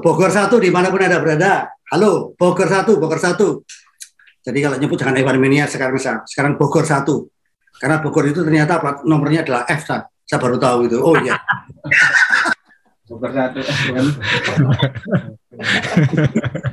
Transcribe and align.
Bogor 0.00 0.32
satu 0.32 0.56
di 0.56 0.72
mana 0.72 0.88
pun 0.88 1.04
ada 1.04 1.20
berada. 1.20 1.68
Halo, 1.92 2.32
Bogor 2.34 2.66
satu, 2.66 2.96
Bogor 2.96 3.20
satu. 3.20 3.62
Jadi 4.40 4.58
kalau 4.64 4.76
nyebut 4.80 4.96
jangan 4.96 5.20
Evan 5.20 5.36
Mania 5.36 5.68
sekarang 5.68 6.00
sekarang 6.24 6.56
Bogor 6.56 6.88
satu. 6.88 7.28
Karena 7.76 8.00
Bogor 8.00 8.24
itu 8.28 8.40
ternyata 8.40 8.80
plat 8.80 9.04
nomornya 9.04 9.44
adalah 9.44 9.68
F. 9.68 9.84
Saya, 9.84 10.08
saya 10.24 10.40
baru 10.40 10.56
tahu 10.56 10.88
itu. 10.88 10.98
Oh 11.00 11.12
iya. 11.20 11.36
Bogor 13.08 13.30
satu. 13.36 13.60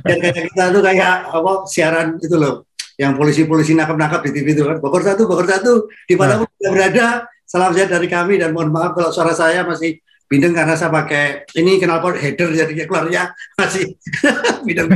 Dan 0.08 0.16
kayak 0.24 0.44
kita 0.48 0.64
tuh 0.72 0.82
kayak 0.82 1.14
apa 1.28 1.52
siaran 1.68 2.16
itu 2.16 2.36
loh, 2.40 2.64
yang 2.96 3.12
polisi-polisi 3.20 3.76
nangkap-nangkap 3.76 4.24
di 4.24 4.30
TV 4.32 4.56
itu 4.56 4.64
kan. 4.64 4.80
Bogor 4.80 5.04
satu, 5.04 5.28
Bogor 5.28 5.44
satu, 5.44 5.92
di 6.08 6.16
mana 6.16 6.40
pun 6.40 6.48
berada. 6.72 7.28
Salam 7.48 7.72
sehat 7.72 7.88
dari 7.88 8.12
kami 8.12 8.36
dan 8.36 8.52
mohon 8.52 8.68
maaf 8.68 8.92
kalau 8.92 9.08
suara 9.08 9.32
saya 9.32 9.64
masih 9.64 9.96
bindeng 10.28 10.52
karena 10.52 10.76
saya 10.76 10.92
pakai 10.92 11.48
ini 11.56 11.80
knalpot 11.80 12.20
header 12.20 12.52
jadi 12.52 12.84
keluarnya 12.84 13.32
masih 13.56 13.96
bindeng. 14.68 14.92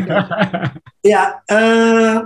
ya, 1.13 1.41
eh, 1.49 2.17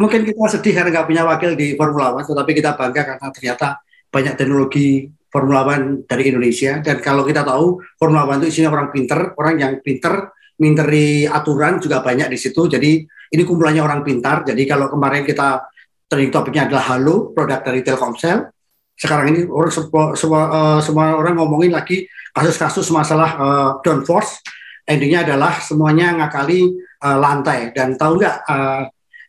mungkin 0.00 0.24
kita 0.24 0.48
sedih 0.56 0.72
karena 0.80 0.90
nggak 0.90 1.06
punya 1.06 1.22
wakil 1.28 1.52
di 1.52 1.76
Formula 1.76 2.16
One, 2.16 2.24
tetapi 2.24 2.52
kita 2.56 2.72
bangga 2.74 3.02
karena 3.04 3.28
ternyata 3.28 3.68
banyak 4.08 4.34
teknologi 4.34 5.12
Formula 5.28 5.68
One 5.68 6.08
dari 6.08 6.32
Indonesia. 6.32 6.80
Dan 6.80 7.04
kalau 7.04 7.28
kita 7.28 7.44
tahu 7.44 7.84
Formula 8.00 8.24
One 8.24 8.40
itu 8.40 8.48
isinya 8.56 8.72
orang 8.72 8.88
pinter, 8.88 9.36
orang 9.36 9.54
yang 9.60 9.72
pinter, 9.84 10.32
minteri 10.56 11.28
aturan 11.28 11.76
juga 11.76 12.00
banyak 12.00 12.32
di 12.32 12.38
situ. 12.40 12.64
Jadi 12.64 13.04
ini 13.04 13.42
kumpulannya 13.44 13.84
orang 13.84 14.00
pintar. 14.00 14.48
Jadi 14.48 14.64
kalau 14.64 14.88
kemarin 14.88 15.20
kita 15.28 15.68
trending 16.08 16.32
topiknya 16.32 16.70
adalah 16.70 16.96
Halo, 16.96 17.36
produk 17.36 17.60
dari 17.60 17.84
Telkomsel, 17.84 18.55
sekarang 18.96 19.36
ini 19.36 19.40
orang 19.46 19.72
semua, 19.72 20.04
semua, 20.16 20.42
uh, 20.48 20.80
semua 20.80 21.14
orang 21.20 21.36
ngomongin 21.36 21.72
lagi 21.72 22.08
kasus-kasus 22.32 22.88
masalah 22.92 23.30
uh, 23.36 23.70
downforce 23.84 24.40
endingnya 24.86 25.26
adalah 25.26 25.58
semuanya 25.58 26.14
ngakali 26.16 26.72
uh, 27.02 27.18
lantai. 27.18 27.74
Dan 27.74 27.98
tahu 27.98 28.22
nggak 28.22 28.36
uh, 28.46 28.82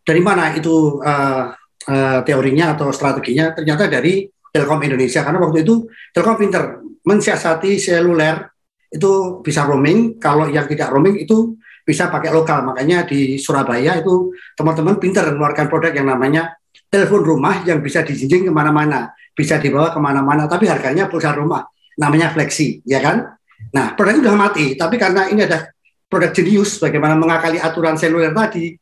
dari 0.06 0.22
mana 0.22 0.54
itu 0.54 1.02
uh, 1.02 1.52
uh, 1.90 2.20
teorinya 2.24 2.78
atau 2.78 2.94
strateginya? 2.94 3.52
Ternyata 3.58 3.90
dari 3.90 4.30
Telkom 4.54 4.80
Indonesia. 4.86 5.26
Karena 5.26 5.42
waktu 5.42 5.66
itu 5.66 5.90
Telkom 6.14 6.38
pinter 6.38 6.80
mensiasati 7.04 7.82
seluler. 7.82 8.48
Itu 8.88 9.44
bisa 9.44 9.68
roaming. 9.68 10.16
Kalau 10.16 10.48
yang 10.48 10.64
tidak 10.64 10.94
roaming 10.96 11.20
itu 11.20 11.60
bisa 11.84 12.08
pakai 12.08 12.32
lokal. 12.32 12.64
Makanya 12.64 13.04
di 13.04 13.36
Surabaya 13.36 14.00
itu 14.00 14.32
teman-teman 14.56 14.96
pinter 14.96 15.28
mengeluarkan 15.28 15.68
produk 15.68 15.92
yang 15.92 16.08
namanya 16.08 16.56
telepon 16.88 17.22
rumah 17.24 17.64
yang 17.68 17.84
bisa 17.84 18.04
dijinjing 18.04 18.48
ke 18.48 18.54
mana-mana 18.54 19.12
bisa 19.38 19.62
dibawa 19.62 19.94
ke 19.94 20.02
mana-mana, 20.02 20.50
tapi 20.50 20.66
harganya 20.66 21.06
pulsa 21.06 21.30
rumah, 21.38 21.70
namanya 22.02 22.34
fleksi, 22.34 22.82
ya 22.90 22.98
kan? 22.98 23.38
Nah, 23.70 23.94
produk 23.94 24.18
itu 24.18 24.22
sudah 24.26 24.34
mati, 24.34 24.66
tapi 24.74 24.98
karena 24.98 25.30
ini 25.30 25.46
ada 25.46 25.70
produk 26.10 26.34
jenius, 26.34 26.82
bagaimana 26.82 27.14
mengakali 27.14 27.62
aturan 27.62 28.02
seluler 28.02 28.34
tadi, 28.34 28.74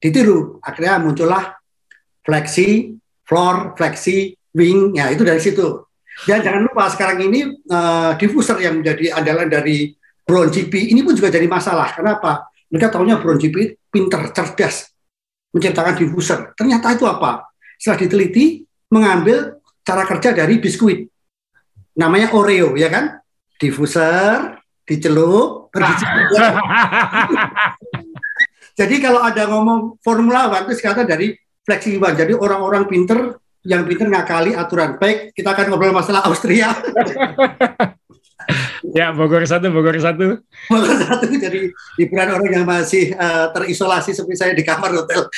ditiru, 0.00 0.56
akhirnya 0.64 0.96
muncullah 0.96 1.60
fleksi, 2.24 2.96
floor, 3.28 3.76
fleksi, 3.76 4.32
wing, 4.56 4.96
ya 4.96 5.12
itu 5.12 5.28
dari 5.28 5.44
situ. 5.44 5.84
Dan 6.24 6.40
jangan 6.40 6.64
lupa 6.64 6.88
sekarang 6.88 7.28
ini 7.28 7.52
uh, 7.68 8.16
diffuser 8.16 8.56
yang 8.64 8.80
menjadi 8.80 9.12
andalan 9.12 9.52
dari 9.52 9.92
Brown 10.24 10.48
GP 10.48 10.92
ini 10.92 11.04
pun 11.04 11.12
juga 11.12 11.28
jadi 11.28 11.44
masalah. 11.48 11.92
Kenapa? 11.92 12.48
Mereka 12.72 12.88
tahunya 12.88 13.20
Brown 13.20 13.40
GP 13.40 13.88
pinter, 13.92 14.32
cerdas, 14.32 14.91
menciptakan 15.52 15.94
diffuser. 16.00 16.56
Ternyata 16.56 16.96
itu 16.96 17.04
apa? 17.06 17.52
Setelah 17.76 17.98
diteliti, 18.02 18.64
mengambil 18.88 19.60
cara 19.84 20.04
kerja 20.08 20.32
dari 20.32 20.58
biskuit. 20.58 21.06
Namanya 21.96 22.32
Oreo, 22.32 22.74
ya 22.74 22.88
kan? 22.88 23.20
Diffuser, 23.60 24.58
dicelup, 24.88 25.62
Jadi 28.78 29.04
kalau 29.04 29.20
ada 29.20 29.48
ngomong 29.48 30.00
Formula 30.00 30.48
One 30.48 30.72
itu 30.72 30.80
kata 30.80 31.04
dari 31.04 31.36
fleksibel. 31.64 32.12
Jadi 32.16 32.32
orang-orang 32.32 32.88
pinter 32.88 33.36
yang 33.64 33.84
pinter 33.84 34.08
ngakali 34.08 34.56
aturan. 34.56 34.96
Baik, 34.98 35.36
kita 35.36 35.52
akan 35.52 35.72
ngobrol 35.72 35.94
masalah 35.94 36.24
Austria. 36.26 36.72
ya, 38.98 39.14
Bogor 39.14 39.44
satu, 39.44 39.70
Bogor 39.72 39.96
satu. 39.98 40.42
Bogor 40.68 40.96
satu 41.02 41.24
jadi 41.30 41.70
hiburan 41.98 42.28
orang 42.34 42.50
yang 42.50 42.66
masih 42.66 43.14
uh, 43.16 43.50
terisolasi 43.52 44.12
seperti 44.12 44.36
saya 44.38 44.52
di 44.52 44.64
kamar 44.64 44.92
hotel. 44.92 45.28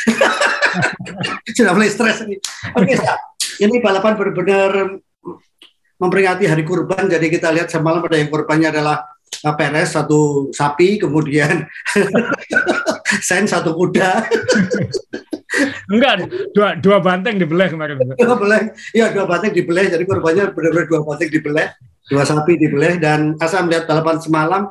Sudah 1.57 1.73
mulai 1.75 1.91
stres 1.93 2.25
ini. 2.27 2.37
Oke, 2.75 2.95
okay, 2.95 2.99
ini 3.63 3.79
balapan 3.79 4.19
benar-benar 4.19 5.01
memperingati 5.99 6.45
hari 6.51 6.65
kurban. 6.67 7.07
Jadi 7.07 7.27
kita 7.31 7.55
lihat 7.55 7.71
semalam 7.71 8.03
pada 8.03 8.19
yang 8.19 8.29
kurbannya 8.29 8.69
adalah 8.75 9.07
uh, 9.45 9.55
Peres 9.55 9.95
satu 9.95 10.51
sapi, 10.51 10.99
kemudian 10.99 11.65
Sen 13.29 13.47
satu 13.47 13.77
kuda. 13.79 14.27
Enggak, 15.87 16.27
dua 16.51 16.75
dua 16.83 16.99
banteng 16.99 17.39
dibelah 17.39 17.71
kemarin. 17.71 17.95
Dua 18.19 18.35
belah, 18.35 18.75
ya 18.91 19.15
dua 19.15 19.25
banteng 19.29 19.55
dibelah. 19.55 19.87
Jadi 19.87 20.03
kurbannya 20.03 20.51
benar-benar 20.51 20.87
dua 20.91 21.01
banteng 21.07 21.31
dibelah, 21.31 21.69
dua 22.11 22.23
sapi 22.27 22.57
dibelah. 22.57 22.97
Dan 23.01 23.35
asal 23.41 23.65
melihat 23.69 23.89
balapan 23.89 24.17
semalam, 24.21 24.63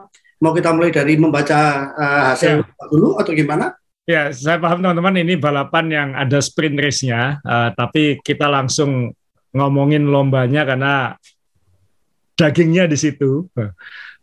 mau 0.43 0.51
kita 0.51 0.75
mulai 0.75 0.91
dari 0.91 1.15
membaca 1.15 1.91
uh, 1.95 2.21
hasil 2.33 2.61
ya. 2.61 2.85
dulu 2.91 3.17
atau 3.21 3.31
gimana? 3.31 3.73
Ya, 4.03 4.27
saya 4.35 4.59
paham 4.59 4.83
teman-teman 4.83 5.15
ini 5.23 5.39
balapan 5.39 5.85
yang 5.87 6.09
ada 6.11 6.43
sprint 6.43 6.75
race-nya, 6.75 7.39
uh, 7.39 7.71
tapi 7.71 8.19
kita 8.19 8.51
langsung 8.51 9.15
ngomongin 9.55 10.09
lombanya 10.11 10.67
karena 10.67 11.15
dagingnya 12.35 12.89
di 12.89 12.97
situ. 12.99 13.47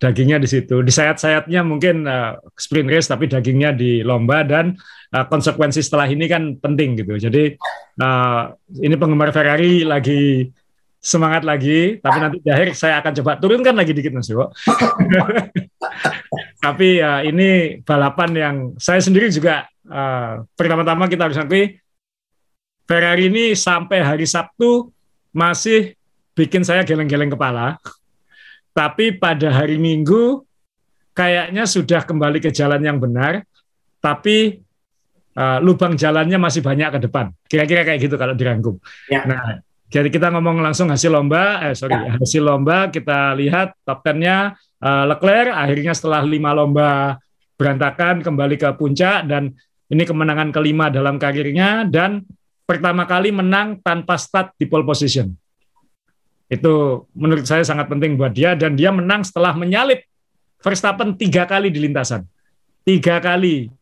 Dagingnya 0.01 0.41
di 0.41 0.49
situ. 0.49 0.81
Di 0.81 0.93
sayat-sayatnya 0.93 1.61
mungkin 1.65 2.09
uh, 2.09 2.37
sprint 2.57 2.89
race 2.89 3.09
tapi 3.09 3.29
dagingnya 3.29 3.77
di 3.77 4.01
lomba 4.01 4.45
dan 4.45 4.77
uh, 5.13 5.25
konsekuensi 5.29 5.81
setelah 5.81 6.09
ini 6.09 6.25
kan 6.25 6.57
penting 6.57 7.01
gitu. 7.01 7.21
Jadi 7.21 7.57
uh, 8.01 8.53
ini 8.81 8.95
penggemar 8.97 9.33
Ferrari 9.33 9.85
lagi 9.85 10.49
semangat 11.01 11.49
lagi, 11.49 11.97
tapi 12.05 12.19
nanti 12.21 12.39
di 12.45 12.51
akhir 12.53 12.77
saya 12.77 13.01
akan 13.01 13.13
coba 13.25 13.41
turunkan 13.41 13.73
lagi 13.73 13.97
dikit 13.97 14.13
Mas 14.13 14.29
Iwo. 14.29 14.53
tapi 16.65 17.01
ya 17.01 17.25
ini 17.25 17.81
balapan 17.81 18.31
yang 18.37 18.57
saya 18.77 19.01
sendiri 19.01 19.33
juga 19.33 19.65
uh, 19.89 20.45
pertama-tama 20.53 21.09
kita 21.09 21.33
harus 21.33 21.41
akui 21.41 21.81
Ferrari 22.85 23.33
ini 23.33 23.57
sampai 23.57 24.05
hari 24.05 24.29
Sabtu 24.29 24.93
masih 25.33 25.97
bikin 26.37 26.67
saya 26.67 26.85
geleng-geleng 26.85 27.33
kepala. 27.33 27.81
Tapi 28.77 29.17
pada 29.17 29.51
hari 29.51 29.81
Minggu 29.81 30.45
kayaknya 31.17 31.65
sudah 31.65 32.03
kembali 32.05 32.43
ke 32.43 32.51
jalan 32.53 32.83
yang 32.83 32.99
benar, 32.99 33.47
tapi 34.03 34.61
uh, 35.39 35.59
lubang 35.63 35.95
jalannya 35.95 36.37
masih 36.37 36.61
banyak 36.61 36.99
ke 36.99 36.99
depan. 37.09 37.31
Kira-kira 37.47 37.87
kayak 37.87 38.01
gitu 38.05 38.19
kalau 38.19 38.35
dirangkum. 38.35 38.77
Ya. 39.07 39.23
Nah, 39.23 39.63
jadi 39.91 40.07
kita 40.07 40.31
ngomong 40.31 40.63
langsung 40.63 40.87
hasil 40.87 41.11
lomba, 41.11 41.67
eh 41.67 41.75
sorry, 41.75 41.99
ya. 41.99 42.15
hasil 42.23 42.47
lomba. 42.47 42.95
Kita 42.95 43.35
lihat 43.35 43.75
top 43.83 44.07
10-nya 44.07 44.55
uh, 44.55 44.87
eh, 44.87 45.05
Leclerc. 45.11 45.51
Akhirnya 45.51 45.93
setelah 45.99 46.23
lima 46.23 46.55
lomba 46.55 47.19
berantakan 47.59 48.23
kembali 48.23 48.55
ke 48.55 48.71
puncak. 48.79 49.27
Dan 49.27 49.51
ini 49.91 50.07
kemenangan 50.07 50.55
kelima 50.55 50.95
dalam 50.95 51.19
karirnya. 51.19 51.83
Dan 51.91 52.23
pertama 52.63 53.03
kali 53.03 53.35
menang 53.35 53.83
tanpa 53.83 54.15
start 54.15 54.55
di 54.55 54.71
pole 54.71 54.87
position. 54.87 55.35
Itu 56.47 57.07
menurut 57.19 57.43
saya 57.51 57.67
sangat 57.67 57.91
penting 57.91 58.15
buat 58.15 58.31
dia. 58.31 58.55
Dan 58.55 58.79
dia 58.79 58.95
menang 58.95 59.27
setelah 59.27 59.59
menyalip 59.59 60.07
Verstappen 60.63 61.17
tiga 61.17 61.49
kali 61.49 61.73
di 61.73 61.81
lintasan, 61.81 62.29
tiga 62.85 63.17
kali 63.17 63.73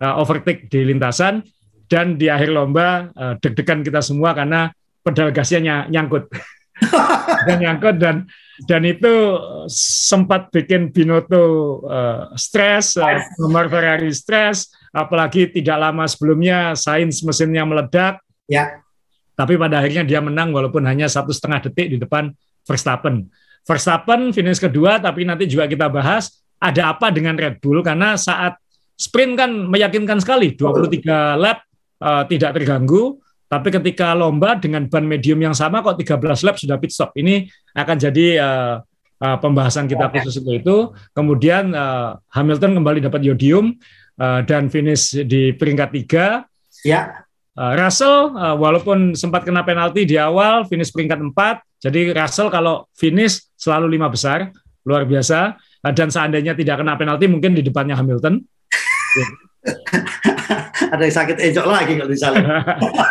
uh, 0.00 0.14
overtake 0.24 0.72
di 0.72 0.88
lintasan. 0.88 1.44
Dan 1.84 2.16
di 2.16 2.32
akhir 2.32 2.48
lomba 2.48 3.12
uh, 3.12 3.34
deg-degan 3.42 3.82
kita 3.82 3.98
semua 3.98 4.30
karena 4.30 4.70
pedal 5.00 5.32
gasnya 5.32 5.88
nyangkut 5.88 6.28
dan 7.46 7.56
nyangkut 7.60 7.96
dan 8.00 8.28
dan 8.68 8.84
itu 8.84 9.12
sempat 9.72 10.52
bikin 10.52 10.92
Binotto 10.92 11.80
uh, 11.88 12.28
stres, 12.36 12.92
uh, 13.00 13.20
nomor 13.40 13.72
Ferrari 13.72 14.12
stres, 14.12 14.68
apalagi 14.92 15.48
tidak 15.48 15.80
lama 15.80 16.04
sebelumnya 16.04 16.76
Sainz 16.76 17.24
mesinnya 17.24 17.64
meledak. 17.64 18.20
Ya. 18.44 18.84
Tapi 19.32 19.56
pada 19.56 19.80
akhirnya 19.80 20.04
dia 20.04 20.20
menang 20.20 20.52
walaupun 20.52 20.84
hanya 20.84 21.08
satu 21.08 21.32
setengah 21.32 21.64
detik 21.64 21.96
di 21.96 21.96
depan 21.96 22.28
Verstappen. 22.68 23.32
Verstappen 23.64 24.36
finish 24.36 24.60
kedua, 24.60 25.00
tapi 25.00 25.24
nanti 25.24 25.48
juga 25.48 25.64
kita 25.64 25.88
bahas 25.88 26.28
ada 26.60 26.92
apa 26.92 27.08
dengan 27.08 27.40
Red 27.40 27.64
Bull 27.64 27.80
karena 27.80 28.20
saat 28.20 28.60
sprint 28.92 29.40
kan 29.40 29.48
meyakinkan 29.48 30.20
sekali, 30.20 30.52
23 30.52 31.40
lap 31.40 31.64
uh, 32.04 32.28
tidak 32.28 32.60
terganggu 32.60 33.16
tapi 33.50 33.74
ketika 33.74 34.14
lomba 34.14 34.54
dengan 34.54 34.86
ban 34.86 35.02
medium 35.02 35.42
yang 35.42 35.50
sama 35.58 35.82
kok 35.82 35.98
13 35.98 36.22
lap 36.46 36.54
sudah 36.54 36.78
pit 36.78 36.94
stop. 36.94 37.10
Ini 37.18 37.50
akan 37.74 37.96
jadi 37.98 38.26
uh, 38.38 38.78
uh, 39.18 39.36
pembahasan 39.42 39.90
kita 39.90 40.06
khusus 40.06 40.38
untuk 40.38 40.54
itu. 40.54 40.76
Kemudian 41.10 41.74
uh, 41.74 42.14
Hamilton 42.30 42.78
kembali 42.78 43.02
dapat 43.10 43.26
yodium 43.26 43.74
uh, 44.22 44.46
dan 44.46 44.70
finish 44.70 45.18
di 45.26 45.50
peringkat 45.50 45.90
tiga. 45.90 46.46
Ya. 46.86 47.26
Uh, 47.58 47.74
Russell 47.74 48.38
uh, 48.38 48.54
walaupun 48.54 49.18
sempat 49.18 49.42
kena 49.42 49.66
penalti 49.66 50.06
di 50.06 50.14
awal 50.14 50.62
finish 50.70 50.94
peringkat 50.94 51.18
empat. 51.18 51.66
Jadi 51.82 52.14
Russell 52.14 52.54
kalau 52.54 52.86
finish 52.94 53.50
selalu 53.58 53.98
lima 53.98 54.06
besar, 54.06 54.54
luar 54.86 55.02
biasa. 55.02 55.58
uh, 55.58 55.90
dan 55.90 56.06
seandainya 56.06 56.54
tidak 56.54 56.78
kena 56.86 56.94
penalti 56.94 57.26
mungkin 57.26 57.58
di 57.58 57.66
depannya 57.66 57.98
Hamilton. 57.98 58.38
Ada 60.94 61.02
yang 61.06 61.16
sakit 61.16 61.36
encok 61.38 61.66
lagi 61.66 61.92
kalau 61.98 62.10
misalnya. 62.10 62.58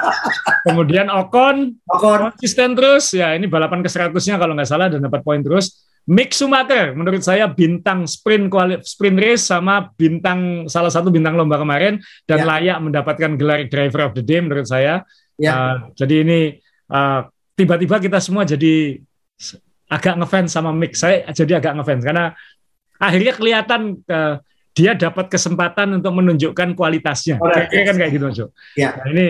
Kemudian 0.68 1.08
Ocon, 1.08 1.80
Ocon 1.88 2.20
konsisten 2.32 2.76
terus 2.76 3.16
ya 3.16 3.34
ini 3.34 3.48
balapan 3.48 3.80
ke 3.80 3.90
100-nya 3.90 4.36
kalau 4.36 4.54
nggak 4.56 4.70
salah 4.70 4.88
dan 4.92 5.04
dapat 5.04 5.22
poin 5.24 5.40
terus. 5.40 5.88
Mick 6.10 6.34
Schumacher 6.34 6.98
menurut 6.98 7.22
saya 7.22 7.46
bintang 7.46 8.10
sprint 8.10 8.50
sprint 8.82 9.18
race 9.22 9.46
sama 9.46 9.94
bintang 9.94 10.66
salah 10.66 10.90
satu 10.90 11.14
bintang 11.14 11.38
lomba 11.38 11.62
kemarin 11.62 12.02
dan 12.26 12.42
ya. 12.42 12.46
layak 12.50 12.78
mendapatkan 12.82 13.38
gelar 13.38 13.62
driver 13.70 14.10
of 14.10 14.18
the 14.18 14.26
day 14.26 14.42
menurut 14.42 14.66
saya. 14.66 15.06
Ya. 15.38 15.54
Uh, 15.54 15.76
jadi 15.94 16.26
ini 16.26 16.40
uh, 16.90 17.30
tiba-tiba 17.54 18.02
kita 18.02 18.18
semua 18.18 18.42
jadi 18.42 18.98
agak 19.86 20.18
ngefans 20.18 20.50
sama 20.50 20.74
Mick. 20.74 20.98
Saya 20.98 21.30
jadi 21.30 21.62
agak 21.62 21.78
ngefans 21.78 22.02
karena 22.02 22.34
akhirnya 22.98 23.34
kelihatan 23.38 23.82
uh, 24.10 24.42
dia 24.80 24.96
dapat 24.96 25.28
kesempatan 25.28 26.00
untuk 26.00 26.16
menunjukkan 26.16 26.72
kualitasnya. 26.80 27.36
Kira-kira 27.36 27.84
kan 27.92 27.96
kayak 28.00 28.12
gitu 28.16 28.26
Mas. 28.32 28.40
Ya. 28.80 28.96
Nah, 28.96 29.08
ini 29.12 29.28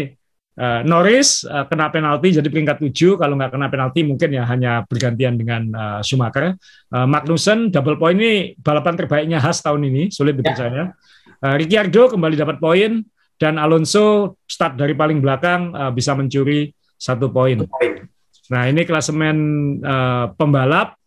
Uh, 0.60 0.84
Norris 0.84 1.48
uh, 1.48 1.64
kena 1.72 1.88
penalti 1.88 2.36
jadi 2.36 2.44
peringkat 2.52 2.84
7 2.84 3.16
kalau 3.16 3.40
nggak 3.40 3.56
kena 3.56 3.72
penalti 3.72 4.04
mungkin 4.04 4.28
ya 4.28 4.44
hanya 4.44 4.84
bergantian 4.92 5.40
dengan 5.40 5.72
uh, 5.72 6.00
Schumacher. 6.04 6.60
Uh, 6.92 7.08
Magnussen 7.08 7.72
double 7.72 7.96
point 7.96 8.20
ini 8.20 8.60
balapan 8.60 9.00
terbaiknya 9.00 9.40
khas 9.40 9.64
tahun 9.64 9.88
ini 9.88 10.12
sulit 10.12 10.36
ya. 10.36 10.44
dipercaya. 10.44 10.84
Uh, 11.40 11.56
Ricciardo 11.56 12.12
kembali 12.12 12.36
dapat 12.36 12.60
poin 12.60 13.08
dan 13.40 13.56
Alonso 13.56 14.36
start 14.44 14.76
dari 14.76 14.92
paling 15.00 15.24
belakang 15.24 15.72
uh, 15.72 15.96
bisa 15.96 16.12
mencuri 16.12 16.76
satu 17.00 17.32
poin. 17.32 17.64
Nah 18.52 18.68
ini 18.68 18.84
klasemen 18.84 19.38
uh, 19.80 20.36
pembalap 20.36 20.99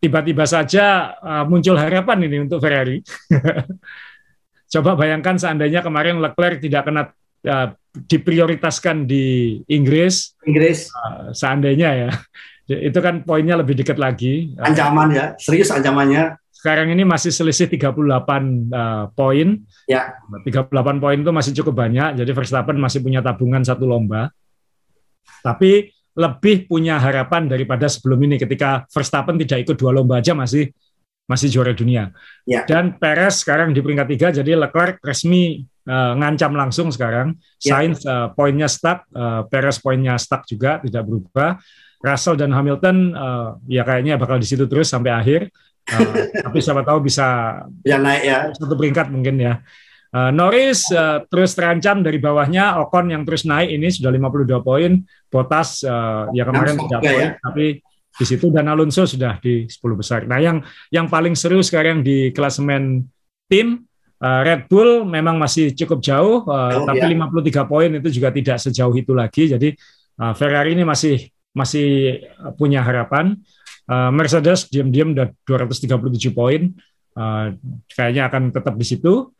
tiba-tiba 0.00 0.44
saja 0.44 1.16
uh, 1.18 1.44
muncul 1.48 1.76
harapan 1.76 2.28
ini 2.28 2.36
untuk 2.44 2.60
Ferrari. 2.60 3.00
Coba 4.72 4.98
bayangkan 4.98 5.38
seandainya 5.38 5.80
kemarin 5.80 6.18
Leclerc 6.18 6.58
tidak 6.60 6.90
kena 6.90 7.02
uh, 7.46 7.68
diprioritaskan 7.96 9.08
di 9.08 9.56
Inggris. 9.70 10.36
Inggris. 10.44 10.90
Uh, 10.92 11.32
seandainya 11.32 11.88
ya, 12.06 12.10
itu 12.90 12.98
kan 12.98 13.22
poinnya 13.22 13.56
lebih 13.56 13.78
dekat 13.78 13.96
lagi. 13.96 14.52
Ancaman 14.60 15.14
ya, 15.14 15.24
serius 15.40 15.72
ancamannya. 15.72 16.36
Sekarang 16.56 16.90
ini 16.90 17.06
masih 17.06 17.30
selisih 17.30 17.70
38 17.70 17.94
uh, 17.94 19.06
poin. 19.14 19.62
Ya. 19.86 20.18
38 20.42 20.72
poin 20.98 21.18
itu 21.20 21.30
masih 21.30 21.52
cukup 21.62 21.86
banyak. 21.86 22.18
Jadi 22.18 22.30
Verstappen 22.34 22.74
masih 22.80 23.06
punya 23.06 23.22
tabungan 23.22 23.62
satu 23.62 23.86
lomba. 23.86 24.34
Tapi 25.46 25.94
lebih 26.16 26.64
punya 26.64 26.96
harapan 26.96 27.44
daripada 27.44 27.86
sebelum 27.92 28.16
ini 28.24 28.40
ketika 28.40 28.88
Verstappen 28.88 29.36
tidak 29.36 29.68
ikut 29.68 29.76
dua 29.76 29.92
lomba 29.92 30.18
aja 30.18 30.32
masih 30.32 30.72
masih 31.28 31.50
juara 31.52 31.76
dunia. 31.76 32.14
Ya. 32.46 32.64
Dan 32.64 32.96
Perez 32.96 33.42
sekarang 33.42 33.74
di 33.74 33.82
peringkat 33.82 34.08
tiga, 34.08 34.28
jadi 34.30 34.56
Leclerc 34.56 35.02
resmi 35.02 35.66
uh, 35.84 36.14
ngancam 36.16 36.54
langsung 36.54 36.88
sekarang. 36.88 37.34
Ya. 37.60 37.76
Sainz 37.76 38.06
uh, 38.06 38.32
poinnya 38.32 38.70
stuck, 38.70 39.04
uh, 39.12 39.44
Perez 39.50 39.76
poinnya 39.82 40.16
stuck 40.16 40.46
juga 40.46 40.80
tidak 40.80 41.02
berubah. 41.04 41.58
Russell 42.00 42.38
dan 42.38 42.54
Hamilton 42.54 42.96
uh, 43.16 43.48
ya 43.66 43.82
kayaknya 43.82 44.14
bakal 44.14 44.38
di 44.38 44.46
situ 44.46 44.70
terus 44.70 44.86
sampai 44.88 45.12
akhir. 45.12 45.50
Uh, 45.86 46.30
tapi 46.46 46.58
siapa 46.62 46.86
tahu 46.86 47.02
bisa 47.02 47.58
ya 47.82 47.98
naik 47.98 48.22
ya 48.22 48.38
satu 48.54 48.74
peringkat 48.78 49.10
mungkin 49.10 49.36
ya. 49.42 49.60
Uh, 50.16 50.32
Norris 50.32 50.88
uh, 50.96 51.28
terus 51.28 51.52
terancam 51.52 52.00
dari 52.00 52.16
bawahnya, 52.16 52.80
Ocon 52.80 53.12
yang 53.12 53.28
terus 53.28 53.44
naik 53.44 53.68
ini 53.68 53.92
sudah 53.92 54.08
52 54.08 54.64
poin, 54.64 55.04
Bottas 55.28 55.84
uh, 55.84 56.32
ya 56.32 56.48
kemarin 56.48 56.80
tidak 56.80 57.00
poin, 57.04 57.28
ya. 57.36 57.36
tapi 57.36 57.84
di 58.16 58.24
situ 58.24 58.48
dan 58.48 58.64
Alonso 58.72 59.04
sudah 59.04 59.36
di 59.44 59.68
10 59.68 59.76
besar. 59.92 60.24
Nah, 60.24 60.40
yang 60.40 60.64
yang 60.88 61.12
paling 61.12 61.36
seru 61.36 61.60
sekarang 61.60 62.00
di 62.00 62.32
klasemen 62.32 63.04
tim 63.44 63.84
uh, 64.24 64.40
Red 64.40 64.72
Bull 64.72 65.04
memang 65.04 65.36
masih 65.36 65.76
cukup 65.76 66.00
jauh, 66.00 66.48
uh, 66.48 66.80
oh, 66.80 66.86
tapi 66.88 67.04
ya. 67.04 67.12
53 67.12 67.68
poin 67.68 67.90
itu 67.92 68.08
juga 68.08 68.32
tidak 68.32 68.56
sejauh 68.56 68.96
itu 68.96 69.12
lagi. 69.12 69.52
Jadi 69.52 69.76
uh, 70.16 70.32
Ferrari 70.32 70.72
ini 70.72 70.88
masih 70.88 71.28
masih 71.52 72.20
punya 72.56 72.80
harapan. 72.80 73.36
Uh, 73.84 74.08
Mercedes 74.10 74.66
diam-diam 74.72 75.12
udah 75.12 75.28
237 75.44 76.32
poin, 76.32 76.72
uh, 77.20 77.52
kayaknya 77.92 78.32
akan 78.32 78.48
tetap 78.48 78.74
di 78.80 78.86
situ. 78.88 79.35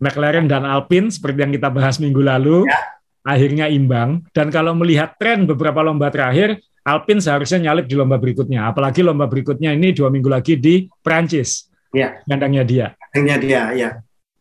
McLaren 0.00 0.48
dan 0.48 0.64
Alpine 0.64 1.12
seperti 1.12 1.44
yang 1.44 1.52
kita 1.52 1.68
bahas 1.68 2.00
minggu 2.00 2.24
lalu, 2.24 2.64
ya. 2.64 2.80
akhirnya 3.22 3.68
imbang. 3.68 4.24
Dan 4.32 4.48
kalau 4.48 4.72
melihat 4.72 5.14
tren 5.20 5.44
beberapa 5.44 5.84
lomba 5.84 6.08
terakhir, 6.08 6.56
Alpine 6.80 7.20
seharusnya 7.20 7.70
nyalip 7.70 7.84
di 7.84 7.94
lomba 7.94 8.16
berikutnya. 8.16 8.64
Apalagi 8.64 9.04
lomba 9.04 9.28
berikutnya 9.28 9.76
ini 9.76 9.92
dua 9.92 10.08
minggu 10.08 10.32
lagi 10.32 10.56
di 10.56 10.88
Prancis. 11.04 11.68
Ya. 11.92 12.24
Gandangnya 12.24 12.64
dia. 12.64 12.86
Gandangnya 13.12 13.36
dia, 13.38 13.62
ya. 13.76 13.90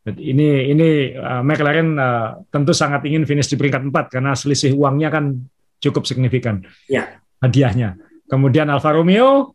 Ini 0.07 0.71
ini 0.73 1.13
uh, 1.13 1.43
McLaren 1.43 1.99
uh, 1.99 2.41
tentu 2.49 2.71
sangat 2.71 3.03
ingin 3.05 3.27
finish 3.27 3.51
di 3.51 3.59
peringkat 3.59 3.83
empat 3.91 4.09
karena 4.09 4.33
selisih 4.33 4.73
uangnya 4.73 5.11
kan 5.11 5.35
cukup 5.83 6.07
signifikan. 6.07 6.63
Ya. 6.87 7.19
Hadiahnya. 7.43 7.99
Kemudian 8.31 8.71
Alfa 8.71 8.95
Romeo 8.95 9.53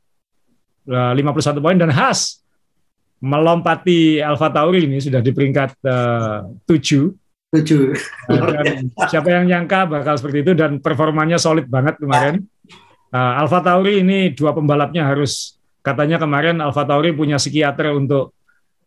uh, 0.87 1.13
51 1.17 1.65
poin 1.65 1.81
dan 1.81 1.89
Haas 1.91 2.44
melompati 3.25 4.21
Alfa 4.21 4.53
Tauri 4.53 4.85
ini 4.85 5.01
sudah 5.01 5.25
di 5.25 5.33
peringkat 5.33 5.81
uh, 5.89 6.45
7 6.69 7.25
Tujuh. 7.55 7.95
Nah, 8.35 9.07
siapa 9.07 9.31
yang 9.31 9.47
nyangka 9.47 9.87
bakal 9.87 10.19
seperti 10.19 10.43
itu 10.43 10.53
dan 10.59 10.83
performanya 10.83 11.39
solid 11.39 11.71
banget 11.71 12.03
kemarin. 12.03 12.43
Uh, 13.15 13.33
Alfa 13.39 13.63
Tauri 13.63 14.03
ini 14.03 14.35
dua 14.35 14.51
pembalapnya 14.51 15.07
harus 15.07 15.55
katanya 15.79 16.19
kemarin 16.19 16.59
Alfa 16.59 16.83
Tauri 16.83 17.15
punya 17.15 17.39
psikiater 17.39 17.95
untuk 17.95 18.35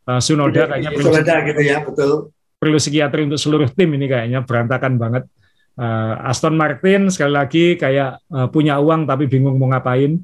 uh, 0.04 0.20
Sunoda 0.20 0.68
kayaknya 0.68 0.92
perlu 0.92 1.16
Sunoda 1.16 1.36
gitu 1.48 1.62
ya 1.64 1.78
betul. 1.80 2.12
Perlu 2.60 2.78
psikiater 2.84 3.24
untuk 3.24 3.40
seluruh 3.40 3.72
tim 3.72 3.88
ini 3.96 4.12
kayaknya 4.12 4.44
berantakan 4.44 5.00
banget. 5.00 5.24
Uh, 5.80 6.28
Aston 6.28 6.60
Martin 6.60 7.08
sekali 7.08 7.32
lagi 7.32 7.66
kayak 7.80 8.20
uh, 8.28 8.52
punya 8.52 8.84
uang 8.84 9.08
tapi 9.08 9.32
bingung 9.32 9.56
mau 9.56 9.72
ngapain. 9.72 10.20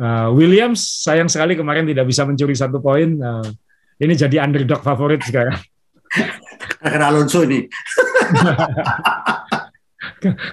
Uh, 0.00 0.32
Williams 0.32 1.04
sayang 1.04 1.28
sekali 1.28 1.52
kemarin 1.52 1.84
tidak 1.84 2.08
bisa 2.08 2.24
mencuri 2.24 2.56
satu 2.56 2.80
poin. 2.80 3.16
Uh, 3.20 3.44
ini 4.00 4.16
jadi 4.16 4.42
underdog 4.42 4.80
favorit 4.80 5.20
sekarang. 5.20 5.58
Karena 6.82 7.12
Alonso 7.12 7.44
ini. 7.44 7.68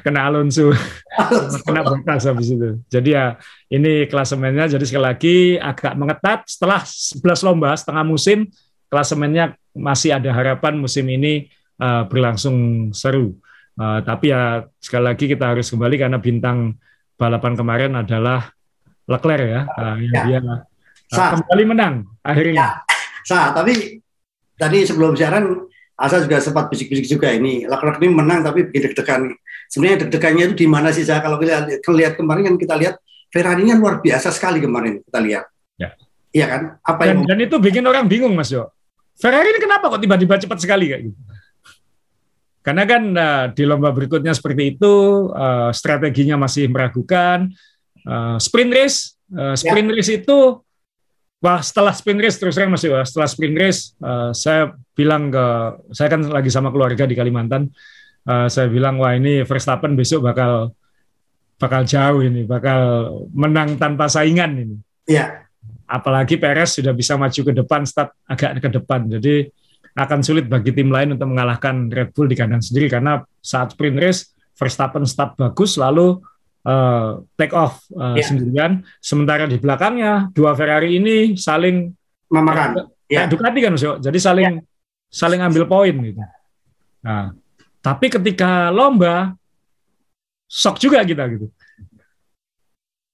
kena 0.04 0.30
Alonso, 0.30 0.74
kena 1.66 1.82
Bottas 1.86 2.26
habis 2.26 2.54
itu. 2.54 2.78
Jadi 2.90 3.18
ya 3.18 3.38
ini 3.70 4.06
klasemennya 4.06 4.70
jadi 4.78 4.86
sekali 4.86 5.06
lagi 5.06 5.36
agak 5.58 5.94
mengetat 5.98 6.46
setelah 6.46 6.82
11 6.86 7.46
lomba 7.46 7.74
setengah 7.78 8.06
musim 8.06 8.50
klasemennya 8.90 9.58
masih 9.78 10.18
ada 10.18 10.34
harapan 10.34 10.78
musim 10.78 11.06
ini 11.10 11.48
uh, 11.80 12.06
berlangsung 12.10 12.90
seru. 12.92 13.38
Uh, 13.80 14.04
tapi 14.04 14.34
ya 14.34 14.68
sekali 14.82 15.04
lagi 15.08 15.26
kita 15.30 15.56
harus 15.56 15.72
kembali 15.72 15.96
karena 15.96 16.18
bintang 16.20 16.76
balapan 17.16 17.54
kemarin 17.56 17.94
adalah 17.96 18.52
Leclerc 19.10 19.48
ya, 19.50 19.62
uh, 19.66 19.96
yang 19.98 20.14
ya. 20.14 20.24
dia 20.30 20.40
uh, 21.18 21.30
kembali 21.34 21.64
menang 21.66 21.94
akhirnya. 22.22 22.54
Ya. 22.54 22.70
Sah, 23.26 23.50
tapi 23.52 24.06
tadi 24.54 24.86
sebelum 24.86 25.18
siaran 25.18 25.66
Asa 26.00 26.24
juga 26.24 26.40
sempat 26.40 26.72
bisik-bisik 26.72 27.12
juga 27.12 27.28
ini. 27.36 27.68
Leclerc 27.68 28.00
ini 28.00 28.08
menang 28.16 28.40
tapi 28.40 28.72
bikin 28.72 28.88
deg-degan. 28.88 29.36
Sebenarnya 29.68 30.08
deg-degannya 30.08 30.44
itu 30.48 30.56
di 30.64 30.68
mana 30.72 30.96
sih 30.96 31.04
saya 31.04 31.20
kalau 31.20 31.36
kita 31.36 31.68
lihat 31.92 32.16
kemarin 32.16 32.48
kan 32.48 32.56
kita 32.56 32.80
lihat 32.80 32.96
Ferrari 33.28 33.68
nya 33.68 33.76
luar 33.76 34.00
biasa 34.00 34.32
sekali 34.32 34.64
kemarin 34.64 35.04
kita 35.04 35.20
lihat. 35.20 35.46
Ya. 35.76 35.92
Iya 36.32 36.46
kan? 36.48 36.62
Apa 36.88 37.02
dan, 37.04 37.10
yang 37.12 37.20
dan 37.28 37.38
itu 37.44 37.56
bikin 37.60 37.84
orang 37.84 38.08
bingung 38.08 38.32
Mas 38.32 38.48
Jo. 38.48 38.72
Ferrari 39.20 39.52
ini 39.52 39.60
kenapa 39.60 39.92
kok 39.92 40.00
tiba-tiba 40.00 40.40
cepat 40.40 40.58
sekali 40.64 40.88
kayak 40.88 41.12
gitu? 41.12 41.20
Karena 42.64 42.84
kan 42.88 43.04
uh, 43.12 43.46
di 43.52 43.64
lomba 43.68 43.92
berikutnya 43.92 44.32
seperti 44.32 44.80
itu 44.80 44.94
uh, 45.36 45.74
strateginya 45.76 46.40
masih 46.40 46.72
meragukan. 46.72 47.52
Uh, 48.08 48.38
sprint 48.40 48.72
race, 48.72 49.20
uh, 49.36 49.56
sprint 49.56 49.88
ya. 49.92 49.96
race 49.96 50.12
itu 50.12 50.62
Wah, 51.40 51.64
setelah 51.64 51.96
sprint 51.96 52.20
race 52.20 52.36
terus 52.36 52.60
terang 52.60 52.76
masih 52.76 52.92
setelah 53.08 53.30
sprint 53.32 53.56
race 53.56 53.96
uh, 54.04 54.36
saya 54.36 54.76
bilang 54.92 55.32
ke 55.32 55.46
saya 55.96 56.12
kan 56.12 56.20
lagi 56.28 56.52
sama 56.52 56.68
keluarga 56.68 57.08
di 57.08 57.16
Kalimantan. 57.16 57.72
Uh, 58.28 58.52
saya 58.52 58.68
bilang 58.68 59.00
wah 59.00 59.16
ini 59.16 59.48
Verstappen 59.48 59.96
besok 59.96 60.28
bakal 60.28 60.76
bakal 61.56 61.88
jauh 61.88 62.28
ini, 62.28 62.44
bakal 62.44 63.24
menang 63.32 63.80
tanpa 63.80 64.12
saingan 64.12 64.52
ini. 64.60 64.76
Iya. 65.08 65.48
Apalagi 65.88 66.36
Perez 66.36 66.76
sudah 66.76 66.92
bisa 66.92 67.16
maju 67.16 67.40
ke 67.40 67.54
depan, 67.56 67.88
start 67.88 68.12
agak 68.28 68.60
ke 68.60 68.70
depan. 68.76 69.08
Jadi 69.08 69.48
akan 69.96 70.20
sulit 70.20 70.52
bagi 70.52 70.76
tim 70.76 70.92
lain 70.92 71.16
untuk 71.16 71.32
mengalahkan 71.32 71.88
Red 71.88 72.12
Bull 72.12 72.28
di 72.28 72.36
kandang 72.36 72.60
sendiri 72.60 72.92
karena 72.92 73.24
saat 73.40 73.72
sprint 73.76 73.96
race 73.96 74.36
Verstappen 74.60 75.08
start 75.08 75.40
bagus 75.40 75.80
lalu 75.80 76.20
uh, 76.66 77.24
take 77.40 77.54
off 77.56 77.84
uh, 77.96 78.16
yeah. 78.16 78.26
sendirian. 78.26 78.72
Sementara 79.00 79.46
di 79.46 79.60
belakangnya 79.60 80.32
dua 80.34 80.56
Ferrari 80.56 80.98
ini 81.00 81.36
saling 81.36 81.92
memakan. 82.32 82.90
Ya. 83.10 83.26
Ducati 83.26 83.60
kan, 83.62 83.74
Mas 83.74 83.84
Jadi 83.84 84.20
saling 84.22 84.62
yeah. 84.62 84.66
saling 85.10 85.42
ambil 85.42 85.66
poin 85.66 85.94
gitu. 85.94 86.22
Nah, 87.02 87.34
tapi 87.80 88.12
ketika 88.12 88.70
lomba 88.70 89.34
shock 90.50 90.82
juga 90.82 91.06
kita 91.06 91.26
gitu. 91.30 91.48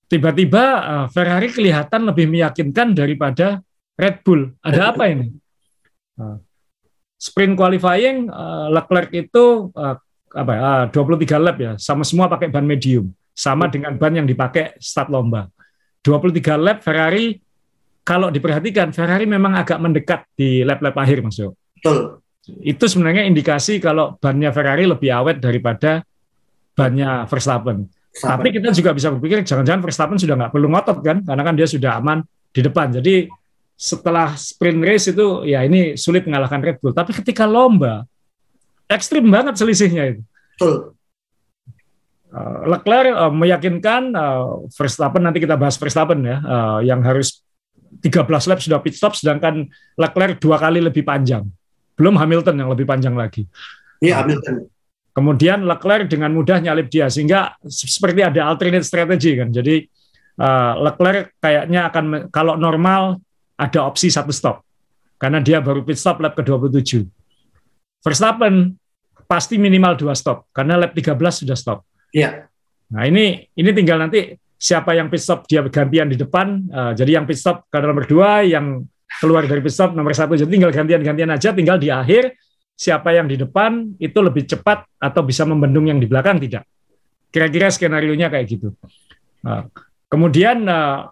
Tiba-tiba 0.05 0.63
uh, 0.85 1.05
Ferrari 1.09 1.49
kelihatan 1.49 2.05
lebih 2.05 2.29
meyakinkan 2.29 2.93
daripada 2.93 3.59
Red 3.97 4.21
Bull. 4.21 4.53
Ada 4.61 4.93
apa 4.93 5.09
ini? 5.09 5.33
Uh, 6.15 6.37
sprint 7.17 7.57
qualifying 7.57 8.29
uh, 8.29 8.69
Leclerc 8.69 9.09
itu 9.15 9.73
uh, 9.73 9.95
apa 10.35 10.51
ya, 10.91 10.91
uh, 10.91 11.15
23 11.15 11.39
lap 11.41 11.57
ya, 11.57 11.73
sama 11.79 12.03
semua 12.03 12.27
pakai 12.27 12.51
ban 12.51 12.63
medium, 12.67 13.09
sama 13.35 13.67
dengan 13.67 13.99
ban 13.99 14.15
yang 14.15 14.23
dipakai 14.23 14.79
start 14.79 15.11
lomba. 15.11 15.51
23 16.01 16.55
lap 16.55 16.79
Ferrari 16.79 17.35
kalau 18.05 18.31
diperhatikan 18.31 18.95
Ferrari 18.95 19.27
memang 19.27 19.57
agak 19.57 19.81
mendekat 19.81 20.23
di 20.37 20.63
lap-lap 20.63 20.95
akhir 20.95 21.25
Mas 21.25 21.35
Yo. 21.35 21.57
Betul. 21.75 22.21
Itu 22.61 22.85
sebenarnya 22.85 23.25
indikasi 23.25 23.81
kalau 23.81 24.15
bannya 24.21 24.53
Ferrari 24.53 24.85
lebih 24.85 25.09
awet 25.09 25.41
daripada 25.41 26.05
bannya 26.77 27.25
Verstappen. 27.25 27.89
Verstappen. 27.89 28.37
Tapi 28.39 28.47
kita 28.53 28.69
juga 28.71 28.93
bisa 28.93 29.09
berpikir 29.11 29.41
jangan-jangan 29.43 29.81
Verstappen 29.81 30.17
sudah 30.21 30.35
nggak 30.37 30.51
perlu 30.53 30.69
ngotot 30.69 30.97
kan, 31.01 31.17
karena 31.25 31.43
kan 31.43 31.53
dia 31.57 31.67
sudah 31.67 31.97
aman 31.99 32.21
di 32.53 32.61
depan. 32.61 32.93
Jadi 32.93 33.25
setelah 33.75 34.37
sprint 34.39 34.79
race 34.87 35.11
itu 35.11 35.43
ya 35.43 35.65
ini 35.67 35.99
sulit 35.99 36.23
mengalahkan 36.23 36.63
Red 36.63 36.79
Bull. 36.79 36.95
Tapi 36.95 37.11
ketika 37.11 37.43
lomba 37.43 38.07
ekstrim 38.87 39.25
banget 39.27 39.59
selisihnya 39.59 40.15
itu. 40.15 40.21
Betul. 40.55 40.94
Uh, 42.35 42.67
Leclerc 42.67 43.15
uh, 43.15 43.31
meyakinkan 43.31 44.11
uh, 44.11 44.67
Verstappen 44.75 45.23
nanti 45.23 45.39
kita 45.39 45.55
bahas 45.55 45.79
Verstappen 45.79 46.19
ya 46.19 46.43
uh, 46.43 46.79
yang 46.83 46.99
harus 46.99 47.39
13 48.03 48.27
lap 48.27 48.59
sudah 48.59 48.83
pit 48.83 48.91
stop 48.91 49.15
sedangkan 49.15 49.71
Leclerc 49.95 50.43
dua 50.43 50.59
kali 50.59 50.83
lebih 50.83 51.07
panjang. 51.07 51.47
Belum 51.95 52.19
Hamilton 52.19 52.59
yang 52.59 52.67
lebih 52.67 52.83
panjang 52.83 53.15
lagi. 53.15 53.47
Iya 54.03 54.19
Hamilton. 54.19 54.67
Kemudian 55.15 55.63
Leclerc 55.63 56.11
dengan 56.11 56.35
mudah 56.35 56.59
nyalip 56.59 56.91
dia 56.91 57.07
sehingga 57.07 57.55
seperti 57.63 58.19
ada 58.19 58.51
alternate 58.51 58.83
strategi 58.83 59.39
kan. 59.39 59.47
Jadi 59.55 59.87
uh, 60.43 60.75
Leclerc 60.83 61.39
kayaknya 61.39 61.87
akan 61.87 62.27
kalau 62.35 62.59
normal 62.59 63.23
ada 63.55 63.87
opsi 63.87 64.11
satu 64.11 64.35
stop 64.35 64.59
karena 65.15 65.39
dia 65.39 65.63
baru 65.63 65.87
pit 65.87 65.95
stop 65.95 66.19
lap 66.19 66.35
ke-27. 66.35 67.07
Verstappen 68.03 68.75
pasti 69.23 69.55
minimal 69.55 69.95
dua 69.95 70.13
stop 70.19 70.51
karena 70.51 70.75
lap 70.75 70.91
13 70.91 71.15
sudah 71.15 71.55
stop. 71.55 71.79
Iya. 72.13 72.49
Nah 72.93 73.03
ini 73.09 73.49
ini 73.57 73.69
tinggal 73.73 73.97
nanti 74.01 74.37
siapa 74.55 74.95
yang 74.95 75.11
pit 75.11 75.21
stop 75.21 75.45
dia 75.45 75.61
gantian 75.65 76.09
di 76.09 76.17
depan. 76.17 76.65
Uh, 76.69 76.91
jadi 76.97 77.21
yang 77.21 77.25
pit 77.25 77.37
stop 77.37 77.69
ke 77.69 77.77
nomor 77.81 78.05
dua, 78.09 78.45
yang 78.45 78.85
keluar 79.21 79.45
dari 79.45 79.61
pit 79.61 79.73
stop 79.73 79.93
nomor 79.93 80.13
satu. 80.13 80.33
Jadi 80.37 80.49
tinggal 80.49 80.71
gantian-gantian 80.73 81.29
aja. 81.31 81.49
Tinggal 81.53 81.77
di 81.77 81.89
akhir 81.93 82.35
siapa 82.75 83.15
yang 83.15 83.29
di 83.29 83.39
depan 83.39 83.95
itu 83.97 84.19
lebih 84.19 84.45
cepat 84.45 84.83
atau 84.99 85.21
bisa 85.23 85.47
membendung 85.47 85.87
yang 85.87 85.99
di 86.01 86.07
belakang 86.09 86.41
tidak. 86.41 86.67
Kira-kira 87.31 87.71
skenario 87.71 88.15
nya 88.15 88.31
kayak 88.31 88.45
gitu. 88.47 88.75
Uh, 89.43 89.67
kemudian 90.07 90.63
uh, 90.65 91.11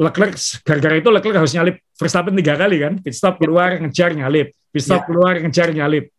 Leclerc 0.00 0.34
gara-gara 0.66 0.96
itu 0.98 1.08
Leclerc 1.12 1.36
harus 1.36 1.52
nyalip 1.54 1.76
Verstappen 1.96 2.34
tiga 2.34 2.58
kali 2.58 2.76
kan. 2.80 2.92
Pit 3.00 3.14
stop 3.14 3.38
keluar 3.38 3.78
ngejar 3.78 4.16
nyalip, 4.16 4.52
pit 4.72 4.82
stop 4.82 5.04
ya. 5.04 5.06
keluar 5.06 5.34
ngejar 5.38 5.68
nyalip. 5.70 6.10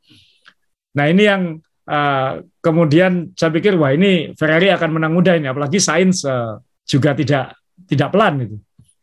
Nah 0.93 1.05
ini 1.09 1.23
yang 1.25 1.41
uh, 1.87 2.41
kemudian 2.63 3.31
saya 3.35 3.51
pikir 3.51 3.75
wah 3.75 3.91
ini 3.91 4.31
Ferrari 4.35 4.71
akan 4.71 4.89
menang 4.99 5.13
mudah 5.15 5.35
ini, 5.35 5.47
apalagi 5.49 5.79
Sainz 5.79 6.23
uh, 6.23 6.59
juga 6.83 7.15
tidak 7.15 7.57
tidak 7.87 8.09
pelan 8.11 8.33
itu, 8.43 8.57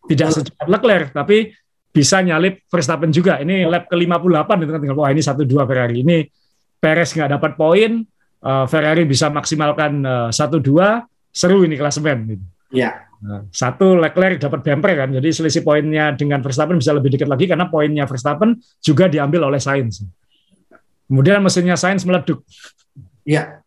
tidak 0.09 0.29
secepat 0.33 0.67
Leclerc, 0.69 1.09
tapi 1.13 1.53
bisa 1.91 2.23
nyalip 2.23 2.65
Verstappen 2.71 3.11
juga. 3.11 3.43
Ini 3.43 3.67
lap 3.67 3.91
ke 3.91 3.97
58 3.99 4.65
itu 4.65 4.71
kan 4.71 4.81
tinggal 4.81 4.99
wah 4.99 5.11
ini 5.11 5.23
satu 5.25 5.43
dua 5.43 5.67
Ferrari 5.67 6.07
ini 6.07 6.23
Perez 6.81 7.13
nggak 7.13 7.37
dapat 7.37 7.53
poin, 7.61 8.01
uh, 8.41 8.65
Ferrari 8.65 9.05
bisa 9.05 9.29
maksimalkan 9.29 10.01
satu 10.33 10.57
uh, 10.57 10.63
dua, 10.65 10.89
seru 11.29 11.69
ini 11.69 11.77
klasemen. 11.77 12.19
Gitu. 12.25 12.45
Ya. 12.73 13.11
Nah, 13.21 13.45
satu 13.53 14.01
Leclerc 14.01 14.41
dapat 14.41 14.65
bumper 14.65 14.97
kan, 14.97 15.13
jadi 15.13 15.29
selisih 15.29 15.61
poinnya 15.61 16.17
dengan 16.17 16.41
Verstappen 16.41 16.81
bisa 16.81 16.97
lebih 16.97 17.13
dekat 17.13 17.29
lagi 17.29 17.45
karena 17.45 17.69
poinnya 17.69 18.09
Verstappen 18.09 18.57
juga 18.81 19.13
diambil 19.13 19.53
oleh 19.53 19.61
Sainz. 19.61 20.01
Kemudian 21.11 21.43
mesinnya 21.43 21.75
Sainz 21.75 22.07
meleduk. 22.07 22.47
Iya. 23.27 23.67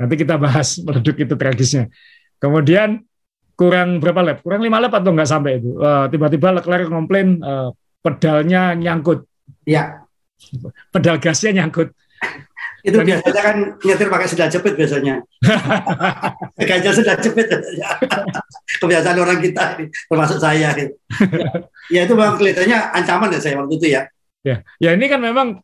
Nanti 0.00 0.14
kita 0.16 0.40
bahas 0.40 0.80
meleduk 0.80 1.20
itu 1.20 1.36
tragisnya. 1.36 1.92
Kemudian 2.40 3.04
kurang 3.52 4.00
berapa 4.00 4.24
lap? 4.24 4.40
Kurang 4.40 4.64
lima 4.64 4.80
lap 4.80 4.96
atau 4.96 5.12
nggak 5.12 5.28
sampai 5.28 5.60
itu? 5.60 5.76
Uh, 5.76 6.08
tiba-tiba 6.08 6.56
Leclerc 6.56 6.88
komplain 6.88 7.44
uh, 7.44 7.76
pedalnya 8.00 8.72
nyangkut. 8.72 9.28
Iya. 9.68 10.08
Pedal 10.88 11.20
gasnya 11.20 11.60
nyangkut. 11.60 11.92
itu 12.78 12.94
Dan 12.94 13.04
biasanya 13.04 13.42
kan 13.42 13.56
nyetir 13.84 14.08
pakai 14.08 14.26
sendal 14.30 14.48
jepit 14.48 14.72
biasanya. 14.78 15.14
Gajah 16.72 16.92
sendal 16.94 17.18
jepit. 17.20 17.46
Kebiasaan 18.80 19.18
orang 19.18 19.42
kita, 19.44 19.76
termasuk 20.08 20.38
saya. 20.40 20.72
ya 21.94 22.00
itu 22.06 22.14
memang 22.14 22.38
kelihatannya 22.38 22.78
ancaman 22.96 23.34
ya 23.34 23.40
saya 23.42 23.60
waktu 23.60 23.76
itu 23.76 23.86
ya. 23.92 24.02
Ya, 24.46 24.62
ya 24.78 24.94
ini 24.94 25.10
kan 25.10 25.18
memang 25.18 25.58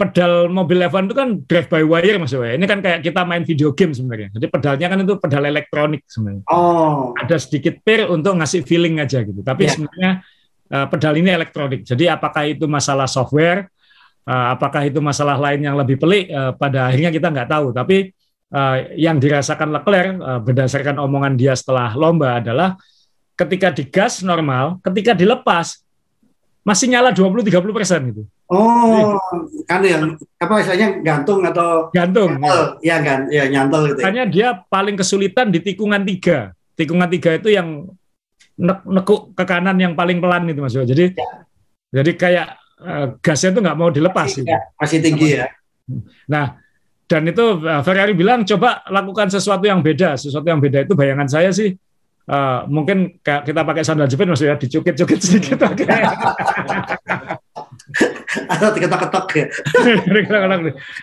pedal 0.00 0.48
mobil 0.48 0.80
F1 0.88 1.12
itu 1.12 1.16
kan 1.16 1.28
drive 1.44 1.68
by 1.68 1.84
wire 1.84 2.16
Mas. 2.16 2.32
Ini 2.32 2.64
kan 2.64 2.80
kayak 2.80 3.04
kita 3.04 3.20
main 3.28 3.44
video 3.44 3.76
game 3.76 3.92
sebenarnya. 3.92 4.32
Jadi 4.32 4.46
pedalnya 4.48 4.86
kan 4.88 4.98
itu 5.04 5.14
pedal 5.20 5.44
elektronik 5.44 6.08
sebenarnya. 6.08 6.48
Oh. 6.48 7.12
Ada 7.20 7.36
sedikit 7.36 7.84
pir 7.84 8.08
untuk 8.08 8.40
ngasih 8.40 8.64
feeling 8.64 8.96
aja 8.96 9.20
gitu. 9.20 9.44
Tapi 9.44 9.68
yeah. 9.68 9.72
sebenarnya 9.76 10.10
uh, 10.72 10.86
pedal 10.88 11.14
ini 11.20 11.28
elektronik. 11.28 11.84
Jadi 11.84 12.08
apakah 12.08 12.48
itu 12.48 12.64
masalah 12.64 13.04
software, 13.04 13.68
uh, 14.24 14.56
apakah 14.56 14.88
itu 14.88 15.04
masalah 15.04 15.36
lain 15.36 15.68
yang 15.68 15.76
lebih 15.76 16.00
pelik, 16.00 16.32
uh, 16.32 16.56
pada 16.56 16.88
akhirnya 16.88 17.12
kita 17.12 17.28
nggak 17.28 17.48
tahu. 17.52 17.76
Tapi 17.76 18.08
uh, 18.56 18.76
yang 18.96 19.20
dirasakan 19.20 19.68
Leclerc 19.68 20.16
uh, 20.16 20.40
berdasarkan 20.40 20.96
omongan 20.96 21.36
dia 21.36 21.52
setelah 21.52 21.92
lomba 21.92 22.40
adalah 22.40 22.80
ketika 23.36 23.68
digas 23.68 24.24
normal, 24.24 24.80
ketika 24.80 25.12
dilepas 25.12 25.84
masih 26.64 26.88
nyala 26.88 27.12
20-30 27.12 27.76
persen 27.76 28.00
gitu. 28.08 28.24
Oh, 28.50 29.14
kan 29.70 29.78
yang 29.86 30.18
apa 30.42 30.54
istilahnya 30.58 30.98
gantung 31.06 31.38
atau 31.46 31.86
gantung? 31.94 32.34
Nyantel, 32.34 32.82
ya 32.82 32.96
kan, 32.98 33.20
ya 33.30 33.46
nyantol 33.46 33.94
gitu. 33.94 34.02
Makanya 34.02 34.24
dia 34.26 34.48
paling 34.66 34.98
kesulitan 34.98 35.54
di 35.54 35.62
tikungan 35.62 36.02
tiga. 36.02 36.50
Tikungan 36.74 37.06
tiga 37.06 37.38
itu 37.38 37.54
yang 37.54 37.86
nekuk 38.58 39.38
ke 39.38 39.44
kanan 39.46 39.78
yang 39.78 39.94
paling 39.94 40.18
pelan 40.18 40.50
itu 40.50 40.58
mas. 40.66 40.74
Jadi, 40.74 41.14
ya. 41.14 41.30
jadi 41.94 42.10
kayak 42.18 42.46
uh, 42.82 43.06
gasnya 43.22 43.54
itu 43.54 43.60
nggak 43.62 43.78
mau 43.78 43.94
dilepas. 43.94 44.26
Masih, 44.26 44.42
gitu. 44.42 44.50
ya, 44.50 44.60
masih 44.74 44.98
tinggi 44.98 45.28
ya. 45.38 45.46
Nah, 46.26 46.58
dan 47.06 47.22
itu 47.30 47.46
uh, 47.62 47.86
Ferrari 47.86 48.18
bilang 48.18 48.42
coba 48.42 48.82
lakukan 48.90 49.30
sesuatu 49.30 49.62
yang 49.62 49.78
beda. 49.78 50.18
Sesuatu 50.18 50.50
yang 50.50 50.58
beda 50.58 50.82
itu 50.82 50.98
bayangan 50.98 51.30
saya 51.30 51.54
sih 51.54 51.70
uh, 52.30 52.66
mungkin 52.70 53.18
kita 53.22 53.62
pakai 53.62 53.82
sandal 53.86 54.10
jepit 54.10 54.26
maksudnya 54.26 54.58
dicukit-cukit 54.58 55.18
sedikit. 55.22 55.58
atau 58.30 58.68
ketok-ketok 58.74 59.26
ya. 59.34 59.46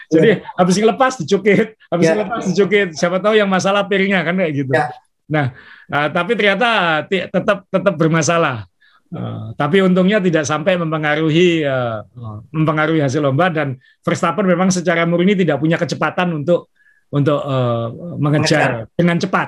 Jadi 0.07 0.29
habis 0.55 0.75
ngelepas 0.79 1.13
dicukit, 1.19 1.75
habis 1.91 2.05
ya. 2.07 2.13
ngelepas 2.15 2.41
dicukit. 2.47 2.87
Siapa 2.95 3.19
tahu 3.19 3.35
yang 3.35 3.51
masalah 3.51 3.83
piringnya 3.83 4.23
kan 4.23 4.35
kayak 4.39 4.53
gitu. 4.55 4.71
Ya. 4.71 4.87
Nah, 5.27 5.45
uh, 5.91 6.07
tapi 6.11 6.39
ternyata 6.39 7.03
tetap 7.07 7.67
tetap 7.67 7.93
bermasalah. 7.99 8.63
Uh, 9.07 9.55
tapi 9.55 9.79
untungnya 9.79 10.19
tidak 10.19 10.43
sampai 10.43 10.75
mempengaruhi 10.75 11.63
uh, 11.63 12.03
mempengaruhi 12.51 12.99
hasil 12.99 13.23
lomba 13.23 13.47
dan 13.47 13.79
Verstappen 14.03 14.43
memang 14.43 14.67
secara 14.67 15.07
murni 15.07 15.31
tidak 15.31 15.63
punya 15.63 15.79
kecepatan 15.79 16.43
untuk 16.43 16.75
untuk 17.07 17.39
uh, 17.39 17.87
mengejar 18.19 18.83
Mengejar. 18.83 18.95
dengan 18.99 19.15
cepat. 19.15 19.47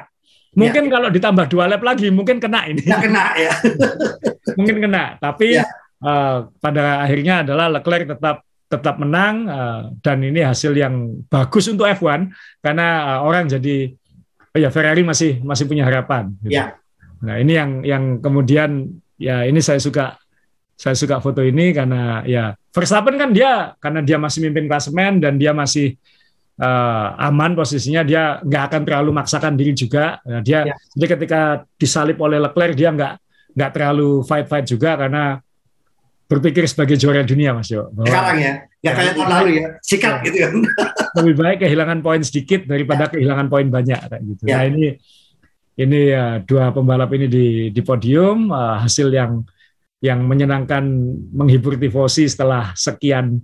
Mungkin 0.56 0.88
ya. 0.88 0.92
kalau 0.96 1.08
ditambah 1.12 1.46
dua 1.52 1.68
lap 1.68 1.84
lagi 1.84 2.08
mungkin 2.08 2.40
kena 2.40 2.72
ini. 2.72 2.88
Ya, 2.88 3.04
kena 3.04 3.36
ya. 3.36 3.52
mungkin 4.58 4.76
kena, 4.80 5.20
tapi 5.20 5.60
ya 5.60 5.68
uh, 6.04 6.48
pada 6.60 7.04
akhirnya 7.04 7.48
adalah 7.48 7.68
Leclerc 7.80 8.16
tetap 8.18 8.44
tetap 8.70 9.02
menang 9.02 9.50
uh, 9.50 9.82
dan 10.06 10.22
ini 10.22 10.46
hasil 10.46 10.78
yang 10.78 11.26
bagus 11.26 11.66
untuk 11.66 11.90
F1 11.90 12.30
karena 12.62 13.18
uh, 13.18 13.20
orang 13.26 13.50
jadi 13.50 13.90
oh 14.54 14.60
ya 14.62 14.70
Ferrari 14.70 15.02
masih 15.02 15.42
masih 15.42 15.66
punya 15.66 15.86
harapan. 15.86 16.30
Gitu. 16.46 16.58
Ya. 16.58 16.78
Nah 17.26 17.36
ini 17.42 17.54
yang 17.58 17.72
yang 17.82 18.04
kemudian 18.22 18.94
ya 19.20 19.44
ini 19.44 19.60
saya 19.60 19.82
suka 19.82 20.16
saya 20.80 20.96
suka 20.96 21.20
foto 21.20 21.44
ini 21.44 21.76
karena 21.76 22.24
ya 22.24 22.56
Verstappen 22.72 23.20
kan 23.20 23.36
dia 23.36 23.76
karena 23.84 24.00
dia 24.00 24.16
masih 24.16 24.48
mimpin 24.48 24.70
klasemen 24.70 25.20
dan 25.20 25.36
dia 25.36 25.52
masih 25.52 26.00
uh, 26.56 27.20
aman 27.20 27.52
posisinya 27.52 28.08
dia 28.08 28.40
nggak 28.40 28.64
akan 28.72 28.82
terlalu 28.88 29.12
maksakan 29.12 29.60
diri 29.60 29.76
juga 29.76 30.24
nah, 30.24 30.40
dia 30.40 30.72
ya. 30.72 30.76
jadi 30.96 31.20
ketika 31.20 31.42
disalip 31.76 32.16
oleh 32.24 32.40
Leclerc 32.40 32.80
dia 32.80 32.96
nggak 32.96 33.14
nggak 33.60 33.72
terlalu 33.76 34.24
fight 34.24 34.48
fight 34.48 34.64
juga 34.72 34.96
karena 34.96 35.44
berpikir 36.30 36.70
sebagai 36.70 36.94
juara 37.02 37.26
dunia 37.26 37.58
Mas 37.58 37.74
Yo. 37.74 37.90
Bahwa, 37.90 38.06
Sekarang 38.06 38.38
ya, 38.38 38.54
nggak 38.86 38.94
kayak 38.94 39.14
tahun 39.18 39.30
lalu 39.34 39.50
ya, 39.50 39.68
sikat 39.82 40.14
ya, 40.14 40.24
gitu 40.30 40.38
kan. 40.46 40.54
Lebih 41.18 41.34
baik 41.42 41.58
kehilangan 41.66 42.00
poin 42.06 42.22
sedikit 42.22 42.62
daripada 42.70 43.10
ya. 43.10 43.12
kehilangan 43.18 43.48
poin 43.50 43.68
banyak 43.68 44.00
kayak 44.06 44.22
gitu. 44.22 44.44
Ya. 44.46 44.54
Nah 44.54 44.64
ini 44.70 44.86
ini 45.80 46.00
ya, 46.14 46.38
dua 46.46 46.70
pembalap 46.70 47.10
ini 47.18 47.26
di 47.26 47.46
di 47.74 47.82
podium 47.82 48.54
uh, 48.54 48.78
hasil 48.78 49.10
yang 49.10 49.42
yang 50.00 50.22
menyenangkan 50.24 50.86
menghibur 51.34 51.76
tifosi 51.76 52.30
setelah 52.30 52.72
sekian 52.78 53.42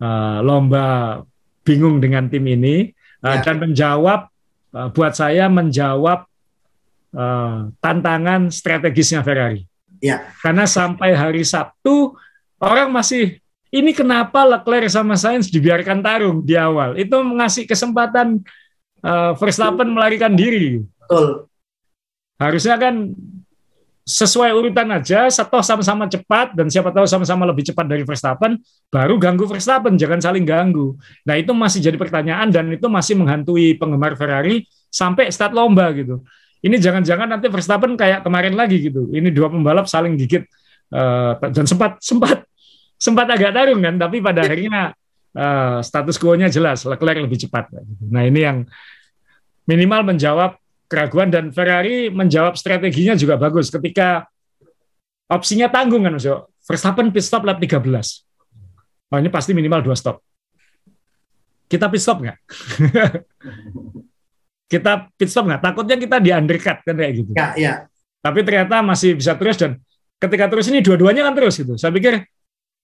uh, 0.00 0.40
lomba 0.40 1.20
bingung 1.62 2.02
dengan 2.02 2.26
tim 2.26 2.42
ini 2.48 2.90
uh, 3.22 3.38
ya. 3.38 3.44
dan 3.44 3.60
menjawab 3.60 4.26
uh, 4.72 4.88
buat 4.90 5.14
saya 5.14 5.46
menjawab 5.52 6.26
uh, 7.12 7.70
tantangan 7.78 8.48
strategisnya 8.48 9.20
Ferrari. 9.20 9.68
Ya. 10.02 10.26
Karena 10.42 10.66
sampai 10.66 11.14
hari 11.14 11.46
Sabtu 11.46 12.18
orang 12.58 12.90
masih 12.90 13.38
ini 13.72 13.94
kenapa 13.94 14.42
Leclerc 14.44 14.90
sama 14.90 15.14
Sainz 15.14 15.48
dibiarkan 15.48 16.02
tarung 16.02 16.42
di 16.42 16.58
awal? 16.58 16.98
Itu 16.98 17.22
mengasih 17.22 17.64
kesempatan 17.64 18.42
uh, 19.00 19.32
Verstappen 19.38 19.88
melarikan 19.88 20.34
diri. 20.34 20.82
Betul. 20.82 21.46
Harusnya 22.36 22.76
kan 22.76 23.14
sesuai 24.02 24.50
urutan 24.50 24.90
aja, 24.90 25.30
satu 25.30 25.62
sama-sama 25.62 26.10
cepat 26.10 26.58
dan 26.58 26.66
siapa 26.66 26.90
tahu 26.90 27.06
sama-sama 27.06 27.46
lebih 27.46 27.70
cepat 27.70 27.86
dari 27.86 28.02
Verstappen, 28.02 28.58
baru 28.90 29.14
ganggu 29.14 29.46
Verstappen, 29.46 29.94
jangan 29.94 30.18
saling 30.18 30.42
ganggu. 30.42 30.98
Nah 31.22 31.38
itu 31.38 31.54
masih 31.54 31.78
jadi 31.78 31.94
pertanyaan 31.94 32.50
dan 32.50 32.66
itu 32.74 32.90
masih 32.90 33.14
menghantui 33.14 33.78
penggemar 33.78 34.18
Ferrari 34.18 34.66
sampai 34.90 35.30
start 35.30 35.54
lomba 35.54 35.86
gitu. 35.94 36.20
Ini 36.62 36.78
jangan-jangan 36.78 37.26
nanti 37.26 37.50
Verstappen 37.50 37.98
kayak 37.98 38.22
kemarin 38.22 38.54
lagi 38.54 38.78
gitu. 38.78 39.10
Ini 39.10 39.34
dua 39.34 39.50
pembalap 39.50 39.90
saling 39.90 40.14
gigit 40.14 40.46
uh, 40.94 41.34
dan 41.50 41.66
sempat 41.66 41.98
sempat 41.98 42.46
sempat 43.04 43.26
agak 43.34 43.50
tarung 43.50 43.82
kan, 43.82 43.98
tapi 43.98 44.22
pada 44.22 44.42
akhirnya 44.46 44.94
uh, 45.34 45.82
status 45.82 46.16
quo-nya 46.22 46.46
jelas 46.46 46.86
Leclerc 46.86 47.18
lebih 47.26 47.42
cepat. 47.42 47.74
Nah 48.06 48.22
ini 48.22 48.40
yang 48.46 48.62
minimal 49.66 50.14
menjawab 50.14 50.54
keraguan 50.86 51.34
dan 51.34 51.50
Ferrari 51.50 52.12
menjawab 52.14 52.54
strateginya 52.54 53.18
juga 53.18 53.34
bagus 53.40 53.72
ketika 53.72 54.28
opsinya 55.26 55.66
tanggung 55.72 56.04
kan 56.04 56.14
Mas 56.14 56.28
Verstappen 56.62 57.10
pit 57.10 57.26
stop 57.26 57.42
lap 57.42 57.58
13. 57.58 57.82
Oh, 59.12 59.18
ini 59.18 59.28
pasti 59.28 59.50
minimal 59.50 59.82
dua 59.82 59.98
stop. 59.98 60.22
Kita 61.66 61.90
pit 61.90 62.00
stop 62.00 62.22
nggak? 62.22 62.38
kita 64.72 65.12
pit 65.12 65.28
stop 65.28 65.44
nggak? 65.44 65.60
Takutnya 65.60 65.96
kita 66.00 66.16
di 66.16 66.32
undercut 66.32 66.80
kan 66.80 66.96
kayak 66.96 67.12
gitu. 67.12 67.32
Ya, 67.36 67.52
ya. 67.60 67.72
Tapi 68.24 68.40
ternyata 68.40 68.80
masih 68.80 69.20
bisa 69.20 69.36
terus 69.36 69.60
dan 69.60 69.76
ketika 70.16 70.48
terus 70.48 70.72
ini 70.72 70.80
dua-duanya 70.80 71.28
kan 71.28 71.34
terus 71.36 71.60
gitu. 71.60 71.76
Saya 71.76 71.92
pikir 71.92 72.24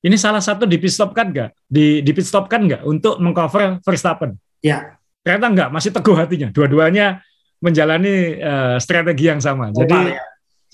ini 0.04 0.16
salah 0.20 0.44
satu 0.44 0.68
di 0.68 0.76
pit 0.76 0.92
stop 0.92 1.16
kan 1.16 1.32
nggak? 1.32 1.50
Di, 1.64 2.04
di 2.04 2.10
pit 2.12 2.28
stop 2.28 2.52
kan 2.52 2.68
nggak 2.68 2.84
untuk 2.84 3.16
mengcover 3.24 3.80
Verstappen? 3.80 4.36
Ya. 4.60 5.00
Ternyata 5.24 5.46
nggak, 5.48 5.68
masih 5.72 5.90
teguh 5.96 6.16
hatinya. 6.18 6.48
Dua-duanya 6.52 7.24
menjalani 7.58 8.38
uh, 8.38 8.76
strategi 8.78 9.24
yang 9.26 9.40
sama. 9.40 9.72
Jadi 9.74 10.14
ya. 10.14 10.22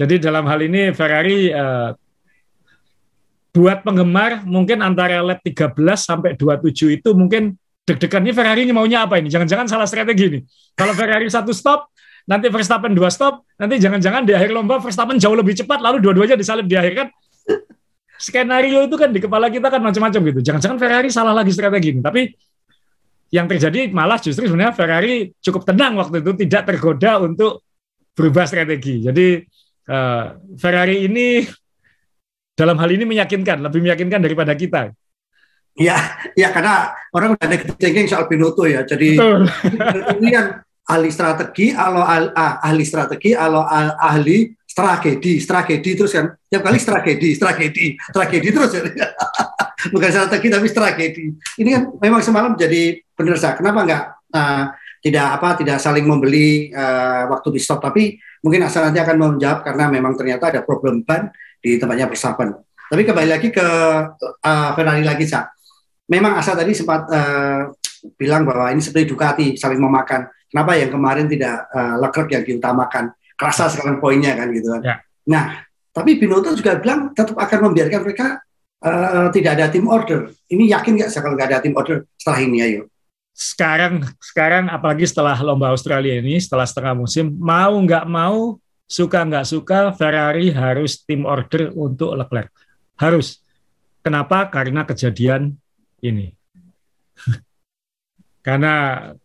jadi 0.04 0.28
dalam 0.28 0.44
hal 0.44 0.61
ini 0.66 0.92
Ferrari 0.92 1.49
uh, 1.49 1.97
buat 3.54 3.87
penggemar 3.87 4.42
mungkin 4.44 4.83
antara 4.83 5.23
lap 5.23 5.40
13 5.47 5.73
sampai 5.94 6.35
27 6.35 7.00
itu 7.00 7.14
mungkin 7.14 7.54
deg-degan 7.85 8.25
ini 8.25 8.33
Ferrari 8.33 8.61
ini 8.64 8.73
maunya 8.73 9.05
apa 9.05 9.21
ini? 9.21 9.29
Jangan-jangan 9.29 9.69
salah 9.69 9.85
strategi 9.85 10.25
ini. 10.29 10.41
Kalau 10.73 10.97
Ferrari 10.97 11.29
satu 11.29 11.53
stop, 11.53 11.93
nanti 12.25 12.49
Verstappen 12.49 12.97
dua 12.97 13.12
stop, 13.12 13.45
nanti 13.61 13.76
jangan-jangan 13.76 14.25
di 14.25 14.33
akhir 14.33 14.50
lomba 14.57 14.81
Verstappen 14.81 15.21
jauh 15.21 15.37
lebih 15.37 15.53
cepat 15.53 15.85
lalu 15.85 16.00
dua-duanya 16.00 16.35
disalip 16.35 16.64
di 16.64 16.76
akhir 16.76 16.93
kan. 16.97 17.09
Skenario 18.17 18.88
itu 18.88 18.97
kan 18.97 19.12
di 19.12 19.21
kepala 19.21 19.53
kita 19.53 19.69
kan 19.69 19.85
macam-macam 19.85 20.21
gitu. 20.33 20.41
Jangan-jangan 20.41 20.79
Ferrari 20.81 21.09
salah 21.12 21.37
lagi 21.37 21.53
strategi 21.53 21.93
ini. 21.93 22.00
Tapi 22.00 22.33
yang 23.35 23.50
terjadi 23.50 23.91
malah 23.91 24.17
justru 24.17 24.47
sebenarnya 24.47 24.73
Ferrari 24.73 25.35
cukup 25.43 25.67
tenang 25.67 25.99
waktu 25.99 26.23
itu 26.23 26.33
tidak 26.47 26.71
tergoda 26.71 27.21
untuk 27.21 27.67
berubah 28.14 28.47
strategi. 28.47 29.05
Jadi 29.05 29.43
uh, 29.91 30.38
Ferrari 30.57 31.05
ini 31.05 31.43
dalam 32.55 32.79
hal 32.79 32.91
ini 32.95 33.05
meyakinkan, 33.05 33.59
lebih 33.61 33.83
meyakinkan 33.83 34.23
daripada 34.23 34.55
kita. 34.55 34.95
Ya, 35.75 35.99
ya 36.38 36.54
karena 36.54 36.94
orang 37.11 37.35
udah 37.35 37.46
ada 37.51 37.59
thinking 37.75 38.07
soal 38.07 38.31
Binotto 38.31 38.62
ya. 38.62 38.87
Jadi 38.87 39.18
ini 40.22 40.29
kan 40.31 40.62
ahli 40.87 41.11
strategi, 41.11 41.75
alo 41.75 41.99
ah, 42.05 42.62
ahli 42.62 42.85
strategi, 42.87 43.35
alo 43.35 43.66
ahli 43.99 44.55
strategi, 44.62 45.42
strategi 45.42 45.90
terus 45.99 46.14
kan. 46.14 46.31
Tiap 46.46 46.62
kali 46.62 46.79
strategi, 46.79 47.35
strategi, 47.35 47.87
strategi 47.99 48.49
terus. 48.55 48.70
Ya. 48.75 49.11
Bukan 49.94 50.09
strategi 50.14 50.46
tapi 50.46 50.66
strategi. 50.70 51.27
Ini 51.59 51.70
kan 51.75 51.83
memang 51.99 52.22
semalam 52.22 52.53
jadi 52.55 52.99
benar 53.14 53.35
sah. 53.35 53.59
Kenapa 53.59 53.83
nggak 53.83 54.03
uh, 54.31 54.64
tidak 55.05 55.27
apa 55.37 55.49
tidak 55.61 55.79
saling 55.83 56.07
membeli 56.07 56.72
uh, 56.72 57.29
waktu 57.29 57.53
di 57.53 57.61
stop 57.61 57.85
tapi 57.85 58.16
mungkin 58.40 58.64
asal 58.64 58.88
nanti 58.88 59.03
akan 59.03 59.37
menjawab 59.37 59.61
karena 59.61 59.92
memang 59.92 60.16
ternyata 60.16 60.49
ada 60.49 60.61
problem 60.64 61.05
ban 61.05 61.29
di 61.61 61.77
tempatnya 61.77 62.09
Verstappen. 62.09 62.57
Tapi 62.88 63.03
kembali 63.05 63.29
lagi 63.29 63.49
ke 63.49 63.66
uh, 64.20 64.70
Ferrari 64.77 65.05
lagi 65.05 65.25
sah. 65.25 65.54
Memang 66.11 66.37
asal 66.37 66.55
tadi 66.59 66.77
sempat 66.77 67.09
uh, 67.09 67.73
bilang 68.21 68.45
bahwa 68.45 68.69
ini 68.73 68.81
seperti 68.85 69.09
Ducati 69.09 69.47
saling 69.57 69.81
memakan. 69.81 70.29
Kenapa 70.51 70.77
yang 70.77 70.90
kemarin 70.93 71.27
tidak 71.27 71.67
uh, 71.73 71.97
Leclerc 71.99 72.31
yang 72.31 72.45
diutamakan? 72.45 73.11
Kerasa 73.35 73.67
sekarang 73.73 73.99
poinnya 73.99 74.37
kan 74.38 74.53
gitu 74.55 74.69
kan. 74.79 74.83
Ya. 74.85 74.97
Nah, 75.27 75.45
tapi 75.90 76.21
Binotto 76.21 76.55
juga 76.55 76.79
bilang 76.79 77.11
tetap 77.17 77.35
akan 77.35 77.71
membiarkan 77.71 78.01
mereka 78.05 78.27
uh, 78.85 79.33
tidak 79.35 79.59
ada 79.59 79.67
tim 79.73 79.88
order. 79.90 80.31
Ini 80.47 80.71
yakin 80.77 81.01
nggak 81.01 81.11
kalau 81.19 81.35
nggak 81.35 81.49
ada 81.51 81.59
tim 81.64 81.75
order 81.75 82.07
setelah 82.21 82.40
ini 82.45 82.59
ayo? 82.62 82.83
sekarang 83.35 84.07
sekarang 84.23 84.71
apalagi 84.71 85.11
setelah 85.11 85.35
lomba 85.43 85.75
Australia 85.75 86.23
ini 86.23 86.38
setelah 86.38 86.62
setengah 86.62 86.95
musim 86.95 87.35
mau 87.35 87.75
nggak 87.83 88.07
mau 88.07 88.62
suka 88.87 89.27
nggak 89.27 89.47
suka 89.51 89.90
Ferrari 89.99 90.55
harus 90.55 91.03
tim 91.03 91.27
order 91.27 91.75
untuk 91.75 92.14
Leclerc 92.14 92.55
harus 92.95 93.43
kenapa 94.07 94.47
karena 94.47 94.87
kejadian 94.87 95.59
ini 96.05 96.29
karena 98.47 98.73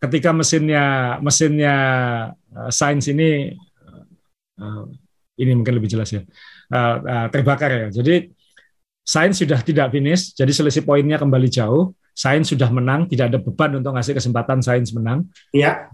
ketika 0.00 0.32
mesinnya 0.32 1.16
mesinnya 1.20 1.76
uh, 2.32 2.70
Sainz 2.72 3.04
ini 3.12 3.52
uh, 4.56 4.84
ini 5.36 5.52
mungkin 5.52 5.76
lebih 5.76 5.92
jelas 5.92 6.08
ya 6.08 6.24
uh, 6.72 6.96
uh, 7.04 7.26
terbakar 7.28 7.68
ya 7.68 7.86
jadi 7.92 8.32
Sainz 9.04 9.36
sudah 9.38 9.60
tidak 9.60 9.92
finish 9.92 10.32
jadi 10.32 10.48
selisih 10.48 10.88
poinnya 10.88 11.20
kembali 11.20 11.52
jauh 11.52 11.92
Sainz 12.20 12.52
sudah 12.52 12.68
menang, 12.68 13.08
tidak 13.08 13.32
ada 13.32 13.38
beban 13.40 13.80
untuk 13.80 13.96
ngasih 13.96 14.12
kesempatan 14.12 14.60
Sainz 14.60 14.92
menang. 14.92 15.24
Iya. 15.56 15.88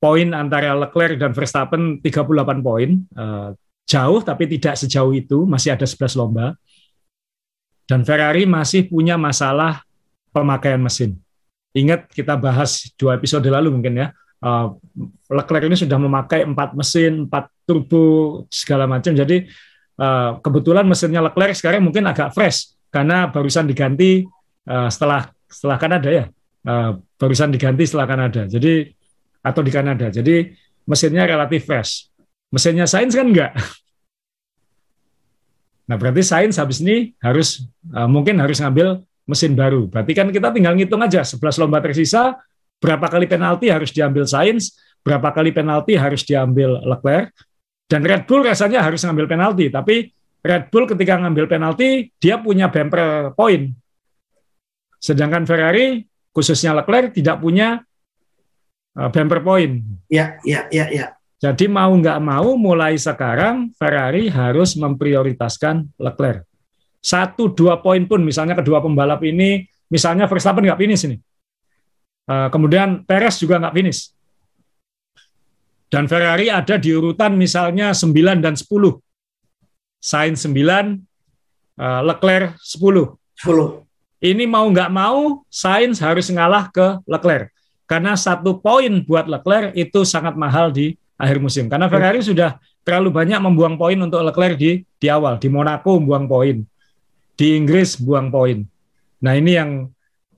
Poin 0.00 0.32
antara 0.32 0.72
Leclerc 0.72 1.20
dan 1.20 1.36
Verstappen 1.36 2.00
38 2.00 2.64
poin. 2.64 2.90
Uh, 3.12 3.52
jauh 3.84 4.24
tapi 4.24 4.48
tidak 4.48 4.80
sejauh 4.80 5.12
itu, 5.12 5.44
masih 5.44 5.76
ada 5.76 5.84
11 5.84 6.16
lomba. 6.16 6.56
Dan 7.86 8.02
Ferrari 8.02 8.48
masih 8.48 8.88
punya 8.90 9.14
masalah 9.14 9.85
pemakaian 10.36 10.76
mesin. 10.76 11.16
Ingat 11.72 12.12
kita 12.12 12.36
bahas 12.36 12.92
dua 13.00 13.16
episode 13.16 13.48
lalu 13.48 13.72
mungkin 13.72 13.96
ya. 13.96 14.08
Uh, 14.44 14.76
Leclerc 15.32 15.64
ini 15.64 15.76
sudah 15.80 15.96
memakai 15.96 16.44
empat 16.44 16.76
mesin, 16.76 17.24
empat 17.24 17.48
turbo 17.64 18.44
segala 18.52 18.84
macam. 18.84 19.16
Jadi 19.16 19.48
uh, 20.00 20.36
kebetulan 20.44 20.84
mesinnya 20.84 21.24
Leclerc 21.24 21.56
sekarang 21.56 21.84
mungkin 21.84 22.04
agak 22.04 22.36
fresh 22.36 22.76
karena 22.92 23.28
barusan 23.28 23.68
diganti 23.68 24.24
uh, 24.68 24.88
setelah 24.88 25.28
setelah 25.48 25.76
Kanada 25.76 26.08
ya 26.08 26.24
uh, 26.64 26.96
barusan 27.20 27.52
diganti 27.52 27.84
setelah 27.84 28.06
Kanada 28.08 28.42
jadi 28.48 28.88
atau 29.44 29.60
di 29.62 29.70
Kanada 29.72 30.06
jadi 30.10 30.52
mesinnya 30.86 31.26
relatif 31.26 31.66
fresh 31.66 32.08
mesinnya 32.50 32.86
Sains 32.86 33.14
kan 33.14 33.26
enggak 33.28 33.52
nah 35.88 35.96
berarti 35.98 36.22
Sains 36.22 36.56
habis 36.58 36.82
ini 36.82 37.14
harus 37.22 37.66
uh, 37.94 38.08
mungkin 38.08 38.38
harus 38.42 38.58
ngambil 38.58 39.02
mesin 39.26 39.52
baru 39.58 39.90
berarti 39.90 40.12
kan 40.14 40.30
kita 40.30 40.54
tinggal 40.54 40.72
ngitung 40.78 41.02
aja 41.02 41.26
11 41.26 41.42
lomba 41.60 41.82
tersisa 41.82 42.38
berapa 42.78 43.06
kali 43.10 43.26
penalti 43.26 43.68
harus 43.68 43.90
diambil 43.90 44.24
Sains 44.24 44.78
berapa 45.02 45.34
kali 45.34 45.50
penalti 45.50 45.98
harus 45.98 46.22
diambil 46.22 46.80
Leclerc 46.86 47.34
dan 47.86 48.02
Red 48.02 48.26
Bull 48.26 48.46
rasanya 48.46 48.82
harus 48.82 49.02
ngambil 49.02 49.26
penalti 49.26 49.66
tapi 49.68 50.14
Red 50.46 50.70
Bull 50.70 50.86
ketika 50.86 51.18
ngambil 51.18 51.50
penalti 51.50 52.14
dia 52.22 52.38
punya 52.38 52.70
bumper 52.70 53.34
point 53.34 53.74
Sedangkan 55.06 55.44
Ferrari 55.44 56.02
khususnya 56.34 56.74
Leclerc 56.76 57.14
tidak 57.14 57.40
punya 57.40 57.80
uh, 58.98 59.08
bumper 59.12 59.40
point. 59.44 59.86
Ya, 60.10 60.40
ya, 60.42 60.66
ya, 60.74 60.90
ya. 60.90 61.06
Jadi 61.36 61.68
mau 61.68 61.92
nggak 61.92 62.18
mau 62.18 62.56
mulai 62.56 62.96
sekarang 62.96 63.70
Ferrari 63.76 64.26
harus 64.32 64.74
memprioritaskan 64.74 65.94
Leclerc. 66.00 66.42
Satu 67.06 67.54
dua 67.54 67.78
poin 67.78 68.02
pun 68.10 68.18
misalnya 68.26 68.58
kedua 68.58 68.82
pembalap 68.82 69.22
ini, 69.22 69.62
misalnya 69.86 70.26
Verstappen 70.26 70.66
nggak 70.66 70.80
finish 70.82 71.06
ini. 71.06 71.16
Uh, 72.26 72.50
kemudian 72.50 73.06
Perez 73.06 73.38
juga 73.38 73.62
nggak 73.62 73.74
finish. 73.78 74.10
Dan 75.86 76.10
Ferrari 76.10 76.50
ada 76.50 76.74
di 76.74 76.90
urutan 76.90 77.38
misalnya 77.38 77.94
9 77.94 78.42
dan 78.42 78.58
10. 78.58 78.66
Sainz 80.02 80.42
9, 80.42 80.98
uh, 81.78 82.02
Leclerc 82.02 82.58
10. 82.58 83.14
10 83.38 83.86
ini 84.22 84.44
mau 84.48 84.64
nggak 84.66 84.90
mau 84.92 85.44
Sainz 85.52 86.00
harus 86.00 86.28
ngalah 86.32 86.72
ke 86.72 87.00
Leclerc 87.04 87.52
karena 87.84 88.16
satu 88.16 88.58
poin 88.58 89.04
buat 89.04 89.28
Leclerc 89.28 89.76
itu 89.76 90.02
sangat 90.02 90.34
mahal 90.34 90.72
di 90.72 90.96
akhir 91.20 91.38
musim 91.40 91.68
karena 91.68 91.86
Ferrari 91.86 92.20
sudah 92.24 92.56
terlalu 92.82 93.12
banyak 93.12 93.38
membuang 93.38 93.76
poin 93.76 93.98
untuk 94.00 94.20
Leclerc 94.24 94.56
di 94.56 94.82
di 94.96 95.06
awal 95.12 95.36
di 95.36 95.48
Monaco 95.52 96.00
buang 96.00 96.26
poin 96.26 96.64
di 97.36 97.56
Inggris 97.56 98.00
buang 98.00 98.32
poin 98.32 98.64
nah 99.20 99.36
ini 99.36 99.56
yang 99.56 99.70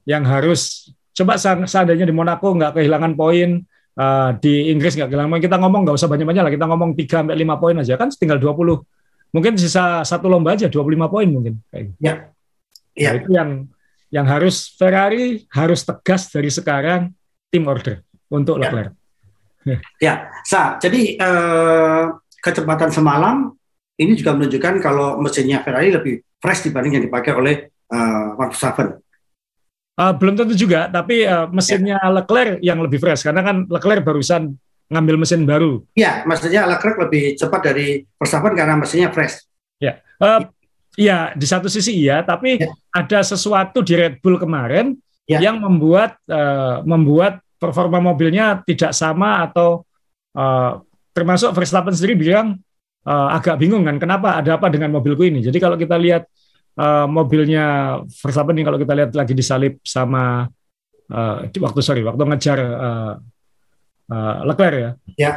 yang 0.05 0.25
harus 0.27 0.93
coba 1.15 1.39
seandainya 1.39 2.07
di 2.07 2.15
Monaco 2.15 2.55
nggak 2.55 2.79
kehilangan 2.79 3.13
poin 3.19 3.63
uh, 3.99 4.31
di 4.39 4.71
Inggris 4.71 4.95
nggak 4.95 5.11
kehilangan 5.11 5.31
poin 5.31 5.43
kita 5.43 5.57
ngomong 5.59 5.81
nggak 5.87 5.97
usah 5.99 6.11
banyak-banyak 6.11 6.43
lah 6.47 6.53
kita 6.53 6.67
ngomong 6.67 6.91
3 6.95 7.07
sampai 7.07 7.37
lima 7.37 7.59
poin 7.59 7.77
aja 7.79 7.99
kan 7.99 8.09
tinggal 8.15 8.39
20 8.39 8.83
mungkin 9.35 9.53
sisa 9.61 10.01
satu 10.07 10.27
lomba 10.31 10.57
aja 10.57 10.71
25 10.73 11.13
poin 11.13 11.29
mungkin 11.29 11.61
kayak 11.69 11.93
gitu. 11.93 12.01
Ya. 12.01 12.15
Ya. 12.99 13.15
Nah, 13.15 13.17
itu 13.21 13.31
yang 13.31 13.51
yang 14.09 14.27
harus 14.27 14.73
Ferrari 14.75 15.45
harus 15.53 15.85
tegas 15.85 16.33
dari 16.33 16.49
sekarang 16.49 17.13
tim 17.53 17.65
order 17.69 18.03
untuk 18.33 18.59
Ya. 18.59 18.69
Leclerc. 18.69 18.93
Ya, 20.01 20.33
Sa, 20.49 20.81
jadi 20.81 21.21
eh, 21.21 22.05
kecepatan 22.41 22.89
semalam 22.89 23.53
ini 23.99 24.15
juga 24.15 24.33
menunjukkan 24.39 24.75
kalau 24.79 25.19
mesinnya 25.19 25.59
Ferrari 25.67 25.91
lebih 25.91 26.23
fresh 26.39 26.71
dibanding 26.71 27.03
yang 27.03 27.05
dipakai 27.11 27.33
oleh 27.35 27.55
eh, 27.71 28.27
Max 28.39 28.55
Verstappen. 28.55 29.03
Uh, 29.99 30.15
belum 30.15 30.39
tentu 30.39 30.55
juga, 30.55 30.87
tapi 30.87 31.27
uh, 31.27 31.51
mesinnya 31.51 31.99
Leclerc 32.07 32.63
yang 32.63 32.79
lebih 32.79 33.03
fresh 33.03 33.27
karena 33.27 33.43
kan 33.43 33.67
Leclerc 33.67 34.07
barusan 34.07 34.55
ngambil 34.87 35.27
mesin 35.27 35.43
baru. 35.43 35.83
Ya, 35.99 36.23
maksudnya 36.23 36.71
Leclerc 36.71 37.03
lebih 37.03 37.35
cepat 37.35 37.61
dari 37.67 38.07
Verstappen 38.15 38.55
karena 38.55 38.79
mesinnya 38.79 39.11
fresh. 39.11 39.43
Ya, 39.83 39.99
uh, 40.23 40.47
ya 40.95 41.35
di 41.35 41.43
satu 41.51 41.67
sisi 41.67 41.99
iya, 41.99 42.23
tapi 42.23 42.63
Ya. 42.63 42.71
ada 42.95 43.27
sesuatu 43.27 43.83
di 43.83 43.99
Red 43.99 44.23
Bull 44.23 44.39
kemarin 44.39 44.95
Ya. 45.27 45.43
yang 45.43 45.59
membuat 45.59 46.15
uh, 46.31 46.81
membuat 46.87 47.43
performa 47.59 47.99
mobilnya 47.99 48.63
tidak 48.63 48.95
sama 48.95 49.51
atau 49.51 49.83
uh, 50.39 50.79
termasuk 51.11 51.51
Verstappen 51.59 51.93
sendiri 51.93 52.15
bilang 52.15 52.63
uh, 53.09 53.29
agak 53.33 53.57
bingung 53.57 53.89
kan 53.89 53.97
kenapa 53.97 54.37
ada 54.37 54.61
apa 54.61 54.69
dengan 54.69 54.93
mobilku 54.93 55.25
ini. 55.25 55.41
Jadi 55.41 55.57
kalau 55.57 55.81
kita 55.81 55.97
lihat 55.97 56.29
uh, 56.77 57.09
mobilnya 57.09 57.99
Verstappen 58.05 58.53
ini 58.61 58.65
kalau 58.69 58.77
kita 58.77 58.93
lihat 58.93 59.11
lagi 59.17 59.33
disalip 59.33 59.81
sama 59.81 60.45
uh, 61.09 61.37
waktu 61.49 61.81
sorry 61.81 62.05
waktu 62.05 62.21
ngejar 62.21 62.59
uh, 62.61 63.13
uh, 64.13 64.35
Leclerc 64.45 64.77
ya. 64.77 64.91
Ya. 65.17 65.33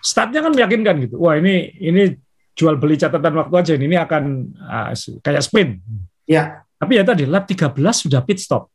Startnya 0.00 0.40
kan 0.40 0.56
meyakinkan 0.56 0.96
gitu. 1.04 1.20
Wah 1.20 1.36
ini 1.36 1.76
ini 1.76 2.16
jual 2.56 2.80
beli 2.80 2.96
catatan 2.96 3.36
waktu 3.36 3.54
aja 3.56 3.72
ini, 3.76 3.84
ini 3.88 3.96
akan 4.00 4.22
uh, 4.56 4.92
kayak 5.20 5.44
sprint. 5.44 5.80
Ya, 6.24 6.62
Tapi 6.80 6.96
ya 6.96 7.04
tadi 7.04 7.26
lap 7.26 7.44
13 7.44 7.76
sudah 7.76 8.24
pit 8.24 8.40
stop. 8.40 8.72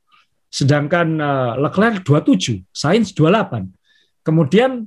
Sedangkan 0.51 1.07
uh, 1.17 1.53
Leclerc 1.57 2.05
27, 2.05 2.67
Sainz 2.69 3.15
28. 3.15 3.71
Kemudian 4.25 4.85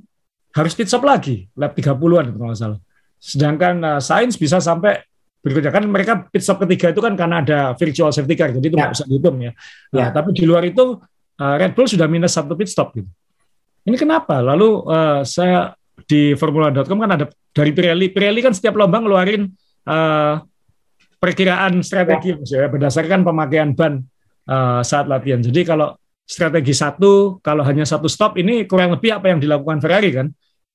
harus 0.55 0.73
pit 0.75 0.87
stop 0.87 1.03
lagi, 1.03 1.47
lap 1.55 1.75
30-an 1.75 2.35
kalau 2.35 2.47
nggak 2.51 2.59
salah. 2.59 2.79
Sedangkan 3.19 3.75
uh, 3.83 3.99
Sainz 3.99 4.39
bisa 4.39 4.63
sampai 4.63 5.03
berikutnya 5.39 5.71
kan 5.71 5.85
mereka 5.87 6.13
pit 6.27 6.43
stop 6.43 6.59
ketiga 6.67 6.91
itu 6.91 6.99
kan 6.99 7.15
karena 7.15 7.39
ada 7.39 7.59
virtual 7.79 8.11
safety 8.11 8.35
car, 8.35 8.51
jadi 8.51 8.65
itu 8.65 8.75
Ya. 8.75 8.79
nggak 8.87 8.91
bisa 8.95 9.05
dihitung 9.07 9.37
ya. 9.39 9.51
Nah, 9.95 9.99
Ya. 9.99 10.05
Tapi 10.11 10.29
di 10.35 10.43
luar 10.43 10.63
itu 10.67 10.99
uh, 11.39 11.55
Red 11.59 11.71
Bull 11.75 11.87
sudah 11.87 12.07
minus 12.11 12.35
satu 12.35 12.55
pit 12.59 12.67
stop 12.67 12.91
gitu. 12.95 13.07
Ini 13.87 13.95
kenapa? 13.95 14.43
Lalu 14.43 14.69
uh, 14.87 15.21
saya 15.23 15.71
di 16.07 16.35
Formula.com 16.35 16.99
kan 16.99 17.11
ada 17.15 17.25
dari 17.55 17.71
Pirelli. 17.71 18.11
Pirelli 18.11 18.39
kan 18.43 18.51
setiap 18.51 18.75
lomba 18.75 18.99
ngeluarin 18.99 19.47
uh, 19.87 20.43
perkiraan 21.19 21.83
strategi 21.83 22.35
ya, 22.47 22.67
berdasarkan 22.71 23.23
pemakaian 23.23 23.75
ban 23.75 23.99
uh, 24.47 24.79
saat 24.83 25.07
latihan. 25.07 25.39
Jadi 25.43 25.67
kalau 25.67 25.95
strategi 26.23 26.75
satu, 26.75 27.41
kalau 27.41 27.63
hanya 27.65 27.83
satu 27.83 28.07
stop 28.07 28.37
ini 28.37 28.67
kurang 28.69 28.95
lebih 28.95 29.15
apa 29.15 29.31
yang 29.31 29.39
dilakukan 29.39 29.79
Ferrari 29.83 30.11
kan. 30.15 30.27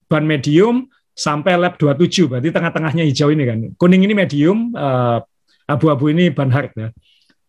Ban 0.05 0.25
medium 0.25 0.85
sampai 1.15 1.55
lap 1.55 1.79
27, 1.79 2.27
berarti 2.27 2.51
tengah-tengahnya 2.51 3.07
hijau 3.07 3.31
ini 3.31 3.45
kan. 3.47 3.59
Kuning 3.79 4.03
ini 4.03 4.15
medium, 4.19 4.75
uh, 4.75 5.23
abu-abu 5.71 6.11
ini 6.11 6.29
ban 6.35 6.51
hard 6.51 6.75
ya. 6.75 6.89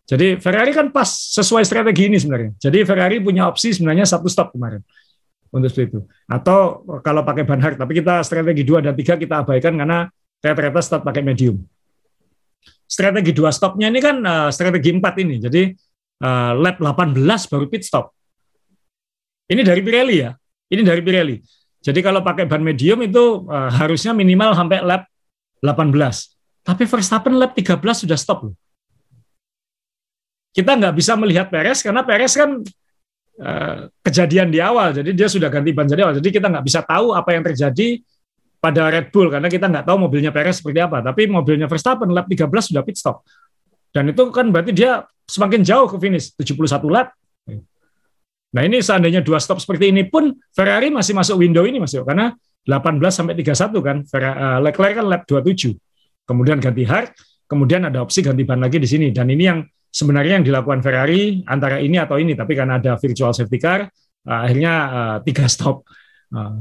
Jadi 0.06 0.38
Ferrari 0.38 0.70
kan 0.70 0.94
pas 0.94 1.10
sesuai 1.10 1.66
strategi 1.66 2.06
ini 2.06 2.22
sebenarnya. 2.22 2.54
Jadi 2.62 2.86
Ferrari 2.86 3.18
punya 3.18 3.50
opsi 3.50 3.74
sebenarnya 3.74 4.06
satu 4.06 4.30
stop 4.30 4.54
kemarin 4.54 4.86
untuk 5.50 5.74
itu. 5.74 6.06
Atau 6.30 6.86
kalau 7.02 7.26
pakai 7.26 7.42
ban 7.42 7.58
hard, 7.58 7.82
tapi 7.82 7.98
kita 7.98 8.22
strategi 8.22 8.62
2 8.62 8.86
dan 8.86 8.94
3 8.94 9.18
kita 9.18 9.42
abaikan 9.42 9.74
karena 9.74 10.06
ternyata 10.40 10.82
start 10.86 11.02
pakai 11.02 11.26
medium. 11.26 11.58
Strategi 12.86 13.34
dua 13.34 13.50
stopnya 13.50 13.90
ini 13.90 13.98
kan 13.98 14.22
uh, 14.22 14.50
strategi 14.54 14.94
4 14.94 15.02
ini. 15.26 15.36
Jadi 15.42 15.62
uh, 16.22 16.54
lap 16.54 16.78
18 16.78 17.18
baru 17.50 17.66
pit 17.66 17.82
stop. 17.82 18.14
Ini 19.50 19.62
dari 19.66 19.82
Pirelli 19.82 20.22
ya. 20.22 20.32
Ini 20.70 20.82
dari 20.86 21.02
Pirelli. 21.02 21.38
Jadi 21.86 22.00
kalau 22.02 22.26
pakai 22.26 22.50
ban 22.50 22.66
medium 22.66 22.98
itu 23.06 23.46
uh, 23.46 23.70
harusnya 23.70 24.10
minimal 24.18 24.58
sampai 24.58 24.82
lap 24.82 25.06
18. 25.62 25.94
Tapi 26.66 26.84
Verstappen 26.90 27.38
lap 27.38 27.54
13 27.54 27.78
sudah 27.78 28.18
stop 28.18 28.50
loh. 28.50 28.56
Kita 30.50 30.74
nggak 30.74 30.98
bisa 30.98 31.14
melihat 31.14 31.54
Perez 31.54 31.86
karena 31.86 32.02
Perez 32.02 32.34
kan 32.34 32.58
uh, 33.38 33.78
kejadian 34.02 34.50
di 34.50 34.58
awal, 34.58 34.98
jadi 34.98 35.12
dia 35.14 35.28
sudah 35.30 35.52
ganti 35.52 35.76
ban 35.78 35.86
dari 35.86 36.02
awal. 36.02 36.18
Jadi 36.18 36.34
kita 36.34 36.50
nggak 36.50 36.66
bisa 36.66 36.82
tahu 36.82 37.14
apa 37.14 37.30
yang 37.38 37.44
terjadi 37.46 38.02
pada 38.58 38.90
Red 38.90 39.14
Bull 39.14 39.30
karena 39.30 39.46
kita 39.46 39.70
nggak 39.70 39.86
tahu 39.86 40.10
mobilnya 40.10 40.34
Perez 40.34 40.58
seperti 40.58 40.82
apa. 40.82 41.06
Tapi 41.06 41.30
mobilnya 41.30 41.70
Verstappen 41.70 42.10
lap 42.10 42.26
13 42.26 42.50
sudah 42.74 42.82
pit 42.82 42.98
stop. 42.98 43.22
Dan 43.94 44.10
itu 44.10 44.26
kan 44.34 44.50
berarti 44.50 44.74
dia 44.74 45.06
semakin 45.30 45.62
jauh 45.62 45.86
ke 45.86 46.02
finish, 46.02 46.34
71 46.34 46.90
lap. 46.90 47.14
Nah 48.56 48.64
ini 48.64 48.80
seandainya 48.80 49.20
dua 49.20 49.36
stop 49.44 49.60
seperti 49.60 49.92
ini 49.92 50.08
pun 50.08 50.32
Ferrari 50.56 50.88
masih 50.88 51.12
masuk 51.12 51.44
window 51.44 51.68
ini 51.68 51.84
masih 51.84 52.08
karena 52.08 52.32
18 52.64 53.04
sampai 53.12 53.36
31 53.36 53.84
kan 53.84 53.98
Ferrari, 54.08 54.38
uh, 54.40 54.60
Leclerc 54.64 54.96
kan 54.96 55.06
lap 55.12 55.22
27. 55.28 55.76
Kemudian 56.24 56.58
ganti 56.64 56.88
hard, 56.88 57.12
kemudian 57.52 57.84
ada 57.84 58.00
opsi 58.00 58.24
ganti 58.24 58.48
ban 58.48 58.64
lagi 58.64 58.80
di 58.80 58.88
sini 58.88 59.12
dan 59.12 59.28
ini 59.28 59.44
yang 59.44 59.60
sebenarnya 59.92 60.40
yang 60.40 60.46
dilakukan 60.48 60.80
Ferrari 60.80 61.44
antara 61.46 61.84
ini 61.84 62.00
atau 62.00 62.16
ini 62.16 62.32
tapi 62.34 62.56
karena 62.56 62.80
ada 62.80 62.96
virtual 62.96 63.36
safety 63.36 63.60
car 63.60 63.92
uh, 64.24 64.40
akhirnya 64.48 64.74
uh, 64.88 65.18
tiga 65.22 65.46
stop. 65.56 65.84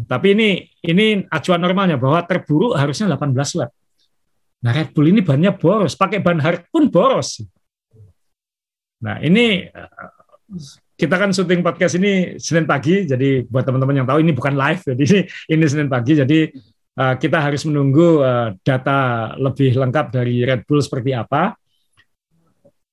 Tapi 0.07 0.39
ini 0.39 0.63
ini 0.87 1.27
acuan 1.35 1.59
normalnya 1.59 1.99
bahwa 1.99 2.23
terburuk 2.23 2.79
harusnya 2.79 3.11
18 3.11 3.35
lap. 3.59 3.75
Nah 4.63 4.71
Red 4.71 4.95
Bull 4.95 5.11
ini 5.11 5.19
bannya 5.19 5.51
boros, 5.51 5.99
pakai 5.99 6.23
ban 6.23 6.39
hard 6.39 6.71
pun 6.71 6.87
boros. 6.95 7.43
Nah 9.03 9.19
ini 9.19 9.67
kita 10.95 11.15
kan 11.19 11.35
syuting 11.35 11.61
podcast 11.61 11.99
ini 11.99 12.39
Senin 12.39 12.71
pagi, 12.71 13.03
jadi 13.03 13.43
buat 13.51 13.67
teman-teman 13.67 14.03
yang 14.03 14.07
tahu 14.07 14.23
ini 14.23 14.31
bukan 14.31 14.55
live, 14.55 14.83
jadi 14.95 15.03
ini, 15.03 15.21
ini 15.51 15.65
Senin 15.67 15.89
pagi, 15.91 16.15
jadi 16.15 16.39
uh, 16.99 17.15
kita 17.19 17.39
harus 17.43 17.67
menunggu 17.67 18.23
uh, 18.23 18.55
data 18.63 19.33
lebih 19.35 19.75
lengkap 19.75 20.15
dari 20.15 20.47
Red 20.47 20.63
Bull 20.67 20.83
seperti 20.83 21.11
apa. 21.11 21.59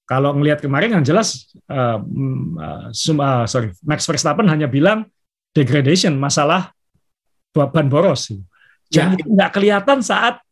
Kalau 0.09 0.35
ngelihat 0.35 0.59
kemarin 0.59 0.99
yang 0.99 1.05
jelas, 1.07 1.47
uh, 1.71 2.01
uh, 2.59 2.89
uh, 2.91 3.45
sorry, 3.47 3.71
Max 3.85 4.03
Verstappen 4.03 4.49
hanya 4.49 4.67
bilang 4.67 5.07
degradation, 5.55 6.17
masalah 6.19 6.75
ban 7.53 7.87
boros. 7.87 8.33
Ya. 8.91 9.07
Jadi 9.07 9.23
nggak 9.23 9.51
kelihatan 9.55 10.03
saat 10.03 10.43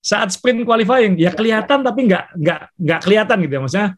saat 0.00 0.32
sprint 0.32 0.64
qualifying, 0.64 1.20
ya 1.20 1.28
kelihatan 1.28 1.84
tapi 1.84 2.08
nggak 2.08 2.24
nggak 2.40 2.60
nggak 2.72 3.00
kelihatan 3.04 3.36
gitu 3.44 3.52
ya, 3.52 3.60
maksudnya 3.60 3.88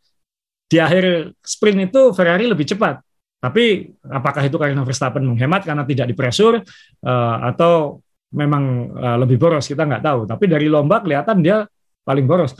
di 0.72 0.80
akhir 0.80 1.36
sprint 1.44 1.92
itu 1.92 2.16
Ferrari 2.16 2.48
lebih 2.48 2.64
cepat. 2.64 3.04
Tapi 3.36 3.92
apakah 4.08 4.48
itu 4.48 4.56
karena 4.56 4.80
Verstappen 4.80 5.20
menghemat 5.20 5.68
karena 5.68 5.84
tidak 5.84 6.08
dipresur 6.08 6.64
uh, 7.04 7.36
atau 7.52 8.00
memang 8.32 8.88
uh, 8.96 9.16
lebih 9.20 9.36
boros 9.36 9.68
kita 9.68 9.84
nggak 9.84 10.00
tahu. 10.00 10.24
Tapi 10.24 10.48
dari 10.48 10.72
lomba 10.72 11.04
kelihatan 11.04 11.44
dia 11.44 11.68
paling 12.08 12.24
boros. 12.24 12.56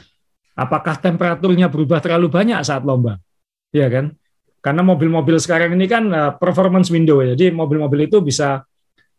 Apakah 0.53 1.01
temperaturnya 1.01 1.73
berubah 1.73 2.05
terlalu 2.05 2.29
banyak 2.29 2.61
saat 2.61 2.85
lomba? 2.85 3.17
Iya 3.73 3.89
kan? 3.89 4.05
Karena 4.61 4.85
mobil-mobil 4.85 5.41
sekarang 5.41 5.73
ini 5.73 5.89
kan 5.89 6.05
uh, 6.13 6.37
performance 6.37 6.93
window 6.93 7.25
ya. 7.25 7.33
Jadi 7.33 7.49
mobil-mobil 7.57 8.13
itu 8.13 8.21
bisa 8.21 8.61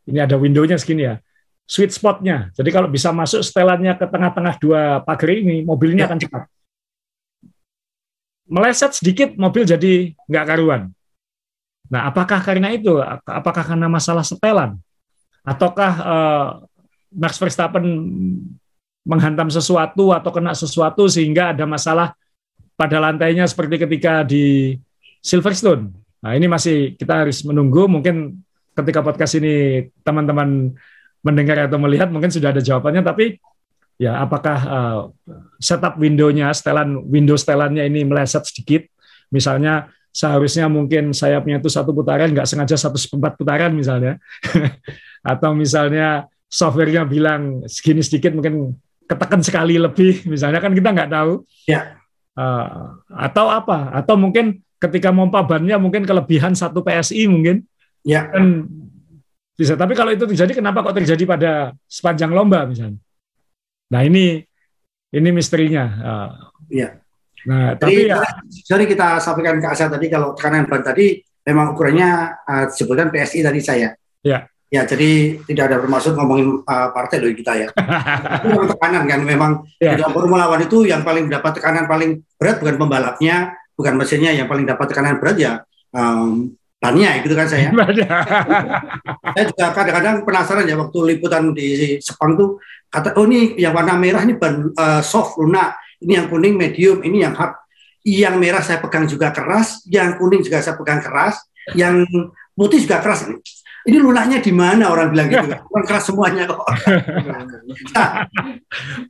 ini 0.05 0.21
ada 0.21 0.37
windownya 0.37 0.77
segini 0.77 1.09
ya. 1.09 1.17
Sweet 1.65 1.95
spotnya. 1.95 2.53
Jadi 2.53 2.69
kalau 2.69 2.91
bisa 2.91 3.09
masuk 3.09 3.41
setelannya 3.41 3.97
ke 3.97 4.05
tengah-tengah 4.05 4.53
dua 4.61 4.81
pagar 5.01 5.31
ini, 5.33 5.65
mobilnya 5.65 6.05
Ya. 6.05 6.11
akan 6.11 6.19
cepat 6.21 6.52
meleset 8.47 8.91
sedikit 8.95 9.33
mobil 9.39 9.63
jadi 9.63 10.11
nggak 10.27 10.45
karuan. 10.45 10.91
Nah, 11.91 12.09
apakah 12.09 12.41
karena 12.41 12.73
itu? 12.73 12.97
Apakah 13.27 13.63
karena 13.63 13.85
masalah 13.85 14.25
setelan? 14.25 14.79
Ataukah 15.43 15.93
uh, 15.99 16.47
Max 17.13 17.37
Verstappen 17.37 17.85
menghantam 19.03 19.51
sesuatu 19.51 20.15
atau 20.15 20.31
kena 20.31 20.55
sesuatu 20.55 21.05
sehingga 21.11 21.51
ada 21.51 21.67
masalah 21.67 22.15
pada 22.73 22.97
lantainya 22.97 23.45
seperti 23.45 23.83
ketika 23.83 24.23
di 24.25 24.73
Silverstone? 25.21 25.91
Nah, 26.23 26.33
ini 26.33 26.47
masih 26.47 26.95
kita 26.95 27.27
harus 27.27 27.43
menunggu. 27.43 27.85
Mungkin 27.85 28.41
ketika 28.73 29.03
podcast 29.03 29.37
ini 29.37 29.87
teman-teman 30.01 30.73
mendengar 31.23 31.67
atau 31.67 31.77
melihat 31.77 32.09
mungkin 32.09 32.31
sudah 32.31 32.55
ada 32.55 32.63
jawabannya. 32.63 33.03
Tapi 33.03 33.37
ya 34.01 34.21
apakah 34.21 34.57
uh, 34.65 35.01
setup 35.61 35.97
windownya 36.01 36.49
setelan 36.53 37.01
window 37.05 37.37
setelannya 37.37 37.85
ini 37.85 38.05
meleset 38.05 38.45
sedikit? 38.47 38.85
Misalnya 39.29 39.89
seharusnya 40.13 40.69
mungkin 40.69 41.09
sayapnya 41.09 41.57
itu 41.57 41.69
satu 41.73 41.89
putaran 41.89 42.29
nggak 42.29 42.45
sengaja 42.45 42.77
satu 42.77 42.97
seperempat 42.97 43.33
putaran 43.37 43.73
misalnya. 43.73 44.21
Atau 45.31 45.55
misalnya 45.57 46.27
softwarenya 46.51 47.07
bilang 47.09 47.65
segini 47.65 48.05
sedikit 48.05 48.35
mungkin 48.37 48.77
ketekan 49.09 49.41
sekali 49.41 49.81
lebih 49.81 50.21
misalnya 50.33 50.61
kan 50.61 50.73
kita 50.73 50.89
nggak 50.93 51.11
tahu. 51.11 51.41
Ya. 51.69 51.97
Uh, 52.33 52.97
atau 53.13 53.45
apa? 53.45 53.93
Atau 53.93 54.17
mungkin 54.17 54.65
ketika 54.81 55.13
mompa 55.13 55.45
bannya 55.45 55.77
mungkin 55.77 56.01
kelebihan 56.01 56.57
satu 56.57 56.81
PSI 56.81 57.29
mungkin. 57.29 57.61
Ya. 58.01 58.25
kan 58.25 58.67
bisa. 59.53 59.77
Tapi 59.77 59.93
kalau 59.93 60.09
itu 60.11 60.25
terjadi 60.25 60.57
kenapa 60.57 60.81
kok 60.81 60.97
terjadi 60.97 61.23
pada 61.29 61.51
sepanjang 61.85 62.33
lomba 62.33 62.65
misalnya 62.65 62.97
Nah 63.93 64.01
ini 64.01 64.41
ini 65.13 65.29
misterinya. 65.29 65.85
Iya. 66.73 66.97
Nah, 67.43 67.75
tapi 67.75 68.07
Jadi, 68.07 68.09
ya, 68.09 68.23
sorry 68.65 68.85
kita 68.87 69.19
sampaikan 69.19 69.59
ke 69.59 69.67
Asa 69.67 69.91
tadi 69.91 70.07
kalau 70.07 70.33
tekanan 70.33 70.65
ban 70.65 70.81
tadi 70.81 71.19
memang 71.43 71.75
ukurannya 71.75 72.39
uh, 72.47 72.63
disebutkan 72.71 73.11
PSI 73.13 73.39
tadi 73.45 73.59
saya. 73.61 73.89
Ya. 74.25 74.49
Ya, 74.73 74.89
jadi 74.89 75.37
tidak 75.45 75.69
ada 75.69 75.77
bermaksud 75.85 76.17
ngomongin 76.17 76.65
uh, 76.65 76.89
partai 76.89 77.21
loh 77.21 77.29
kita 77.29 77.53
ya. 77.53 77.67
itu 78.41 78.47
memang 78.49 78.73
tekanan 78.73 79.03
kan, 79.05 79.21
memang 79.21 79.51
di 79.77 79.85
dalam 79.85 80.09
Formula 80.09 80.49
One 80.49 80.65
itu 80.65 80.89
yang 80.89 81.05
paling 81.05 81.29
dapat 81.29 81.61
tekanan 81.61 81.85
paling 81.85 82.25
berat 82.41 82.57
bukan 82.57 82.81
pembalapnya, 82.81 83.53
bukan 83.77 83.93
mesinnya, 84.01 84.33
yang 84.33 84.49
paling 84.49 84.65
dapat 84.65 84.89
tekanan 84.89 85.21
berat 85.21 85.37
ya 85.37 85.61
um, 85.93 86.49
bannya 86.83 87.23
gitu 87.23 87.31
kan 87.31 87.47
saya. 87.47 87.71
saya 89.33 89.43
juga 89.47 89.65
kadang-kadang 89.71 90.27
penasaran 90.27 90.67
ya 90.67 90.75
waktu 90.75 91.15
liputan 91.15 91.55
di 91.55 91.95
Sepang 92.03 92.35
tuh 92.35 92.59
kata 92.91 93.15
oh 93.15 93.23
ini 93.23 93.55
yang 93.55 93.71
warna 93.71 93.95
merah 93.95 94.19
ini 94.27 94.35
ban 94.35 94.75
uh, 94.75 94.99
soft 94.99 95.39
lunak, 95.39 95.79
ini 96.03 96.19
yang 96.19 96.27
kuning 96.27 96.59
medium, 96.59 96.99
ini 96.99 97.23
yang 97.23 97.31
hard. 97.31 97.55
Yang 98.03 98.35
merah 98.35 98.59
saya 98.59 98.83
pegang 98.83 99.07
juga 99.07 99.31
keras, 99.31 99.87
yang 99.87 100.19
kuning 100.19 100.43
juga 100.43 100.59
saya 100.59 100.75
pegang 100.75 100.99
keras, 100.99 101.39
yang 101.71 102.03
putih 102.51 102.83
juga 102.83 102.99
keras. 102.99 103.31
Ini 103.83 103.99
lunaknya 103.99 104.39
di 104.39 104.51
mana 104.55 104.87
orang 104.87 105.11
bilang 105.11 105.27
gitu 105.27 105.47
kan? 105.51 105.59
Orang 105.75 105.87
keras 105.87 106.03
semuanya 106.07 106.47
kok. 106.47 106.63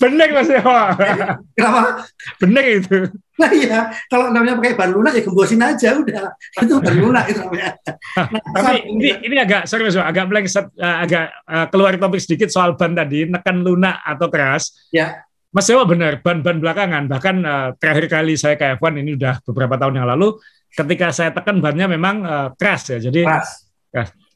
bener 0.01 0.27
mas 0.33 0.49
Dewa. 0.49 0.97
Kenapa? 1.57 2.09
bener 2.41 2.63
itu. 2.81 2.97
Nah 3.37 3.49
iya, 3.53 3.93
kalau 4.09 4.33
namanya 4.33 4.57
pakai 4.57 4.73
ban 4.73 4.89
lunak 4.89 5.13
ya 5.13 5.21
gembosin 5.21 5.61
aja 5.61 5.93
udah. 5.93 6.33
Itu 6.57 6.81
ban 6.81 6.95
lunak 6.97 7.29
itu 7.29 7.45
namanya. 7.45 7.77
Nah, 8.17 8.41
Tapi 8.49 8.97
ini, 8.97 9.09
ini 9.29 9.35
agak 9.37 9.69
sorry 9.69 9.85
mas, 9.85 9.93
Dewa, 9.93 10.09
agak 10.09 10.25
blank, 10.25 10.49
uh, 10.49 10.97
agak 11.05 11.25
uh, 11.45 11.65
keluar 11.69 11.93
topik 12.01 12.21
sedikit 12.25 12.49
soal 12.49 12.73
ban 12.73 12.97
tadi, 12.97 13.29
nekan 13.29 13.61
lunak 13.61 14.01
atau 14.01 14.25
keras. 14.33 14.89
Ya. 14.89 15.21
Mas 15.53 15.69
Dewa 15.69 15.85
benar, 15.85 16.17
ban-ban 16.25 16.57
belakangan. 16.57 17.05
Bahkan 17.05 17.35
uh, 17.45 17.69
terakhir 17.77 18.09
kali 18.09 18.33
saya 18.41 18.57
ke 18.57 18.73
F1 18.81 19.05
ini 19.05 19.13
udah 19.13 19.37
beberapa 19.45 19.77
tahun 19.77 20.01
yang 20.01 20.09
lalu, 20.17 20.41
ketika 20.73 21.13
saya 21.13 21.29
tekan 21.29 21.61
bannya 21.61 21.85
memang 21.85 22.15
uh, 22.25 22.49
keras 22.57 22.89
ya. 22.89 22.97
Jadi 22.97 23.21
keras. 23.21 23.69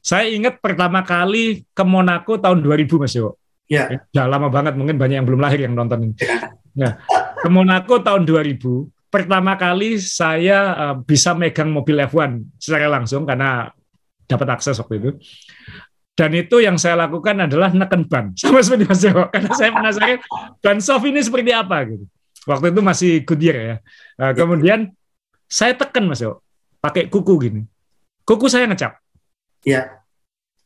Saya 0.08 0.32
ingat 0.32 0.64
pertama 0.64 1.04
kali 1.04 1.68
ke 1.68 1.84
Monaco 1.84 2.40
tahun 2.40 2.64
2000 2.64 2.96
Mas 2.96 3.12
Dewa. 3.12 3.36
Ya. 3.68 4.00
Udah 4.16 4.24
lama 4.24 4.48
banget, 4.48 4.72
mungkin 4.72 4.96
banyak 4.96 5.20
yang 5.20 5.28
belum 5.28 5.44
lahir 5.44 5.68
yang 5.68 5.76
nonton 5.76 6.08
ini. 6.08 6.14
Nah, 6.72 6.96
ke 7.36 7.48
Monaco 7.52 8.00
tahun 8.00 8.24
2000, 8.24 8.56
pertama 9.12 9.60
kali 9.60 10.00
saya 10.00 10.72
uh, 10.72 10.94
bisa 11.04 11.36
megang 11.36 11.68
mobil 11.68 12.00
F1 12.08 12.40
secara 12.56 12.88
langsung 12.88 13.28
karena 13.28 13.68
dapat 14.24 14.48
akses 14.56 14.80
waktu 14.80 14.96
itu. 14.96 15.10
Dan 16.16 16.32
itu 16.32 16.56
yang 16.64 16.80
saya 16.80 17.04
lakukan 17.04 17.44
adalah 17.44 17.68
neken 17.68 18.08
ban, 18.08 18.32
sama 18.40 18.64
seperti 18.64 18.88
Mas 18.88 19.04
Dewa, 19.04 19.28
karena 19.28 19.52
saya 19.52 19.70
penasaran 19.76 20.18
ban 20.64 20.78
soft 20.80 21.04
ini 21.04 21.20
seperti 21.20 21.52
apa 21.52 21.84
gitu. 21.84 22.08
Waktu 22.48 22.72
itu 22.72 22.80
masih 22.80 23.12
Goodyear 23.28 23.56
ya. 23.60 23.76
Nah, 24.16 24.32
kemudian 24.32 24.88
saya 25.44 25.76
tekan 25.76 26.08
Mas 26.08 26.24
Dewa, 26.24 26.40
pakai 26.80 27.12
kuku 27.12 27.34
gini. 27.44 27.60
Kuku 28.24 28.48
saya 28.48 28.64
ngecap. 28.64 28.96
Ya. 29.68 29.97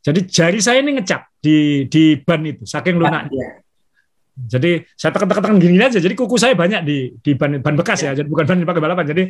Jadi 0.03 0.21
jari 0.27 0.59
saya 0.59 0.83
ini 0.83 0.99
ngecap 0.99 1.31
di 1.39 1.87
di 1.87 2.19
ban 2.19 2.43
itu, 2.43 2.67
saking 2.67 2.99
lunaknya. 2.99 3.31
Ya. 3.39 3.51
Jadi 4.33 4.83
saya 4.99 5.15
tekan-tekan 5.15 5.61
gini 5.63 5.79
aja. 5.79 6.03
Jadi 6.03 6.19
kuku 6.19 6.35
saya 6.35 6.59
banyak 6.59 6.83
di 6.83 7.15
di 7.23 7.33
ban 7.39 7.55
ban 7.63 7.79
bekas 7.79 8.03
ya, 8.03 8.11
jadi 8.11 8.27
bukan 8.27 8.43
ban 8.43 8.59
yang 8.59 8.65
dipakai 8.67 8.83
balapan. 8.83 9.05
Jadi 9.07 9.23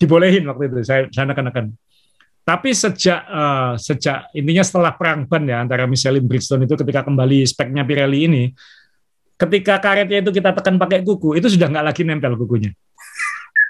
dibolehin 0.00 0.48
waktu 0.48 0.72
itu 0.72 0.76
saya 0.88 1.04
saya 1.12 1.28
neken-neken. 1.28 1.76
Tapi 2.46 2.70
sejak 2.72 3.20
uh, 3.26 3.74
sejak 3.76 4.30
intinya 4.32 4.62
setelah 4.64 4.94
perang 4.94 5.26
ban 5.28 5.44
ya 5.44 5.60
antara 5.60 5.84
Michelin 5.84 6.24
Bridgestone 6.24 6.64
itu 6.64 6.78
ketika 6.78 7.02
kembali 7.04 7.42
speknya 7.42 7.82
Pirelli 7.82 8.30
ini, 8.30 8.42
ketika 9.36 9.82
karetnya 9.82 10.24
itu 10.24 10.30
kita 10.32 10.54
tekan 10.56 10.80
pakai 10.80 11.04
kuku, 11.04 11.36
itu 11.36 11.52
sudah 11.52 11.68
nggak 11.68 11.84
lagi 11.92 12.02
nempel 12.06 12.38
kukunya. 12.38 12.72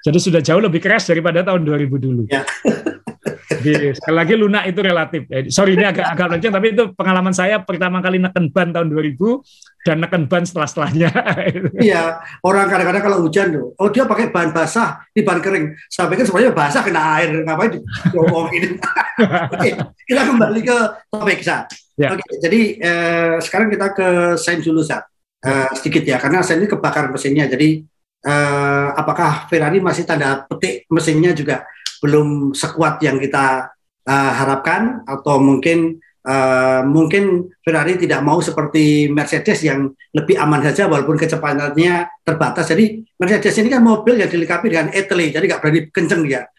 Jadi 0.07 0.19
sudah 0.23 0.39
jauh 0.39 0.63
lebih 0.63 0.79
keras 0.79 1.11
daripada 1.11 1.43
tahun 1.43 1.67
2000 1.67 1.99
dulu. 1.99 2.23
Ya. 2.31 2.47
Jadi, 3.47 3.95
sekali 3.95 4.17
lagi 4.19 4.35
lunak 4.35 4.65
itu 4.67 4.81
relatif. 4.83 5.23
Eh, 5.31 5.47
sorry 5.55 5.79
ini 5.79 5.87
agak 5.87 6.03
agak 6.03 6.27
lonceng, 6.35 6.55
tapi 6.55 6.67
itu 6.75 6.85
pengalaman 6.99 7.31
saya 7.31 7.63
pertama 7.63 8.03
kali 8.03 8.19
neken 8.19 8.51
ban 8.51 8.75
tahun 8.75 8.91
2000 8.91 9.87
dan 9.87 10.03
neken 10.03 10.27
ban 10.27 10.43
setelah-setelahnya. 10.43 11.11
Iya, 11.87 12.19
orang 12.43 12.67
kadang-kadang 12.67 13.03
kalau 13.07 13.19
hujan 13.23 13.55
tuh, 13.55 13.67
oh 13.79 13.89
dia 13.93 14.03
pakai 14.03 14.35
bahan 14.35 14.51
basah, 14.51 14.99
di 15.15 15.23
bahan 15.23 15.39
kering. 15.39 15.67
Saya 15.87 16.11
pikir 16.11 16.27
sebenarnya 16.27 16.53
basah 16.57 16.83
kena 16.83 17.23
air, 17.23 17.31
ngapain 17.47 17.79
diomongin. 18.11 18.83
Oke, 19.55 19.71
kita 20.03 20.23
kembali 20.27 20.61
ke 20.67 20.77
topik, 21.07 21.41
Sa. 21.47 21.71
Ya. 21.95 22.11
Oke, 22.13 22.27
jadi 22.43 22.61
eh, 22.83 23.35
sekarang 23.39 23.71
kita 23.71 23.87
ke 23.95 24.09
Sainz 24.35 24.67
dulu, 24.67 24.83
Sa. 24.83 25.07
Eh, 25.47 25.69
sedikit 25.79 26.03
ya, 26.03 26.19
karena 26.19 26.43
Sainz 26.43 26.67
ini 26.67 26.69
kebakar 26.71 27.15
mesinnya, 27.15 27.47
jadi 27.47 27.79
eh, 28.27 28.89
apakah 28.99 29.47
Ferrari 29.47 29.79
masih 29.79 30.03
tanda 30.03 30.43
petik 30.51 30.91
mesinnya 30.91 31.31
juga 31.31 31.63
belum 32.03 32.53
sekuat 32.53 33.01
yang 33.03 33.17
kita 33.21 33.71
uh, 34.07 34.33
harapkan 34.37 35.03
atau 35.05 35.41
mungkin 35.43 35.99
uh, 36.27 36.83
mungkin 36.85 37.49
Ferrari 37.63 37.97
tidak 37.97 38.21
mau 38.21 38.43
seperti 38.43 39.09
Mercedes 39.09 39.63
yang 39.63 39.91
lebih 40.13 40.37
aman 40.37 40.61
saja 40.67 40.91
walaupun 40.91 41.17
kecepatannya 41.17 42.27
terbatas. 42.27 42.69
Jadi 42.71 43.07
Mercedes 43.17 43.57
ini 43.63 43.69
kan 43.71 43.81
mobil 43.81 44.19
yang 44.19 44.31
dilengkapi 44.31 44.67
dengan 44.69 44.89
etle, 44.93 45.31
jadi 45.31 45.45
nggak 45.45 45.61
berani 45.63 45.81
kenceng 45.95 46.23
dia. 46.27 46.43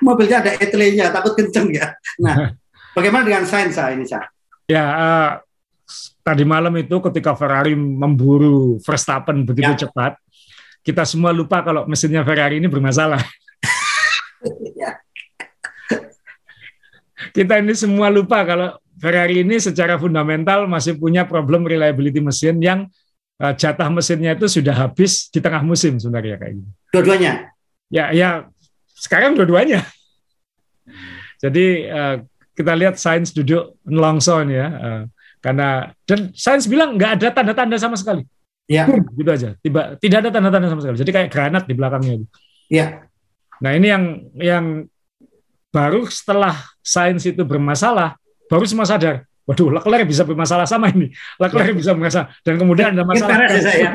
Mobilnya 0.00 0.40
ada 0.40 0.56
etle-nya, 0.56 1.12
takut 1.12 1.36
kenceng 1.36 1.76
ya. 1.76 1.92
Nah, 2.24 2.56
bagaimana 2.96 3.28
dengan 3.28 3.44
Sainz 3.44 3.76
ini, 3.76 4.08
Sa? 4.08 4.24
Ya, 4.64 4.84
uh, 4.86 5.30
tadi 6.24 6.46
malam 6.48 6.72
itu 6.80 6.96
ketika 7.10 7.36
Ferrari 7.36 7.76
memburu 7.76 8.80
Verstappen 8.80 9.44
begitu 9.44 9.76
Ya. 9.76 9.80
cepat, 9.84 10.16
kita 10.80 11.04
semua 11.04 11.30
lupa 11.30 11.60
kalau 11.60 11.84
mesinnya 11.84 12.24
Ferrari 12.24 12.58
ini 12.60 12.68
bermasalah. 12.68 13.20
Kita 17.36 17.60
ini 17.60 17.76
semua 17.76 18.08
lupa 18.08 18.42
kalau 18.48 18.74
Ferrari 18.96 19.44
ini 19.44 19.60
secara 19.60 20.00
fundamental 20.00 20.64
masih 20.64 20.96
punya 20.96 21.28
problem 21.28 21.68
reliability 21.68 22.18
mesin 22.18 22.58
yang 22.58 22.88
uh, 23.40 23.52
jatah 23.56 23.88
mesinnya 23.92 24.32
itu 24.36 24.48
sudah 24.48 24.72
habis 24.72 25.28
di 25.28 25.38
tengah 25.38 25.60
musim 25.60 26.00
sebenarnya 26.00 26.36
kayak 26.40 26.52
gitu. 26.58 26.70
Dua-duanya. 26.96 27.32
Ya, 27.92 28.12
ya 28.12 28.48
sekarang 28.96 29.36
dua-duanya. 29.36 29.84
Jadi 31.40 31.88
uh, 31.88 32.24
kita 32.52 32.72
lihat 32.76 33.00
Sainz 33.00 33.32
duduk 33.32 33.80
nelongso 33.88 34.36
nih 34.44 34.56
ya, 34.60 34.68
uh, 34.68 35.02
karena 35.40 35.88
dan 36.04 36.32
Sainz 36.36 36.68
bilang 36.68 37.00
nggak 37.00 37.20
ada 37.20 37.28
tanda-tanda 37.32 37.80
sama 37.80 37.96
sekali. 37.96 38.28
Ya, 38.70 38.86
Boom, 38.86 39.02
gitu 39.18 39.30
aja. 39.34 39.48
Tiba 39.58 39.98
tidak 39.98 40.22
ada 40.22 40.30
tanda-tanda 40.30 40.70
sama 40.70 40.80
sekali. 40.86 40.98
Jadi 41.02 41.10
kayak 41.10 41.28
granat 41.34 41.66
di 41.66 41.74
belakangnya. 41.74 42.12
itu. 42.22 42.26
ya, 42.70 43.02
Nah 43.58 43.74
ini 43.74 43.86
yang 43.90 44.04
yang 44.38 44.66
baru 45.70 46.06
setelah 46.06 46.54
sains 46.78 47.26
itu 47.26 47.42
bermasalah, 47.42 48.14
baru 48.46 48.62
semua 48.70 48.86
sadar. 48.86 49.26
Waduh, 49.42 49.74
Leclerc 49.74 50.06
bisa 50.06 50.22
bermasalah 50.22 50.70
sama 50.70 50.86
ini. 50.94 51.10
Leclerc 51.42 51.74
bisa 51.74 51.90
bermasalah. 51.90 52.30
Dan 52.46 52.54
kemudian 52.62 52.94
ada 52.94 53.02
Ingat 53.02 53.10
masalah. 53.10 53.30
Perez 53.42 53.50
ya, 53.50 53.62
saya. 53.66 53.90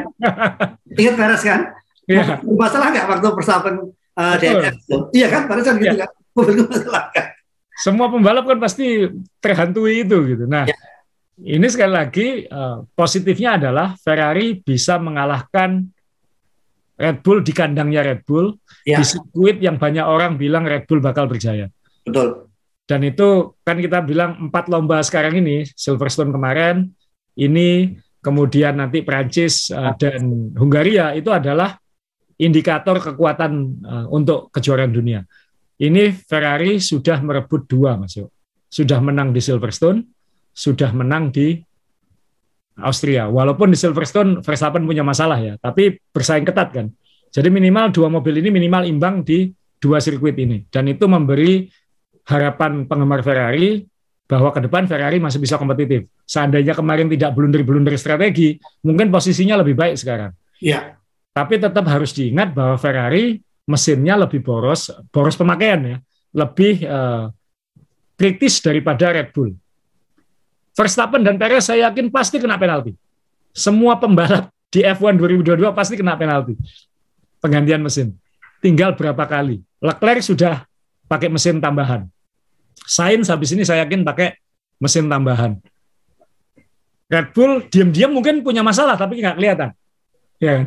Ingat 0.99 1.15
Perez 1.15 1.41
kan? 1.47 1.59
Iya. 2.05 2.23
Masalah 2.43 2.87
nggak 2.91 3.05
waktu 3.07 3.27
Verstappen 3.31 3.75
uh, 4.19 4.35
Betul. 4.35 4.59
DNF? 4.59 4.75
Iya 5.15 5.27
kan, 5.31 5.41
Perez 5.47 5.63
kan 5.63 5.75
gitu 5.79 5.95
Iya. 5.95 6.03
kan? 6.03 6.09
Mobilku 6.35 6.63
masalah 6.67 7.03
kan? 7.15 7.25
Semua 7.79 8.07
pembalap 8.11 8.43
kan 8.43 8.59
pasti 8.59 9.07
terhantui 9.39 10.03
itu 10.03 10.17
gitu. 10.35 10.43
Nah, 10.51 10.67
Ya. 10.67 10.75
Ini 11.43 11.67
sekali 11.67 11.91
lagi 11.91 12.27
eh, 12.47 12.77
positifnya 12.95 13.59
adalah 13.59 13.97
Ferrari 13.99 14.59
bisa 14.63 14.95
mengalahkan 14.95 15.83
Red 16.95 17.19
Bull 17.19 17.43
di 17.43 17.51
kandangnya 17.51 18.07
Red 18.07 18.23
Bull 18.23 18.55
Ya, 18.85 19.01
di 19.01 19.03
sirkuit 19.03 19.57
yang 19.65 19.81
banyak 19.81 20.05
orang 20.05 20.37
bilang 20.37 20.63
Red 20.63 20.85
Bull 20.85 21.01
bakal 21.01 21.25
berjaya. 21.25 21.65
betul. 22.05 22.45
Dan 22.85 23.01
itu 23.01 23.57
kan 23.65 23.81
kita 23.81 24.05
bilang 24.05 24.37
empat 24.37 24.69
lomba 24.69 25.01
sekarang 25.01 25.41
ini, 25.41 25.65
Silverstone 25.73 26.29
kemarin, 26.29 26.85
ini 27.33 27.97
kemudian 28.21 28.77
nanti 28.77 29.01
Prancis 29.01 29.73
uh, 29.73 29.97
dan 29.97 30.53
Hungaria 30.53 31.17
itu 31.17 31.33
adalah 31.33 31.81
indikator 32.37 33.01
kekuatan 33.01 33.81
uh, 33.81 34.05
untuk 34.13 34.53
kejuaraan 34.53 34.93
dunia. 34.93 35.25
Ini 35.81 36.13
Ferrari 36.13 36.77
sudah 36.77 37.25
merebut 37.25 37.65
dua, 37.65 37.97
Mas 37.97 38.13
Yo. 38.13 38.29
Sudah 38.69 39.01
menang 39.01 39.33
di 39.33 39.41
Silverstone, 39.41 40.05
sudah 40.55 40.95
menang 40.95 41.35
di 41.35 41.59
Austria. 42.79 43.27
Walaupun 43.27 43.75
di 43.75 43.77
Silverstone 43.77 44.39
Verstappen 44.39 44.87
punya 44.87 45.03
masalah 45.03 45.39
ya, 45.43 45.59
tapi 45.59 45.99
bersaing 46.15 46.47
ketat 46.47 46.71
kan. 46.71 46.87
Jadi 47.31 47.51
minimal 47.51 47.91
dua 47.91 48.07
mobil 48.07 48.39
ini 48.39 48.47
minimal 48.47 48.87
imbang 48.87 49.19
di 49.27 49.51
dua 49.79 49.99
sirkuit 49.99 50.39
ini. 50.39 50.63
Dan 50.71 50.87
itu 50.87 51.03
memberi 51.03 51.67
harapan 52.31 52.87
penggemar 52.87 53.19
Ferrari 53.21 53.83
bahwa 54.25 54.49
ke 54.49 54.63
depan 54.65 54.87
Ferrari 54.89 55.21
masih 55.21 55.37
bisa 55.37 55.59
kompetitif. 55.59 56.09
Seandainya 56.25 56.73
kemarin 56.73 57.11
tidak 57.11 57.37
blunder-blunder 57.37 57.93
strategi, 57.99 58.57
mungkin 58.81 59.13
posisinya 59.13 59.61
lebih 59.61 59.77
baik 59.77 59.95
sekarang. 59.99 60.33
Iya, 60.63 60.97
Tapi 61.35 61.59
tetap 61.59 61.83
harus 61.91 62.15
diingat 62.15 62.55
bahwa 62.55 62.79
Ferrari 62.79 63.43
mesinnya 63.67 64.15
lebih 64.15 64.39
boros, 64.39 64.87
boros 65.11 65.35
pemakaian 65.35 65.81
ya, 65.83 65.97
lebih 66.31 66.79
eh, 66.79 67.25
kritis 68.15 68.63
daripada 68.63 69.11
Red 69.11 69.35
Bull. 69.35 69.51
Verstappen 70.75 71.23
dan 71.23 71.39
Perez 71.39 71.63
saya 71.63 71.87
yakin 71.89 72.11
pasti 72.11 72.37
kena 72.37 72.59
penalti. 72.59 72.91
Semua 73.55 73.95
pembalap 73.95 74.51
di 74.67 74.83
F1 74.83 75.15
2022 75.15 75.71
pasti 75.71 75.95
kena 75.95 76.19
penalti. 76.19 76.59
Penggantian 77.39 77.79
mesin. 77.79 78.11
Tinggal 78.59 78.91
berapa 78.99 79.23
kali. 79.23 79.63
Leclerc 79.79 80.19
sudah 80.19 80.67
pakai 81.07 81.31
mesin 81.31 81.63
tambahan. 81.63 82.03
Sainz 82.83 83.31
habis 83.31 83.55
ini 83.55 83.63
saya 83.63 83.87
yakin 83.87 84.03
pakai 84.03 84.35
mesin 84.83 85.07
tambahan. 85.07 85.55
Red 87.07 87.31
Bull 87.31 87.63
diam-diam 87.71 88.11
mungkin 88.11 88.43
punya 88.43 88.59
masalah 88.59 88.99
tapi 88.99 89.23
nggak 89.23 89.37
kelihatan. 89.39 89.69
Ya 90.43 90.51
kan? 90.59 90.65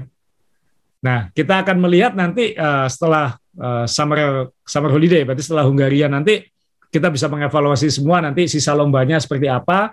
Nah, 0.99 1.19
kita 1.31 1.63
akan 1.63 1.77
melihat 1.79 2.13
nanti 2.17 2.57
uh, 2.59 2.89
setelah 2.91 3.39
uh, 3.55 3.87
summer 3.87 4.51
summer 4.67 4.91
holiday, 4.91 5.23
berarti 5.23 5.47
setelah 5.47 5.67
Hungaria 5.67 6.11
nanti 6.11 6.43
kita 6.89 7.13
bisa 7.13 7.29
mengevaluasi 7.29 7.93
semua 7.93 8.25
nanti 8.25 8.49
sisa 8.49 8.73
lombanya 8.73 9.21
seperti 9.21 9.49
apa, 9.49 9.93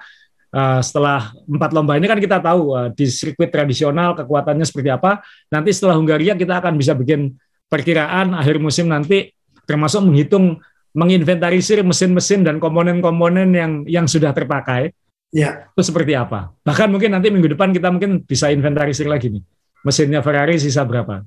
Uh, 0.55 0.79
setelah 0.79 1.35
empat 1.51 1.75
lomba 1.75 1.99
ini 1.99 2.07
kan 2.07 2.15
kita 2.15 2.39
tahu 2.39 2.71
uh, 2.71 2.87
di 2.87 3.11
sirkuit 3.11 3.51
tradisional 3.51 4.15
kekuatannya 4.15 4.63
seperti 4.63 4.87
apa. 4.87 5.19
Nanti 5.51 5.75
setelah 5.75 5.99
Hungaria 5.99 6.31
kita 6.31 6.63
akan 6.63 6.79
bisa 6.79 6.95
bikin 6.95 7.35
perkiraan 7.67 8.31
akhir 8.31 8.63
musim 8.63 8.87
nanti 8.87 9.35
termasuk 9.67 10.07
menghitung 10.07 10.55
menginventarisir 10.95 11.83
mesin-mesin 11.83 12.47
dan 12.47 12.63
komponen-komponen 12.63 13.51
yang 13.51 13.71
yang 13.83 14.05
sudah 14.07 14.31
terpakai. 14.31 14.95
Ya. 15.35 15.67
Itu 15.75 15.91
seperti 15.91 16.15
apa? 16.15 16.55
Bahkan 16.63 16.87
mungkin 16.87 17.11
nanti 17.11 17.27
minggu 17.35 17.51
depan 17.51 17.75
kita 17.75 17.91
mungkin 17.91 18.23
bisa 18.23 18.47
inventarisir 18.47 19.11
lagi 19.11 19.35
nih. 19.35 19.43
Mesinnya 19.83 20.23
Ferrari 20.23 20.55
sisa 20.55 20.87
berapa? 20.87 21.19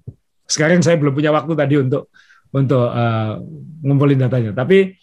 Sekarang 0.48 0.80
saya 0.80 0.96
belum 0.96 1.12
punya 1.12 1.36
waktu 1.36 1.52
tadi 1.52 1.76
untuk 1.76 2.08
untuk 2.48 2.80
uh, 2.80 3.36
ngumpulin 3.84 4.24
datanya. 4.24 4.56
Tapi 4.56 4.96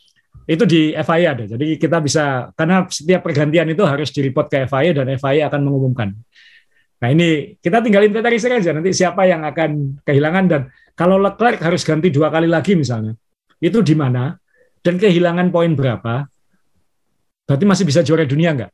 itu 0.45 0.63
di 0.63 0.81
FIA 0.93 1.34
ada. 1.34 1.43
Jadi 1.49 1.81
kita 1.81 1.97
bisa 1.97 2.53
karena 2.53 2.86
setiap 2.86 3.25
pergantian 3.25 3.65
itu 3.65 3.81
harus 3.81 4.13
direport 4.13 4.45
ke 4.45 4.69
FIA 4.69 4.93
dan 4.93 5.10
FIA 5.17 5.49
akan 5.49 5.62
mengumumkan. 5.65 6.13
Nah 7.01 7.10
ini 7.12 7.58
kita 7.60 7.81
tinggal 7.81 8.05
inventarisir 8.05 8.53
aja 8.53 8.71
nanti 8.71 8.93
siapa 8.93 9.25
yang 9.25 9.43
akan 9.43 10.01
kehilangan 10.05 10.45
dan 10.47 10.62
kalau 10.95 11.19
Leclerc 11.19 11.60
harus 11.60 11.84
ganti 11.84 12.08
dua 12.08 12.31
kali 12.31 12.47
lagi 12.47 12.71
misalnya, 12.77 13.17
itu 13.60 13.84
di 13.84 13.97
mana 13.97 14.39
dan 14.79 14.95
kehilangan 14.95 15.51
poin 15.51 15.75
berapa, 15.75 16.23
berarti 17.43 17.65
masih 17.67 17.84
bisa 17.84 17.99
juara 17.99 18.23
dunia 18.23 18.55
nggak? 18.55 18.71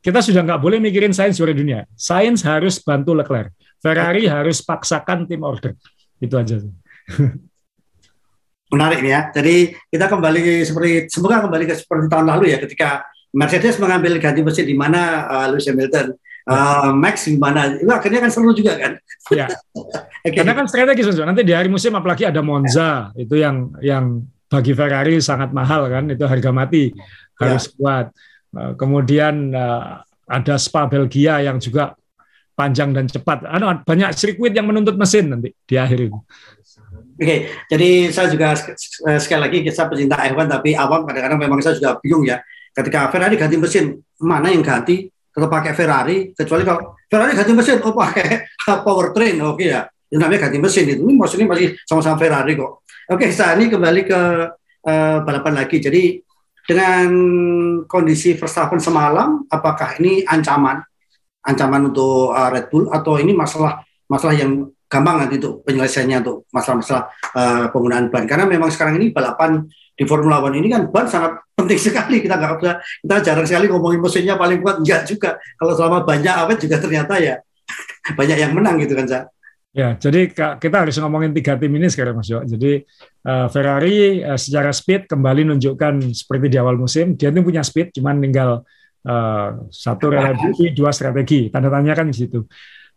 Kita 0.00 0.22
sudah 0.22 0.46
nggak 0.46 0.60
boleh 0.62 0.78
mikirin 0.78 1.12
Sains 1.12 1.36
juara 1.36 1.52
dunia. 1.52 1.84
Sains 1.98 2.40
harus 2.46 2.78
bantu 2.80 3.12
Leclerc. 3.12 3.52
Ferrari 3.80 4.28
harus 4.28 4.60
paksakan 4.64 5.24
tim 5.28 5.40
order. 5.44 5.76
Itu 6.20 6.36
aja. 6.36 6.60
menarik 8.70 9.02
nih 9.02 9.12
ya. 9.12 9.20
Jadi 9.34 9.56
kita 9.90 10.06
kembali 10.06 10.62
seperti 10.62 10.90
semoga 11.10 11.42
kembali 11.44 11.64
ke 11.66 11.74
seperti 11.74 12.06
tahun 12.06 12.26
lalu 12.30 12.54
ya 12.54 12.58
ketika 12.62 13.04
Mercedes 13.30 13.78
mengambil 13.78 14.18
ganti 14.18 14.42
mesin 14.42 14.66
di 14.66 14.74
mana 14.74 15.26
uh, 15.26 15.46
Lewis 15.50 15.66
Hamilton 15.70 16.14
uh, 16.50 16.90
Max 16.94 17.30
di 17.30 17.38
mana 17.38 17.78
itu 17.78 17.90
akhirnya 17.90 18.20
kan 18.26 18.30
seru 18.30 18.50
juga 18.54 18.78
kan. 18.78 18.94
Ya. 19.30 19.46
okay. 20.26 20.42
Karena 20.42 20.58
kan 20.58 20.66
strategi 20.66 21.06
nanti 21.22 21.46
di 21.46 21.54
hari 21.54 21.70
musim 21.70 21.94
apalagi 21.94 22.26
ada 22.26 22.42
Monza 22.42 23.14
ya. 23.14 23.22
itu 23.22 23.38
yang 23.38 23.70
yang 23.78 24.26
bagi 24.50 24.74
Ferrari 24.74 25.22
sangat 25.22 25.54
mahal 25.54 25.86
kan 25.86 26.10
itu 26.10 26.26
harga 26.26 26.50
mati 26.50 26.90
harus 27.38 27.70
ya. 27.70 27.74
kuat. 27.78 28.06
Uh, 28.50 28.74
kemudian 28.74 29.54
uh, 29.54 30.02
ada 30.26 30.58
Spa 30.58 30.90
Belgia 30.90 31.38
yang 31.46 31.62
juga 31.62 31.94
panjang 32.58 32.90
dan 32.90 33.06
cepat. 33.06 33.46
Ada 33.46 33.86
banyak 33.86 34.10
sirkuit 34.18 34.50
yang 34.50 34.66
menuntut 34.66 34.98
mesin 34.98 35.30
nanti 35.30 35.54
di 35.54 35.78
akhir 35.78 36.10
itu. 36.10 36.18
Oke, 37.20 37.52
jadi 37.68 38.08
saya 38.08 38.32
juga 38.32 38.56
sekali 39.20 39.40
lagi 39.44 39.58
kita 39.60 39.92
pecinta 39.92 40.16
F1 40.24 40.48
tapi 40.48 40.72
awam 40.72 41.04
kadang-kadang 41.04 41.36
memang 41.36 41.60
saya 41.60 41.76
juga 41.76 42.00
bingung 42.00 42.24
ya. 42.24 42.40
Ketika 42.72 43.12
Ferrari 43.12 43.36
ganti 43.36 43.60
mesin, 43.60 44.00
mana 44.24 44.48
yang 44.48 44.64
ganti? 44.64 45.04
Tetap 45.28 45.52
pakai 45.52 45.76
Ferrari, 45.76 46.32
kecuali 46.32 46.64
kalau 46.64 46.96
Ferrari 47.12 47.36
ganti 47.36 47.52
mesin, 47.52 47.76
oh 47.84 47.92
pakai 47.92 48.48
powertrain, 48.88 49.36
oke 49.44 49.60
okay 49.60 49.68
ya. 49.68 49.84
Ini 50.08 50.16
namanya 50.16 50.48
ganti 50.48 50.58
mesin 50.64 50.84
itu. 50.88 51.02
Ini 51.04 51.12
maksudnya 51.14 51.44
masih 51.44 51.76
sama-sama 51.84 52.16
Ferrari 52.16 52.56
kok. 52.56 52.88
Oke, 53.12 53.28
saya 53.36 53.52
ini 53.60 53.68
kembali 53.68 54.00
ke 54.08 54.20
uh, 54.88 55.16
balapan 55.20 55.60
lagi. 55.60 55.76
Jadi 55.76 56.24
dengan 56.64 57.08
kondisi 57.84 58.32
Verstappen 58.32 58.80
semalam, 58.80 59.44
apakah 59.52 60.00
ini 60.00 60.24
ancaman, 60.24 60.80
ancaman 61.44 61.92
untuk 61.92 62.32
uh, 62.32 62.48
Red 62.48 62.72
Bull 62.72 62.88
atau 62.88 63.20
ini 63.20 63.36
masalah 63.36 63.84
masalah 64.08 64.34
yang 64.34 64.72
gampang 64.90 65.16
nanti 65.22 65.38
untuk 65.38 65.62
penyelesaiannya 65.62 66.18
untuk 66.26 66.50
masalah-masalah 66.50 67.04
uh, 67.38 67.66
penggunaan 67.70 68.10
ban 68.10 68.26
karena 68.26 68.44
memang 68.50 68.74
sekarang 68.74 68.98
ini 68.98 69.14
balapan 69.14 69.62
di 69.94 70.02
Formula 70.02 70.42
One 70.42 70.58
ini 70.58 70.66
kan 70.66 70.90
ban 70.90 71.06
sangat 71.06 71.46
penting 71.54 71.78
sekali 71.86 72.18
kita 72.18 72.34
nggak 72.34 72.58
bisa 72.58 72.72
kita 73.06 73.14
jarang 73.22 73.46
sekali 73.46 73.66
ngomongin 73.70 74.02
mesinnya 74.02 74.34
paling 74.34 74.58
kuat 74.58 74.82
enggak 74.82 75.06
juga 75.06 75.38
kalau 75.54 75.72
selama 75.78 76.02
banyak 76.02 76.34
awet 76.34 76.58
juga 76.58 76.82
ternyata 76.82 77.14
ya 77.22 77.38
banyak 78.18 78.36
yang 78.42 78.52
menang 78.52 78.82
gitu 78.82 78.98
kan 78.98 79.06
Sa. 79.06 79.20
Ya, 79.70 79.94
jadi 79.94 80.26
kita 80.34 80.82
harus 80.82 80.98
ngomongin 80.98 81.30
tiga 81.30 81.54
tim 81.54 81.70
ini 81.70 81.86
sekarang 81.86 82.18
Mas 82.18 82.26
Jo. 82.26 82.42
Jadi 82.42 82.82
uh, 83.22 83.46
Ferrari 83.46 84.18
uh, 84.18 84.34
secara 84.34 84.74
speed 84.74 85.06
kembali 85.06 85.46
nunjukkan 85.46 86.10
seperti 86.10 86.50
di 86.50 86.58
awal 86.58 86.74
musim, 86.74 87.14
dia 87.14 87.30
tuh 87.30 87.46
punya 87.46 87.62
speed, 87.62 87.94
cuman 87.94 88.18
tinggal 88.18 88.66
uh, 89.06 89.48
satu 89.70 90.10
reliability, 90.10 90.74
dua 90.74 90.90
strategi. 90.90 91.54
Tanda 91.54 91.70
tanya 91.70 91.94
kan 91.94 92.10
di 92.10 92.18
situ. 92.18 92.42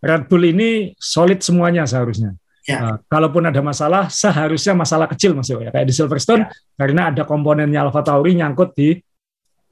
Red 0.04 0.28
Bull 0.28 0.52
ini 0.52 0.92
solid 1.00 1.40
semuanya 1.40 1.88
seharusnya. 1.88 2.36
Ya. 2.64 2.80
Uh, 2.80 2.98
kalaupun 3.08 3.44
ada 3.48 3.60
masalah, 3.64 4.12
seharusnya 4.12 4.76
masalah 4.76 5.08
kecil 5.08 5.32
Mas 5.36 5.48
ya. 5.48 5.72
Kayak 5.72 5.88
di 5.88 5.96
Silverstone, 5.96 6.44
ya. 6.44 6.52
karena 6.76 7.12
ada 7.12 7.24
komponennya 7.24 7.88
Alfa 7.88 8.04
Tauri 8.04 8.36
nyangkut 8.36 8.76
di 8.76 9.00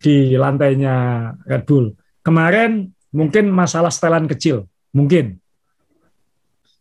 di 0.01 0.33
lantainya 0.39 1.29
Red 1.43 1.63
Bull. 1.67 1.91
Kemarin 2.23 2.87
mungkin 3.11 3.51
masalah 3.51 3.91
setelan 3.91 4.27
kecil, 4.27 4.67
mungkin. 4.95 5.39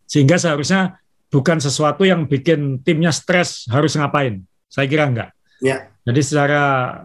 Sehingga 0.06 0.38
seharusnya 0.38 0.98
bukan 1.30 1.62
sesuatu 1.62 2.02
yang 2.02 2.26
bikin 2.26 2.82
timnya 2.82 3.14
stres 3.14 3.70
harus 3.70 3.94
ngapain. 3.94 4.42
Saya 4.66 4.86
kira 4.90 5.06
enggak. 5.06 5.30
Ya. 5.62 5.90
Jadi 6.00 6.20
secara 6.24 6.62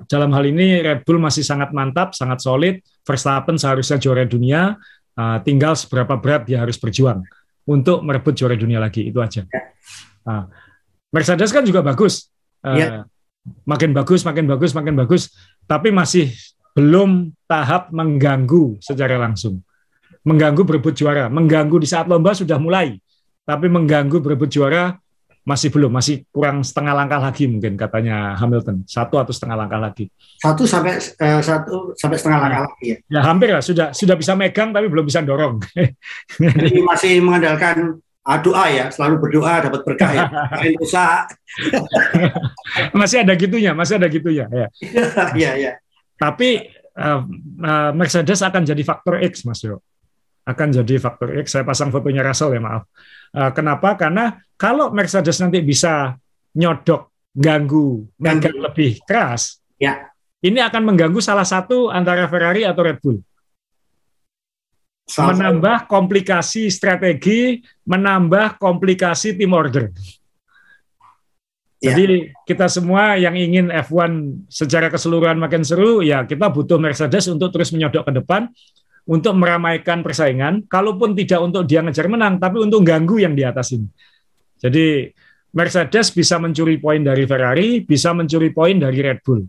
dalam 0.08 0.31
hal 0.34 0.49
ini 0.49 0.81
Red 0.81 1.05
Bull 1.05 1.21
masih 1.21 1.45
sangat 1.45 1.75
mantap, 1.75 2.15
sangat 2.17 2.41
solid. 2.41 2.81
Verstappen 3.05 3.60
seharusnya 3.60 4.01
juara 4.01 4.25
dunia. 4.25 4.79
Uh, 5.15 5.39
tinggal 5.47 5.80
seberapa 5.80 6.19
berat 6.19 6.43
dia 6.43 6.60
harus 6.60 6.75
berjuang 6.75 7.23
untuk 7.63 8.04
merebut 8.04 8.36
juara 8.36 8.60
dunia 8.60 8.84
lagi 8.84 9.08
itu 9.08 9.15
aja. 9.23 9.47
Uh, 10.28 10.43
Mercedes 11.08 11.56
kan 11.56 11.63
juga 11.63 11.80
bagus, 11.80 12.28
uh, 12.67 12.75
yeah. 12.75 13.08
makin 13.63 13.95
bagus, 13.95 14.28
makin 14.28 14.43
bagus, 14.43 14.75
makin 14.75 14.91
bagus, 14.99 15.32
tapi 15.63 15.88
masih 15.88 16.36
belum 16.75 17.32
tahap 17.47 17.95
mengganggu 17.95 18.75
secara 18.84 19.15
langsung, 19.15 19.63
mengganggu 20.28 20.67
berebut 20.67 20.91
juara, 20.91 21.32
mengganggu 21.32 21.80
di 21.80 21.88
saat 21.88 22.12
lomba 22.12 22.36
sudah 22.36 22.60
mulai, 22.60 22.99
tapi 23.47 23.71
mengganggu 23.71 24.19
berebut 24.19 24.51
juara 24.51 24.99
masih 25.45 25.69
belum, 25.69 25.93
masih 25.93 26.25
kurang 26.34 26.65
setengah 26.65 26.97
langkah 26.97 27.21
lagi 27.21 27.45
mungkin 27.45 27.77
katanya 27.77 28.34
Hamilton, 28.34 28.81
satu 28.89 29.21
atau 29.21 29.29
setengah 29.29 29.62
langkah 29.62 29.77
lagi. 29.77 30.10
Satu 30.41 30.65
sampai 30.65 30.97
uh, 30.97 31.38
satu 31.38 31.93
sampai 31.93 32.17
setengah 32.17 32.39
langkah 32.41 32.62
lagi 32.65 32.86
ya. 32.89 32.97
Ya 33.13 33.21
hampir 33.21 33.53
lah, 33.53 33.62
sudah 33.62 33.93
sudah 33.93 34.17
bisa 34.17 34.34
megang 34.34 34.73
tapi 34.73 34.89
belum 34.89 35.05
bisa 35.05 35.21
dorong. 35.21 35.62
Jadi 36.41 36.81
masih 36.81 37.21
mengandalkan 37.21 38.01
doa 38.41 38.65
ya, 38.73 38.89
selalu 38.89 39.21
berdoa 39.21 39.69
dapat 39.69 39.81
berkah 39.86 40.12
ya, 40.17 40.25
usaha. 40.81 41.29
masih 42.99 43.21
ada 43.21 43.38
gitunya, 43.38 43.77
masih 43.77 44.01
ada 44.01 44.10
gitunya 44.10 44.49
ya. 44.49 44.67
Iya 45.38 45.51
ya. 45.62 45.71
Tapi 46.17 46.73
uh, 46.98 47.21
uh, 47.62 47.91
Mercedes 47.93 48.41
akan 48.41 48.65
jadi 48.65 48.81
faktor 48.81 49.21
X 49.21 49.46
Mas 49.46 49.62
Yo 49.62 49.77
akan 50.46 50.67
jadi 50.69 51.02
faktor 51.02 51.33
X. 51.41 51.58
Saya 51.58 51.65
pasang 51.65 51.89
fotonya 51.89 52.21
Russell 52.21 52.54
ya 52.54 52.62
maaf. 52.62 52.85
Uh, 53.36 53.52
kenapa? 53.52 54.00
Karena 54.00 54.40
kalau 54.56 54.96
Mercedes 54.96 55.36
nanti 55.44 55.60
bisa 55.60 56.15
nyodok, 56.56 57.12
ganggu, 57.36 58.08
megang 58.15 58.56
lebih 58.56 59.04
keras, 59.04 59.60
ya. 59.75 60.08
ini 60.40 60.63
akan 60.63 60.88
mengganggu 60.88 61.19
salah 61.19 61.44
satu 61.44 61.92
antara 61.92 62.31
Ferrari 62.31 62.63
atau 62.63 62.81
Red 62.88 63.04
Bull. 63.04 63.19
Salah 65.06 65.36
menambah 65.36 65.92
komplikasi 65.92 66.71
strategi, 66.71 67.60
menambah 67.83 68.58
komplikasi 68.58 69.36
tim 69.36 69.52
order. 69.52 69.92
Ya. 71.83 71.94
Jadi 71.94 72.33
kita 72.48 72.65
semua 72.71 73.19
yang 73.19 73.38
ingin 73.38 73.69
F1 73.69 74.48
secara 74.50 74.90
keseluruhan 74.90 75.38
makin 75.38 75.62
seru, 75.62 76.02
ya 76.02 76.23
kita 76.23 76.50
butuh 76.50 76.79
Mercedes 76.79 77.29
untuk 77.29 77.52
terus 77.54 77.69
menyodok 77.69 78.10
ke 78.10 78.13
depan 78.17 78.50
untuk 79.06 79.37
meramaikan 79.37 80.01
persaingan, 80.01 80.65
kalaupun 80.65 81.13
tidak 81.13 81.39
untuk 81.41 81.69
dia 81.69 81.85
ngejar 81.85 82.10
menang, 82.10 82.41
tapi 82.41 82.58
untuk 82.58 82.81
ganggu 82.81 83.21
yang 83.21 83.37
di 83.37 83.45
atas 83.45 83.73
ini. 83.77 83.85
Jadi 84.58 85.13
Mercedes 85.56 86.10
bisa 86.12 86.41
mencuri 86.41 86.81
poin 86.81 86.99
dari 86.99 87.23
Ferrari, 87.29 87.85
bisa 87.85 88.12
mencuri 88.12 88.49
poin 88.49 88.75
dari 88.75 88.99
Red 88.99 89.19
Bull. 89.21 89.45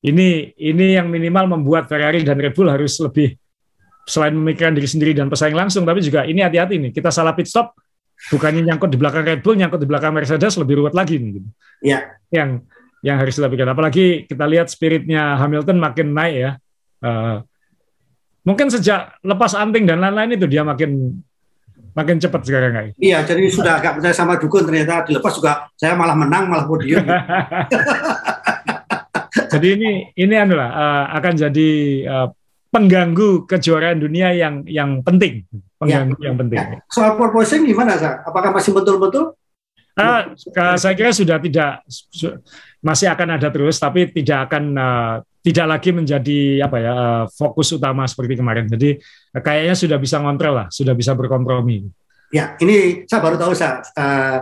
Ini 0.00 0.56
ini 0.56 0.86
yang 0.96 1.12
minimal 1.12 1.60
membuat 1.60 1.90
Ferrari 1.90 2.24
dan 2.24 2.40
Red 2.40 2.56
Bull 2.56 2.72
harus 2.72 2.96
lebih 3.04 3.36
selain 4.08 4.32
memikirkan 4.32 4.72
diri 4.72 4.88
sendiri 4.88 5.12
dan 5.12 5.28
pesaing 5.28 5.52
langsung, 5.52 5.84
tapi 5.84 6.00
juga 6.00 6.24
ini 6.24 6.40
hati-hati 6.40 6.80
nih. 6.80 6.90
Kita 6.96 7.12
salah 7.12 7.36
pit 7.36 7.50
stop, 7.50 7.76
bukannya 8.32 8.64
nyangkut 8.64 8.88
di 8.88 8.96
belakang 8.96 9.26
Red 9.26 9.40
Bull, 9.44 9.58
nyangkut 9.60 9.80
di 9.82 9.88
belakang 9.90 10.16
Mercedes 10.16 10.56
lebih 10.56 10.80
ruwet 10.80 10.94
lagi 10.96 11.20
nih. 11.20 11.30
Gitu. 11.36 11.48
Ya. 11.84 12.16
Yang 12.32 12.64
yang 13.04 13.16
harus 13.20 13.36
kita 13.36 13.48
pikirkan. 13.52 13.72
Apalagi 13.76 14.24
kita 14.24 14.44
lihat 14.48 14.68
spiritnya 14.72 15.36
Hamilton 15.40 15.76
makin 15.76 16.16
naik 16.16 16.36
ya. 16.36 16.52
Uh, 17.00 17.44
mungkin 18.44 18.72
sejak 18.72 19.20
lepas 19.20 19.52
anting 19.56 19.84
dan 19.84 20.00
lain-lain 20.00 20.36
itu 20.36 20.46
dia 20.48 20.64
makin 20.64 21.20
makin 21.92 22.16
cepat 22.22 22.40
sekarang 22.46 22.72
kayak. 22.72 22.92
Iya, 22.96 23.18
jadi 23.26 23.42
sudah 23.50 23.72
agak 23.82 23.98
percaya 23.98 24.14
sama 24.14 24.38
dukun 24.38 24.64
ternyata 24.64 25.04
dilepas 25.04 25.34
juga 25.36 25.68
saya 25.74 25.98
malah 25.98 26.16
menang 26.16 26.48
malah 26.48 26.64
podium. 26.64 27.00
jadi 29.52 29.68
ini 29.76 29.90
ini 30.14 30.34
anu 30.38 30.54
lah 30.54 30.70
uh, 30.70 31.04
akan 31.18 31.32
jadi 31.34 31.70
uh, 32.06 32.28
pengganggu 32.70 33.50
kejuaraan 33.50 33.98
dunia 33.98 34.30
yang 34.30 34.62
yang 34.70 35.02
penting, 35.02 35.42
pengganggu 35.82 36.16
ya, 36.22 36.26
yang 36.30 36.36
penting. 36.38 36.60
Ya. 36.62 36.78
Soal 36.86 37.18
porpoising 37.18 37.66
gimana, 37.66 37.98
Sa? 37.98 38.22
Apakah 38.22 38.54
masih 38.54 38.70
betul-betul? 38.70 39.34
Uh, 39.98 40.32
saya 40.78 40.94
kira 40.94 41.10
sudah 41.10 41.42
tidak 41.42 41.82
masih 42.80 43.12
akan 43.12 43.36
ada 43.36 43.48
terus, 43.52 43.76
tapi 43.76 44.08
tidak 44.08 44.48
akan 44.48 44.64
uh, 44.76 45.14
tidak 45.40 45.66
lagi 45.68 45.90
menjadi 45.92 46.64
apa 46.64 46.76
ya 46.80 46.92
uh, 46.92 47.24
fokus 47.28 47.72
utama 47.72 48.04
seperti 48.08 48.40
kemarin. 48.40 48.68
Jadi 48.68 48.96
uh, 49.36 49.40
kayaknya 49.40 49.76
sudah 49.76 49.98
bisa 50.00 50.16
ngontrol 50.20 50.54
lah, 50.64 50.66
sudah 50.72 50.92
bisa 50.96 51.12
berkompromi. 51.16 51.88
Ya, 52.30 52.54
ini 52.62 53.04
saya 53.10 53.20
baru 53.20 53.36
tahu 53.36 53.52
saya 53.52 53.84
uh, 53.96 54.38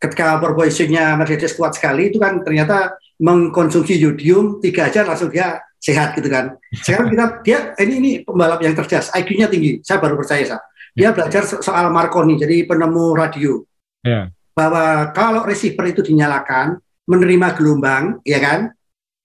ketika 0.00 0.36
porpoisingnya 0.40 1.16
Mercedes 1.16 1.56
kuat 1.56 1.76
sekali 1.76 2.12
itu 2.12 2.20
kan 2.20 2.44
ternyata 2.44 2.98
mengkonsumsi 3.20 3.96
yodium 3.96 4.58
tiga 4.60 4.90
aja 4.90 5.06
langsung 5.06 5.30
dia 5.30 5.62
sehat 5.78 6.16
gitu 6.16 6.26
kan. 6.32 6.56
Sekarang 6.72 7.12
kita 7.12 7.24
dia 7.44 7.58
ini 7.84 7.94
ini 8.00 8.10
pembalap 8.24 8.60
yang 8.64 8.72
cerdas, 8.72 9.12
IQ-nya 9.12 9.52
tinggi. 9.52 9.84
Saya 9.84 10.00
baru 10.00 10.16
percaya 10.16 10.42
sa. 10.44 10.58
Dia 10.94 11.10
belajar 11.10 11.42
soal 11.44 11.90
Marconi, 11.90 12.38
jadi 12.38 12.64
penemu 12.64 13.04
radio. 13.12 13.60
Yeah. 14.06 14.30
Bahwa 14.54 15.10
kalau 15.10 15.42
receiver 15.42 15.82
itu 15.90 16.06
dinyalakan, 16.06 16.78
menerima 17.04 17.48
gelombang, 17.56 18.20
ya 18.24 18.38
kan? 18.40 18.72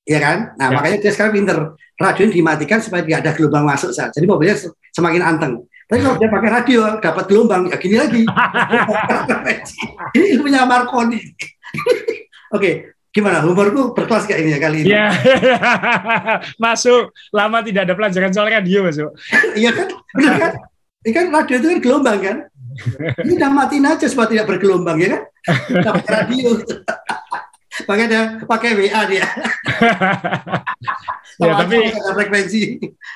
Ya 0.08 0.20
kan? 0.20 0.38
Nah, 0.58 0.68
yeah. 0.70 0.76
makanya 0.76 0.98
dia 1.06 1.12
sekarang 1.14 1.34
pinter. 1.36 1.58
Radio 2.00 2.32
ini 2.32 2.40
dimatikan 2.40 2.80
supaya 2.80 3.04
tidak 3.04 3.20
ada 3.28 3.32
gelombang 3.36 3.66
masuk 3.68 3.92
saja. 3.92 4.08
Jadi 4.16 4.24
mobilnya 4.24 4.56
semakin 4.96 5.22
anteng. 5.22 5.54
Tapi 5.90 6.00
kalau 6.00 6.16
dia 6.16 6.30
pakai 6.32 6.50
radio 6.54 6.80
dapat 7.02 7.26
gelombang, 7.28 7.68
ya 7.68 7.78
gini 7.82 7.98
lagi. 8.00 8.24
ini 10.16 10.26
ilmunya 10.38 10.64
Marconi. 10.64 11.20
Oke, 12.56 12.56
okay, 12.56 12.74
Gimana 13.10 13.42
humorku 13.42 13.98
berkelas 13.98 14.30
kayak 14.30 14.40
ini 14.46 14.50
ya 14.54 14.60
kali 14.62 14.78
ini? 14.86 14.94
Iya. 14.94 15.10
masuk 16.64 17.10
lama 17.34 17.66
tidak 17.66 17.90
ada 17.90 17.94
pelajaran 17.98 18.30
soal 18.30 18.54
radio 18.54 18.86
masuk. 18.86 19.10
Iya 19.58 19.74
kan? 19.74 19.88
Benar 20.14 20.34
kan? 20.38 20.52
Ini 21.02 21.12
kan 21.18 21.26
radio 21.34 21.56
itu 21.58 21.68
kan 21.74 21.80
gelombang 21.82 22.20
kan? 22.22 22.38
Ini 23.26 23.32
udah 23.34 23.50
matiin 23.50 23.90
aja 23.90 24.06
supaya 24.06 24.30
tidak 24.30 24.46
bergelombang 24.46 25.02
ya 25.02 25.08
kan? 25.18 25.22
Pakai 25.90 26.10
radio. 26.22 26.62
Pakai 27.88 28.06
dia 28.08 28.24
pakai 28.44 28.70
WA 28.76 29.02
dia. 29.08 29.28
ya, 31.40 31.54
tapi 31.56 31.78
frekuensi. 31.94 32.62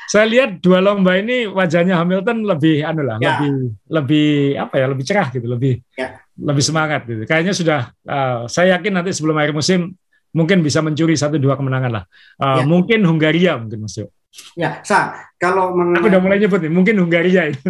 Saya 0.07 0.25
lihat 0.29 0.63
dua 0.63 0.79
lomba 0.79 1.15
ini 1.19 1.49
wajahnya 1.49 1.99
Hamilton 1.99 2.47
lebih 2.47 2.83
anu 2.85 3.01
lah, 3.03 3.17
ya. 3.19 3.39
lebih 3.39 3.51
lebih 3.89 4.29
apa 4.59 4.75
ya, 4.79 4.85
lebih 4.87 5.03
cerah 5.07 5.27
gitu, 5.31 5.47
lebih 5.47 5.79
ya 5.97 6.23
lebih 6.39 6.63
semangat 6.65 7.05
gitu. 7.05 7.23
Kayaknya 7.29 7.53
sudah 7.53 7.79
uh, 8.09 8.49
saya 8.49 8.77
yakin 8.77 8.93
nanti 8.97 9.13
sebelum 9.13 9.37
akhir 9.37 9.53
musim 9.53 9.93
mungkin 10.33 10.65
bisa 10.65 10.81
mencuri 10.81 11.13
satu 11.13 11.37
dua 11.37 11.53
kemenangan 11.53 11.91
lah. 12.01 12.03
Uh, 12.41 12.61
ya. 12.61 12.65
Mungkin 12.65 12.99
Hungaria 13.05 13.53
mungkin 13.61 13.85
masuk. 13.85 14.09
Ya, 14.57 14.81
sa 14.81 15.29
kalau 15.37 15.77
mengenai... 15.77 16.01
aku 16.01 16.09
udah 16.09 16.21
mulai 16.21 16.37
nyebut 16.41 16.59
nih, 16.61 16.73
mungkin 16.73 16.95
Hungaria 16.97 17.53
itu. 17.53 17.69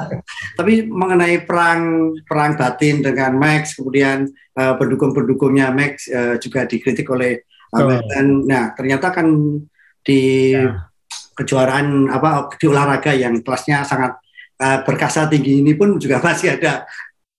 Tapi 0.58 0.84
mengenai 0.84 1.44
perang 1.48 2.12
perang 2.28 2.56
batin 2.60 3.00
dengan 3.00 3.36
Max, 3.40 3.76
kemudian 3.76 4.28
uh, 4.56 4.74
pendukung-pendukungnya 4.76 5.72
Max 5.72 6.08
uh, 6.12 6.36
juga 6.36 6.68
dikritik 6.68 7.08
oleh 7.08 7.44
uh, 7.72 7.88
oh. 7.88 8.00
dan 8.12 8.26
nah 8.44 8.64
ternyata 8.76 9.16
kan 9.16 9.26
di 10.04 10.52
ya. 10.52 10.92
kejuaraan 11.40 12.12
apa 12.12 12.52
di 12.60 12.66
olahraga 12.68 13.16
yang 13.16 13.40
kelasnya 13.40 13.84
sangat 13.88 14.20
uh, 14.60 14.78
berkasa 14.84 15.24
tinggi 15.32 15.64
ini 15.64 15.72
pun 15.72 15.96
juga 15.96 16.20
masih 16.20 16.60
ada 16.60 16.84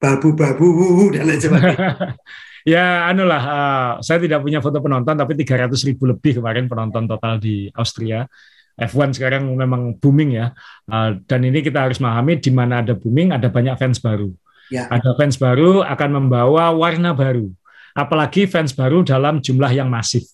babu-babu 0.01 1.09
dan 1.13 1.25
lain 1.29 1.41
sebagainya. 1.41 2.17
ya, 2.73 3.09
anulah, 3.09 3.43
uh, 3.43 3.91
saya 4.03 4.21
tidak 4.21 4.43
punya 4.43 4.59
foto 4.59 4.77
penonton, 4.83 5.15
tapi 5.15 5.33
300 5.37 5.71
ribu 5.87 6.09
lebih 6.09 6.41
kemarin 6.41 6.67
penonton 6.67 7.09
total 7.09 7.39
di 7.39 7.71
Austria. 7.73 8.27
F1 8.75 9.15
sekarang 9.15 9.47
memang 9.47 9.95
booming 9.95 10.35
ya, 10.35 10.51
uh, 10.91 11.15
dan 11.23 11.39
ini 11.47 11.63
kita 11.63 11.87
harus 11.87 11.99
memahami 12.03 12.39
di 12.43 12.51
mana 12.51 12.83
ada 12.83 12.91
booming, 12.91 13.31
ada 13.31 13.47
banyak 13.47 13.75
fans 13.79 14.03
baru. 14.03 14.29
Ya. 14.67 14.91
Ada 14.91 15.15
fans 15.15 15.39
baru 15.39 15.85
akan 15.85 16.09
membawa 16.11 16.75
warna 16.75 17.15
baru, 17.15 17.47
apalagi 17.95 18.51
fans 18.51 18.75
baru 18.75 19.07
dalam 19.07 19.39
jumlah 19.39 19.71
yang 19.71 19.87
masif. 19.87 20.27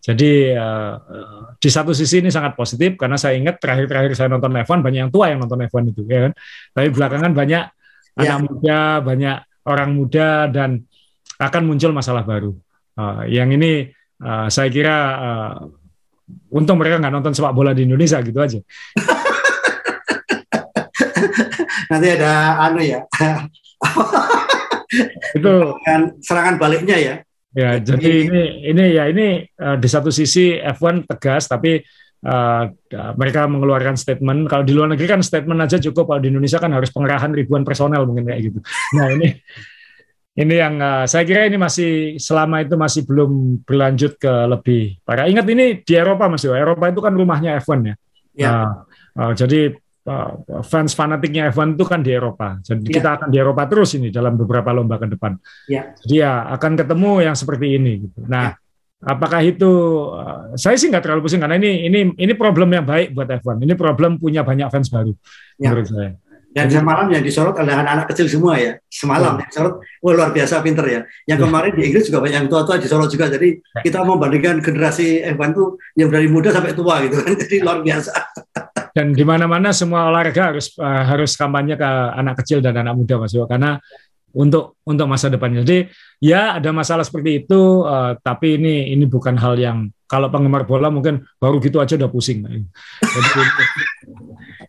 Jadi 0.00 0.52
uh, 0.56 0.96
di 1.56 1.70
satu 1.70 1.92
sisi 1.94 2.20
ini 2.20 2.28
sangat 2.32 2.56
positif 2.56 2.96
karena 2.96 3.16
saya 3.16 3.36
ingat 3.36 3.60
terakhir-terakhir 3.60 4.12
saya 4.16 4.28
nonton 4.32 4.52
F1 4.60 4.80
banyak 4.80 5.00
yang 5.08 5.12
tua 5.12 5.32
yang 5.32 5.40
nonton 5.40 5.60
F1 5.70 5.92
itu, 5.92 6.02
ya 6.08 6.28
kan. 6.28 6.32
Tapi 6.74 6.88
belakangan 6.90 7.32
banyak 7.32 7.64
anak 8.18 8.38
ya. 8.40 8.42
muda, 8.42 8.80
banyak 9.00 9.36
orang 9.70 9.90
muda 9.94 10.28
dan 10.50 10.82
akan 11.40 11.62
muncul 11.64 11.92
masalah 11.94 12.26
baru. 12.26 12.52
Uh, 12.98 13.24
yang 13.30 13.48
ini 13.54 13.88
uh, 14.20 14.48
saya 14.52 14.68
kira 14.68 14.96
uh, 15.16 15.56
untung 16.50 16.78
mereka 16.80 16.98
nggak 16.98 17.14
nonton 17.14 17.32
sepak 17.34 17.54
bola 17.54 17.70
di 17.76 17.86
Indonesia 17.86 18.18
gitu 18.22 18.38
aja. 18.40 18.58
Nanti 21.90 22.06
ada 22.06 22.32
anu 22.70 22.80
ya. 22.82 23.02
itu 25.38 25.52
serangan, 25.86 26.02
serangan 26.22 26.54
baliknya 26.58 26.96
ya. 26.98 27.14
Ya, 27.50 27.82
jadi 27.82 28.30
ini 28.30 28.42
ini 28.70 28.84
ya 28.94 29.10
ini 29.10 29.42
uh, 29.58 29.74
di 29.74 29.88
satu 29.90 30.14
sisi 30.14 30.54
F1 30.54 31.02
tegas 31.10 31.50
tapi 31.50 31.82
uh, 32.22 32.70
mereka 33.18 33.50
mengeluarkan 33.50 33.98
statement. 33.98 34.46
Kalau 34.46 34.62
di 34.62 34.70
luar 34.70 34.94
negeri 34.94 35.10
kan 35.10 35.18
statement 35.18 35.58
aja 35.58 35.82
cukup. 35.82 36.14
Kalau 36.14 36.22
di 36.22 36.30
Indonesia 36.30 36.62
kan 36.62 36.70
harus 36.70 36.94
pengerahan 36.94 37.34
ribuan 37.34 37.66
personel 37.66 38.06
mungkin 38.06 38.30
kayak 38.30 38.40
gitu. 38.54 38.58
Nah 38.94 39.10
ini 39.10 39.34
ini 40.40 40.54
yang 40.56 40.80
uh, 40.80 41.04
saya 41.04 41.28
kira 41.28 41.44
ini 41.44 41.60
masih 41.60 42.16
selama 42.16 42.64
itu 42.64 42.72
masih 42.80 43.04
belum 43.04 43.60
berlanjut 43.68 44.16
ke 44.16 44.32
lebih 44.48 44.96
parah. 45.04 45.28
Ingat 45.28 45.44
ini 45.52 45.84
di 45.84 45.92
Eropa 45.92 46.32
Mas 46.32 46.48
Eropa 46.48 46.88
itu 46.88 47.00
kan 47.04 47.12
rumahnya 47.12 47.60
F1 47.60 47.78
ya. 47.84 47.94
ya. 48.32 48.48
Uh, 48.48 48.72
uh, 49.20 49.32
jadi 49.36 49.76
uh, 50.08 50.32
fans 50.64 50.96
fanatiknya 50.96 51.52
F1 51.52 51.76
itu 51.76 51.84
kan 51.84 52.00
di 52.00 52.16
Eropa. 52.16 52.56
Jadi 52.64 52.88
ya. 52.88 52.94
kita 52.96 53.08
akan 53.20 53.28
di 53.28 53.36
Eropa 53.36 53.62
terus 53.68 53.92
ini 54.00 54.08
dalam 54.08 54.40
beberapa 54.40 54.72
lomba 54.72 54.96
ke 54.96 55.12
depan. 55.12 55.36
Ya. 55.68 55.92
Jadi 56.00 56.14
ya 56.24 56.48
akan 56.56 56.72
ketemu 56.80 57.10
yang 57.20 57.36
seperti 57.36 57.76
ini. 57.76 57.92
Gitu. 58.08 58.24
Nah. 58.24 58.56
Ya 58.56 58.58
Apakah 59.00 59.40
itu 59.40 59.64
uh, 60.12 60.52
saya 60.60 60.76
sih 60.76 60.92
nggak 60.92 61.00
terlalu 61.00 61.24
pusing 61.24 61.40
karena 61.40 61.56
ini 61.56 61.88
ini 61.88 62.12
ini 62.20 62.32
problem 62.36 62.68
yang 62.68 62.84
baik 62.84 63.16
buat 63.16 63.32
F1. 63.32 63.64
Ini 63.64 63.72
problem 63.72 64.20
punya 64.20 64.44
banyak 64.44 64.68
fans 64.68 64.92
baru 64.92 65.16
ya. 65.56 65.72
menurut 65.72 65.88
saya. 65.88 66.20
Dan 66.50 66.66
semalam 66.66 67.06
yang 67.14 67.22
disorot 67.22 67.54
adalah 67.54 67.86
anak-anak 67.86 68.06
kecil 68.10 68.26
semua 68.26 68.58
ya. 68.58 68.74
Semalam 68.90 69.38
ya. 69.38 69.46
disorot, 69.46 69.74
wah 70.02 70.12
luar 70.18 70.34
biasa 70.34 70.58
pinter 70.66 70.82
ya. 70.82 71.00
Yang 71.30 71.38
ya. 71.38 71.44
kemarin 71.46 71.72
di 71.78 71.82
Inggris 71.86 72.04
juga 72.10 72.18
banyak 72.26 72.38
yang 72.42 72.48
tua-tua 72.50 72.76
disorot 72.82 73.06
juga. 73.06 73.30
Jadi 73.30 73.62
ya. 73.62 73.80
kita 73.86 74.02
membandingkan 74.02 74.58
generasi 74.58 75.22
F1 75.30 75.54
itu 75.54 75.64
yang 75.94 76.10
dari 76.10 76.26
muda 76.26 76.50
sampai 76.50 76.74
tua 76.74 77.06
gitu 77.06 77.22
kan. 77.22 77.32
Jadi 77.46 77.56
luar 77.62 77.78
biasa. 77.86 78.12
Dan 78.90 79.14
di 79.14 79.22
mana-mana 79.22 79.70
semua 79.70 80.10
olahraga 80.10 80.50
harus 80.50 80.74
uh, 80.74 81.04
harus 81.06 81.38
kampanye 81.38 81.78
ke 81.78 81.90
anak 82.18 82.42
kecil 82.42 82.58
dan 82.58 82.74
anak 82.82 82.98
muda 82.98 83.22
Mas 83.22 83.30
karena 83.30 83.78
untuk 84.34 84.78
untuk 84.86 85.06
masa 85.06 85.30
depannya. 85.30 85.62
Jadi 85.62 85.86
ya 86.22 86.58
ada 86.58 86.70
masalah 86.74 87.06
seperti 87.06 87.46
itu, 87.46 87.86
uh, 87.86 88.18
tapi 88.18 88.58
ini 88.58 88.90
ini 88.90 89.06
bukan 89.06 89.38
hal 89.38 89.54
yang 89.54 89.90
kalau 90.10 90.26
penggemar 90.26 90.66
bola 90.66 90.90
mungkin 90.90 91.22
baru 91.38 91.62
gitu 91.62 91.78
aja 91.78 91.94
udah 91.94 92.10
pusing. 92.10 92.42
Jadi, 92.46 92.60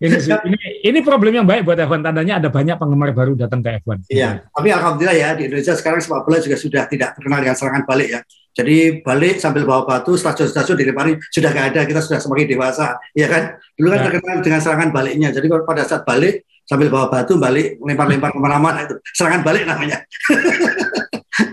ini, 0.02 0.18
ini 0.18 0.58
ini 0.82 0.99
problem 1.06 1.30
yang 1.30 1.45
baik 1.45 1.62
buat 1.62 1.78
F1 1.78 2.02
tandanya 2.02 2.41
ada 2.41 2.49
banyak 2.49 2.74
penggemar 2.74 3.14
baru 3.14 3.38
datang 3.38 3.62
ke 3.62 3.78
F1. 3.86 4.10
Iya, 4.10 4.49
tapi 4.49 4.74
alhamdulillah 4.74 5.14
ya 5.14 5.30
di 5.38 5.45
Indonesia 5.45 5.78
sekarang 5.78 6.02
sepak 6.02 6.26
bola 6.26 6.41
juga 6.41 6.58
sudah 6.58 6.89
tidak 6.89 7.14
terkenal 7.14 7.38
dengan 7.38 7.54
serangan 7.54 7.86
balik 7.86 8.10
ya. 8.10 8.20
Jadi 8.52 8.99
balik 8.99 9.39
sambil 9.39 9.64
bawa 9.64 9.88
batu, 9.88 10.18
stasiun-stasiun 10.20 10.76
di 10.76 10.84
Lempari 10.89 11.16
sudah 11.32 11.54
nggak 11.54 11.68
ada, 11.72 11.82
kita 11.88 12.02
sudah 12.04 12.20
semakin 12.20 12.47
dewasa, 12.52 12.99
ya 13.16 13.32
kan? 13.32 13.56
Dulu 13.80 13.88
kan 13.93 13.99
ya. 14.02 14.06
terkenal 14.12 14.38
dengan 14.43 14.60
serangan 14.60 14.89
baliknya. 14.91 15.30
Jadi 15.32 15.45
pada 15.64 15.88
saat 15.88 16.04
balik 16.04 16.43
sambil 16.68 16.91
bawa 16.91 17.08
batu 17.08 17.39
balik 17.39 17.80
lempar-lempar 17.80 18.36
ke 18.36 18.39
mana-mana 18.41 18.84
itu 18.89 18.99
serangan 19.16 19.45
balik 19.45 19.64
namanya. 19.64 20.04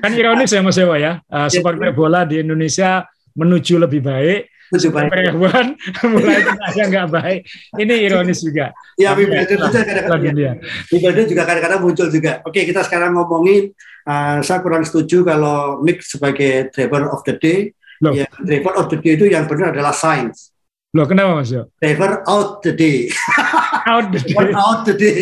kan 0.02 0.10
ironis 0.10 0.50
ya 0.50 0.64
Mas 0.64 0.78
Ewa 0.80 0.96
ya, 0.98 1.22
uh, 1.30 1.46
supporter 1.46 1.94
bola 1.94 2.26
di 2.26 2.42
Indonesia 2.42 3.06
menuju 3.38 3.78
lebih 3.78 4.02
baik, 4.02 4.50
perempuan 4.70 5.76
mulai 6.12 6.44
yang 6.76 6.88
nggak 6.92 7.08
baik. 7.08 7.40
Ini 7.76 7.94
ironis 8.04 8.44
juga. 8.44 8.76
Ya, 9.00 9.16
Wimbledon 9.16 9.58
juga 9.64 9.80
kadang-kadang. 9.80 10.36
Ya. 10.36 10.52
Wimbledon 10.92 11.26
juga 11.26 11.42
kadang-kadang 11.48 11.80
muncul 11.80 12.08
juga. 12.12 12.32
Oke, 12.44 12.68
kita 12.68 12.84
sekarang 12.84 13.16
ngomongin. 13.16 13.72
Uh, 14.08 14.40
saya 14.40 14.64
kurang 14.64 14.84
setuju 14.84 15.24
kalau 15.24 15.80
Mick 15.84 16.00
sebagai 16.04 16.72
driver 16.72 17.08
of 17.12 17.24
the 17.24 17.36
day. 17.36 17.72
Loh. 18.04 18.12
Ya, 18.14 18.28
driver 18.40 18.78
of 18.78 18.86
the 18.92 18.98
day 19.00 19.16
itu 19.16 19.26
yang 19.26 19.48
benar 19.48 19.72
adalah 19.74 19.96
science. 19.96 20.52
Loh, 20.96 21.04
kenapa 21.04 21.36
Mas 21.36 21.52
Yo? 21.52 21.68
Driver 21.80 22.24
out 22.24 22.64
the 22.64 22.72
day. 22.72 23.12
out 23.92 24.08
the 24.08 24.20
day. 24.24 24.36
out 24.56 24.80
the 24.88 24.94
day. 24.96 25.20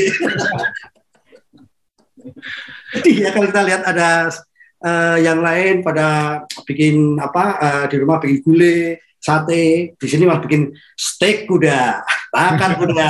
Iya, 3.02 3.34
kalau 3.34 3.46
kita 3.50 3.62
lihat 3.66 3.82
ada 3.82 4.30
uh, 4.82 5.16
yang 5.18 5.42
lain 5.42 5.82
pada 5.82 6.40
bikin 6.66 7.18
apa 7.18 7.44
uh, 7.58 7.84
di 7.90 7.96
rumah 7.98 8.22
bikin 8.22 8.40
gule, 8.46 8.98
sate, 9.26 9.98
di 9.98 10.06
sini 10.06 10.22
malah 10.22 10.38
bikin 10.38 10.70
steak 10.94 11.50
kuda, 11.50 12.06
bakar 12.30 12.78
kuda. 12.78 13.08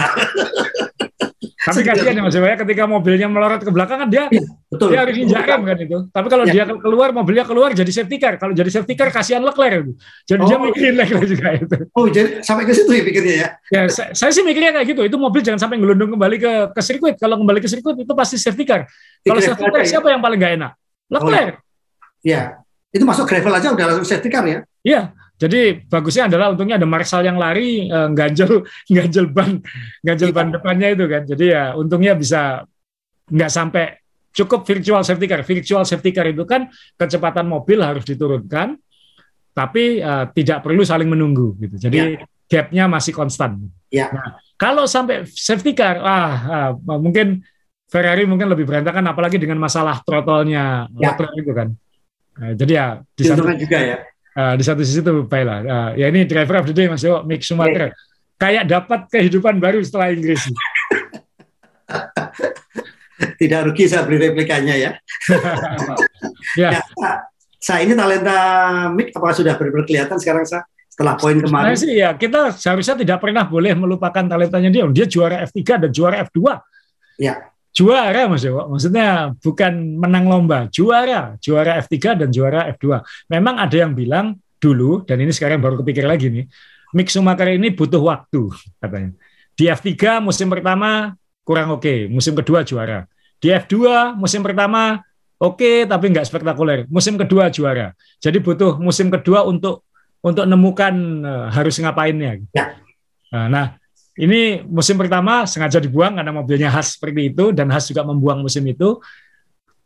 Tapi 1.67 1.83
kasihan 1.83 2.15
ya 2.15 2.23
Mas 2.23 2.39
ya 2.39 2.55
ketika 2.63 2.87
mobilnya 2.87 3.27
melorot 3.27 3.59
ke 3.59 3.75
belakang 3.75 3.99
kan 3.99 4.07
dia 4.07 4.31
ya, 4.31 4.39
betul. 4.71 4.87
dia 4.95 5.03
harus 5.03 5.19
injak 5.19 5.43
rem 5.43 5.63
kan 5.67 5.79
itu. 5.83 5.99
Tapi 6.15 6.27
kalau 6.31 6.45
ya. 6.47 6.53
dia 6.55 6.65
keluar 6.79 7.11
mobilnya 7.11 7.43
keluar 7.43 7.75
jadi 7.75 7.91
safety 7.91 8.23
car. 8.23 8.39
Kalau 8.39 8.55
jadi 8.55 8.71
safety 8.71 8.95
car 8.95 9.11
kasihan 9.11 9.43
Leclerc 9.43 9.83
itu. 9.83 9.93
Jadi 10.31 10.41
oh. 10.41 10.47
dia 10.47 10.59
mikirin 10.63 10.95
Leclerc 10.95 11.27
juga 11.27 11.49
itu. 11.59 11.77
Oh, 11.91 12.07
jadi 12.07 12.39
sampai 12.47 12.71
ke 12.71 12.73
situ 12.73 12.91
ya 12.95 13.03
pikirnya 13.03 13.35
ya. 13.35 13.49
Ya, 13.75 13.83
saya, 13.91 14.15
saya 14.15 14.31
sih 14.31 14.47
mikirnya 14.47 14.79
kayak 14.79 14.95
gitu. 14.95 15.03
Itu 15.11 15.19
mobil 15.19 15.43
jangan 15.43 15.59
sampai 15.59 15.83
ngelundung 15.83 16.15
kembali 16.15 16.37
ke 16.39 16.53
ke 16.71 16.81
sirkuit. 16.87 17.19
Kalau 17.19 17.35
kembali 17.35 17.59
ke 17.59 17.67
sirkuit 17.67 17.99
itu 17.99 18.13
pasti 18.15 18.39
safety 18.39 18.63
car. 18.63 18.87
Kalau 19.27 19.43
safety 19.43 19.67
car 19.67 19.83
ya. 19.83 19.91
siapa 19.91 20.07
yang 20.15 20.23
paling 20.23 20.39
gak 20.39 20.53
enak? 20.55 20.73
Leclerc. 21.11 21.55
Oh, 21.59 22.23
ya. 22.23 22.63
Itu 22.95 23.03
masuk 23.03 23.27
gravel 23.27 23.59
aja 23.59 23.75
udah 23.75 23.85
langsung 23.91 24.07
safety 24.07 24.31
car 24.31 24.47
ya. 24.47 24.63
Iya, 24.87 25.11
jadi 25.37 25.85
bagusnya 25.85 26.33
adalah 26.33 26.57
untungnya 26.57 26.81
ada 26.81 26.89
Marshall 26.89 27.29
yang 27.29 27.37
lari 27.37 27.93
uh, 27.93 28.09
ganjel 28.17 28.65
ganjel 28.97 29.29
ban 29.29 29.61
ganjel 30.01 30.33
ban 30.33 30.49
depannya 30.49 30.97
itu 30.97 31.05
kan. 31.05 31.23
Jadi 31.29 31.45
ya 31.53 31.77
untungnya 31.77 32.17
bisa 32.17 32.65
nggak 33.29 33.51
sampai 33.53 34.01
cukup 34.33 34.65
virtual 34.65 35.05
safety 35.05 35.29
car. 35.29 35.45
Virtual 35.45 35.85
safety 35.85 36.11
car 36.17 36.27
itu 36.33 36.49
kan 36.49 36.73
kecepatan 36.97 37.45
mobil 37.45 37.85
harus 37.85 38.09
diturunkan, 38.09 38.81
tapi 39.53 40.01
uh, 40.01 40.25
tidak 40.33 40.65
perlu 40.65 40.81
saling 40.89 41.09
menunggu 41.13 41.53
gitu. 41.61 41.77
Jadi 41.85 42.17
ya. 42.17 42.25
gapnya 42.49 42.85
masih 42.89 43.13
konstan. 43.13 43.61
Ya. 43.93 44.09
Nah, 44.09 44.41
kalau 44.57 44.89
sampai 44.89 45.29
safety 45.29 45.77
car, 45.77 46.01
ah, 46.01 46.33
ah 46.49 46.71
mungkin 46.97 47.45
Ferrari 47.93 48.25
mungkin 48.25 48.49
lebih 48.49 48.65
berantakan, 48.65 49.05
apalagi 49.05 49.37
dengan 49.37 49.61
masalah 49.61 50.01
throttle-nya 50.01 50.89
ya. 50.97 51.13
itu 51.37 51.53
kan. 51.53 51.77
Nah, 52.41 52.53
jadi 52.57 52.73
ya 52.73 52.87
di 53.15 53.23
juga 53.61 53.79
ya 53.79 53.99
Uh, 54.37 54.53
di 54.53 54.63
satu 54.69 54.85
sisi 54.85 55.01
itu 55.01 55.25
baik 55.25 55.45
lah. 55.49 55.59
Uh, 55.65 55.91
ya 55.97 56.13
ini 56.13 56.29
driver 56.29 56.61
of 56.61 56.69
the 56.69 56.77
day 56.77 56.93
Mas 56.93 57.01
Yo, 57.01 57.25
Mick 57.25 57.41
Schumacher. 57.41 57.89
Yeah. 57.89 57.97
Kayak 58.37 58.69
dapat 58.69 59.09
kehidupan 59.09 59.57
baru 59.57 59.81
setelah 59.81 60.13
Inggris. 60.13 60.45
Tidak 63.41 63.61
rugi 63.65 63.89
saya 63.89 64.05
beri 64.05 64.29
replikanya 64.29 64.77
ya. 64.85 64.91
ya. 66.61 66.69
ya 66.77 66.81
saya 67.57 67.89
ini 67.89 67.97
talenta 67.97 68.37
Mick 68.93 69.17
apakah 69.17 69.33
sudah 69.33 69.57
benar 69.57 69.89
kelihatan 69.89 70.21
sekarang 70.21 70.45
saya 70.45 70.69
setelah 70.93 71.17
poin 71.17 71.41
kemarin? 71.41 71.73
Sih 71.73 71.97
ya 71.97 72.13
kita 72.13 72.53
seharusnya 72.53 73.01
tidak 73.01 73.25
pernah 73.25 73.49
boleh 73.49 73.73
melupakan 73.73 74.21
talentanya 74.21 74.69
dia. 74.69 74.85
Dia 74.93 75.09
juara 75.09 75.49
F3 75.49 75.89
dan 75.89 75.91
juara 75.97 76.21
F2. 76.29 76.41
Ya 77.17 77.56
juara 77.77 78.25
Mas 78.25 78.41
Dewo. 78.41 78.65
Maksudnya 78.73 79.37
bukan 79.45 80.01
menang 80.01 80.25
lomba, 80.25 80.65
juara, 80.73 81.37
juara 81.45 81.77
F3 81.85 82.25
dan 82.25 82.29
juara 82.33 82.73
F2. 82.73 83.05
Memang 83.29 83.61
ada 83.61 83.77
yang 83.77 83.93
bilang 83.93 84.41
dulu 84.57 85.05
dan 85.05 85.21
ini 85.21 85.29
sekarang 85.37 85.61
baru 85.61 85.85
kepikir 85.85 86.09
lagi 86.09 86.33
nih, 86.33 86.49
Mick 86.97 87.13
Schumacher 87.13 87.53
ini 87.53 87.69
butuh 87.77 88.01
waktu 88.01 88.49
katanya. 88.81 89.13
Di 89.53 89.69
F3 89.69 90.25
musim 90.25 90.49
pertama 90.49 91.13
kurang 91.45 91.77
oke, 91.77 91.85
okay. 91.85 91.99
musim 92.09 92.33
kedua 92.33 92.65
juara. 92.65 93.05
Di 93.37 93.53
F2 93.53 94.17
musim 94.17 94.41
pertama 94.41 95.05
oke 95.37 95.61
okay, 95.61 95.77
tapi 95.85 96.09
nggak 96.09 96.25
spektakuler. 96.25 96.89
Musim 96.89 97.21
kedua 97.21 97.53
juara. 97.53 97.93
Jadi 98.25 98.41
butuh 98.41 98.81
musim 98.81 99.13
kedua 99.13 99.45
untuk 99.45 99.85
untuk 100.25 100.49
nemukan 100.49 100.95
uh, 101.23 101.47
harus 101.53 101.77
ngapainnya. 101.77 102.41
Ya. 102.57 102.81
Nah, 103.31 103.77
ini 104.17 104.65
musim 104.65 104.97
pertama 104.97 105.45
sengaja 105.45 105.77
dibuang 105.77 106.17
karena 106.17 106.33
mobilnya 106.33 106.73
khas 106.73 106.97
seperti 106.97 107.37
itu 107.37 107.53
dan 107.53 107.69
khas 107.69 107.93
juga 107.93 108.01
membuang 108.09 108.41
musim 108.41 108.65
itu. 108.65 108.97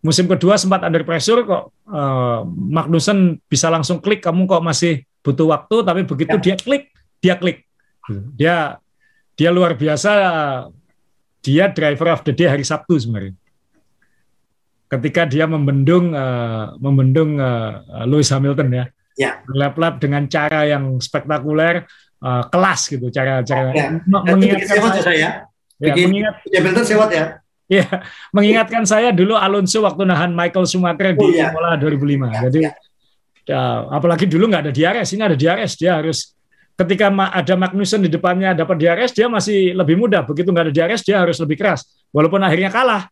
Musim 0.00 0.24
kedua 0.30 0.56
sempat 0.56 0.80
under 0.86 1.04
pressure 1.04 1.44
kok 1.44 1.76
uh, 1.90 2.40
Magnussen 2.48 3.36
bisa 3.50 3.68
langsung 3.68 4.00
klik 4.00 4.24
kamu 4.24 4.48
kok 4.48 4.64
masih 4.64 5.04
butuh 5.20 5.52
waktu 5.52 5.76
tapi 5.84 6.00
begitu 6.08 6.40
ya. 6.40 6.42
dia 6.42 6.56
klik 6.56 6.84
dia 7.20 7.34
klik. 7.36 7.58
Dia 8.38 8.56
dia 9.34 9.50
luar 9.52 9.76
biasa 9.76 10.10
dia 11.42 11.68
driver 11.68 12.14
of 12.14 12.22
the 12.22 12.32
day 12.32 12.46
hari 12.46 12.62
Sabtu 12.62 12.96
sebenarnya. 12.96 13.34
Ketika 14.90 15.26
dia 15.26 15.44
membendung 15.50 16.14
uh, 16.14 16.78
membendung 16.78 17.36
uh, 17.36 18.06
Lewis 18.06 18.30
Hamilton 18.30 18.70
ya. 18.70 18.84
Ya. 19.18 19.42
Lap-lap 19.52 20.00
dengan 20.00 20.24
cara 20.30 20.64
yang 20.64 20.96
spektakuler 21.02 21.84
uh, 22.22 22.44
kelas 22.48 22.80
gitu 22.88 23.06
cara 23.08 23.42
cara 23.42 23.72
ya. 23.72 23.86
mengingatkan 24.06 24.78
saya, 24.80 25.02
saya. 25.02 25.28
Ya, 25.80 25.94
mengingat 25.96 26.34
Hamilton 26.44 26.84
sewot 26.84 27.10
ya. 27.10 27.24
Ya, 27.70 27.86
mengingatkan 28.36 28.84
saya 28.84 29.14
dulu 29.14 29.38
Alonso 29.38 29.80
waktu 29.80 30.04
nahan 30.04 30.36
Michael 30.36 30.68
Schumacher 30.68 31.16
di 31.16 31.24
oh, 31.24 31.30
iya. 31.32 31.50
Imola 31.50 31.78
2005. 31.80 31.88
Ya, 32.36 32.40
Jadi 32.50 32.60
ya. 32.66 32.72
Ya, 33.50 33.82
apalagi 33.90 34.30
dulu 34.30 34.46
nggak 34.46 34.68
ada 34.68 34.72
DRS, 34.74 35.16
ini 35.16 35.22
ada 35.26 35.34
DRS, 35.34 35.74
dia 35.74 35.98
harus 35.98 36.36
ketika 36.76 37.10
ada 37.10 37.54
Magnussen 37.58 38.04
di 38.04 38.08
depannya 38.12 38.54
dapat 38.54 38.78
DRS 38.78 39.10
dia 39.16 39.26
masih 39.26 39.74
lebih 39.74 39.98
mudah. 39.98 40.22
Begitu 40.22 40.52
nggak 40.52 40.70
ada 40.70 40.74
DRS 40.74 41.02
dia 41.02 41.18
harus 41.18 41.40
lebih 41.40 41.58
keras. 41.58 41.88
Walaupun 42.14 42.38
akhirnya 42.44 42.70
kalah, 42.70 43.10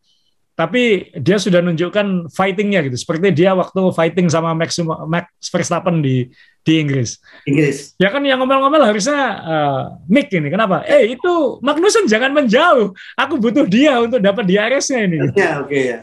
tapi 0.59 1.15
dia 1.15 1.39
sudah 1.39 1.63
nunjukkan 1.63 2.35
fightingnya 2.35 2.83
gitu 2.87 2.99
seperti 2.99 3.31
dia 3.31 3.55
waktu 3.55 3.79
fighting 3.95 4.27
sama 4.27 4.55
Max, 4.59 4.79
Max 5.07 5.27
Verstappen 5.55 6.03
di 6.03 6.27
di 6.67 6.85
Inggris. 6.85 7.17
Inggris. 7.49 7.97
Ya 7.97 8.13
kan 8.13 8.21
yang 8.23 8.43
ngomel-ngomel 8.43 8.93
harusnya 8.93 9.21
uh, 9.41 9.83
Mick 10.05 10.29
ini. 10.31 10.53
Kenapa? 10.53 10.85
Eh 10.85 11.17
itu 11.17 11.57
Magnussen 11.65 12.05
jangan 12.05 12.35
menjauh. 12.35 12.93
Aku 13.17 13.41
butuh 13.41 13.65
dia 13.65 13.97
untuk 14.03 14.21
dapat 14.21 14.45
DRS-nya 14.45 15.09
ini. 15.09 15.19
Ya 15.33 15.65
oke 15.65 15.73
okay, 15.73 15.83
ya. 15.83 15.99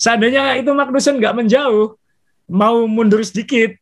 Seandainya 0.00 0.56
itu 0.56 0.70
Magnussen 0.72 1.20
nggak 1.20 1.36
menjauh, 1.36 1.94
mau 2.48 2.84
mundur 2.88 3.20
sedikit, 3.22 3.76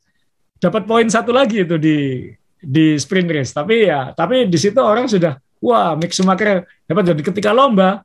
dapat 0.59 0.87
poin 0.87 1.07
satu 1.07 1.31
lagi 1.31 1.63
itu 1.63 1.79
di 1.79 2.31
di 2.63 2.95
sprint 2.99 3.31
race. 3.31 3.53
Tapi 3.55 3.87
ya, 3.91 4.15
tapi 4.15 4.47
di 4.47 4.59
situ 4.59 4.79
orang 4.79 5.07
sudah 5.11 5.39
wah 5.63 5.95
Mick 5.95 6.11
Schumacher 6.15 6.67
dapat 6.91 7.15
jadi 7.15 7.23
ketika 7.23 7.51
lomba 7.55 8.03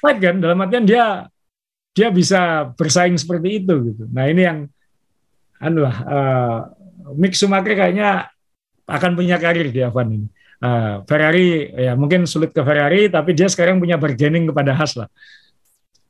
fight 0.00 0.20
kan 0.20 0.36
dalam 0.40 0.60
artian 0.60 0.84
dia 0.84 1.28
dia 1.92 2.08
bisa 2.08 2.70
bersaing 2.76 3.16
seperti 3.20 3.64
itu 3.64 3.74
gitu. 3.92 4.04
Nah 4.08 4.28
ini 4.28 4.42
yang 4.44 4.58
anu 5.60 5.84
lah 5.84 5.96
uh, 6.08 6.60
Mick 7.16 7.34
Schumacher 7.34 7.74
kayaknya 7.74 8.30
akan 8.90 9.10
punya 9.14 9.38
karir 9.38 9.70
di 9.70 9.80
F1 9.80 10.06
ini. 10.10 10.28
Uh, 10.60 11.00
Ferrari 11.08 11.72
ya 11.72 11.96
mungkin 11.96 12.28
sulit 12.28 12.52
ke 12.52 12.60
Ferrari 12.60 13.08
tapi 13.08 13.32
dia 13.32 13.48
sekarang 13.48 13.80
punya 13.80 13.96
bargaining 13.96 14.50
kepada 14.50 14.76
Haas 14.76 14.98
lah. 14.98 15.08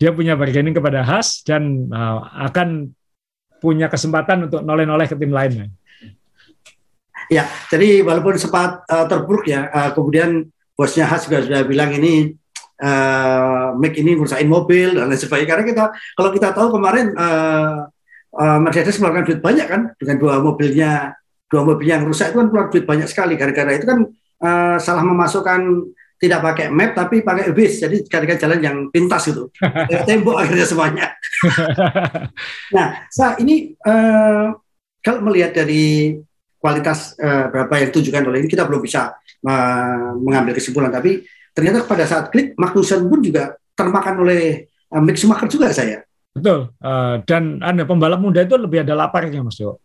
Dia 0.01 0.11
punya 0.11 0.35
bargaining 0.35 0.75
kepada 0.75 1.05
Haas 1.05 1.45
dan 1.47 1.93
uh, 1.93 2.25
akan 2.51 2.91
punya 3.61 3.93
kesempatan 3.93 4.49
untuk 4.49 4.65
noleh-noleh 4.65 5.07
ke 5.07 5.15
tim 5.15 5.31
lainnya. 5.31 5.69
Ya, 7.31 7.47
jadi 7.71 8.03
walaupun 8.03 8.35
sempat 8.41 8.83
uh, 8.91 9.07
terburuk 9.07 9.47
ya, 9.47 9.71
uh, 9.71 9.95
kemudian 9.95 10.51
bosnya 10.75 11.07
Haas 11.07 11.31
juga 11.31 11.47
sudah 11.47 11.63
bilang 11.63 11.95
ini 11.95 12.35
uh, 12.83 13.77
Mac 13.77 13.95
ini 13.95 14.17
ngurusain 14.17 14.49
mobil 14.49 14.97
dan 14.97 15.07
lain 15.07 15.21
sebagainya. 15.21 15.51
Karena 15.55 15.65
kita 15.69 15.85
kalau 16.17 16.31
kita 16.35 16.49
tahu 16.57 16.69
kemarin 16.75 17.13
uh, 17.15 17.87
uh, 18.37 18.59
Mercedes 18.63 18.99
mengeluarkan 18.99 19.27
duit 19.27 19.41
banyak 19.41 19.67
kan? 19.67 19.83
Dengan 19.97 20.17
dua 20.21 20.35
mobilnya 20.39 21.17
dua 21.51 21.67
mobil 21.67 21.91
yang 21.91 22.07
rusak 22.07 22.31
itu 22.31 22.39
kan 22.39 22.49
keluar 22.49 22.67
duit 22.71 22.85
banyak 22.87 23.09
sekali. 23.11 23.35
Gara-gara 23.35 23.75
itu 23.75 23.87
kan 23.87 23.99
uh, 24.43 24.77
salah 24.79 25.03
memasukkan 25.03 25.91
tidak 26.21 26.41
pakai 26.45 26.67
map 26.69 26.93
tapi 26.93 27.25
pakai 27.25 27.51
bis. 27.51 27.81
Jadi 27.81 28.07
gara 28.07 28.37
jalan 28.37 28.61
yang 28.61 28.77
pintas 28.93 29.27
gitu. 29.27 29.51
Tembok 30.09 30.39
akhirnya 30.39 30.67
semuanya. 30.69 31.07
Nah 32.77 33.09
saya 33.09 33.41
ini 33.41 33.75
uh, 33.83 34.53
kalau 35.01 35.21
melihat 35.25 35.57
dari 35.57 36.15
kualitas 36.61 37.17
uh, 37.17 37.49
berapa 37.49 37.73
yang 37.81 37.89
ditujukan 37.89 38.23
oleh 38.29 38.45
ini 38.45 38.49
kita 38.53 38.69
belum 38.69 38.85
bisa 38.85 39.17
uh, 39.49 40.13
mengambil 40.21 40.53
kesimpulan. 40.53 40.93
Tapi 40.93 41.25
ternyata 41.57 41.89
pada 41.89 42.05
saat 42.05 42.29
klik 42.29 42.53
Magnussen 42.61 43.09
pun 43.09 43.25
juga 43.25 43.57
termakan 43.73 44.23
oleh 44.23 44.69
uh, 44.93 45.01
Mick 45.01 45.17
Schumacher 45.17 45.49
juga 45.49 45.73
saya. 45.73 46.05
Betul. 46.41 46.73
Uh, 46.81 47.21
dan 47.29 47.61
anda 47.61 47.85
pembalap 47.85 48.21
muda 48.21 48.41
itu 48.41 48.57
lebih 48.57 48.81
ada 48.81 48.97
laparnya 48.97 49.45
Mas 49.45 49.61
Jo. 49.61 49.77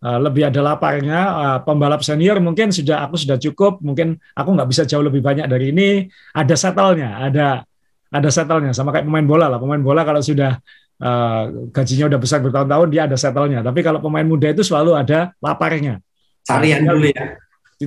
Uh, 0.00 0.18
lebih 0.18 0.48
ada 0.48 0.60
laparnya. 0.64 1.20
Uh, 1.30 1.58
pembalap 1.62 2.00
senior 2.00 2.40
mungkin 2.40 2.72
sudah 2.72 3.04
aku 3.04 3.20
sudah 3.20 3.36
cukup. 3.36 3.84
Mungkin 3.84 4.16
aku 4.32 4.48
nggak 4.56 4.68
bisa 4.72 4.82
jauh 4.88 5.04
lebih 5.04 5.20
banyak 5.20 5.44
dari 5.44 5.70
ini. 5.70 6.08
Ada 6.32 6.56
settlenya, 6.56 7.20
ada 7.20 7.62
ada 8.08 8.28
settlenya. 8.32 8.72
Sama 8.72 8.90
kayak 8.90 9.04
pemain 9.04 9.28
bola 9.28 9.46
lah. 9.52 9.60
Pemain 9.60 9.84
bola 9.84 10.02
kalau 10.02 10.24
sudah 10.24 10.56
uh, 11.04 11.68
gajinya 11.70 12.08
udah 12.08 12.18
besar 12.18 12.40
bertahun-tahun 12.40 12.88
dia 12.88 13.04
ada 13.04 13.16
settlenya. 13.20 13.60
Tapi 13.60 13.84
kalau 13.84 14.00
pemain 14.00 14.24
muda 14.24 14.48
itu 14.48 14.64
selalu 14.64 14.96
ada 14.96 15.36
laparnya. 15.38 16.00
Carian 16.42 16.82
dulu 16.88 17.06
ya 17.12 17.38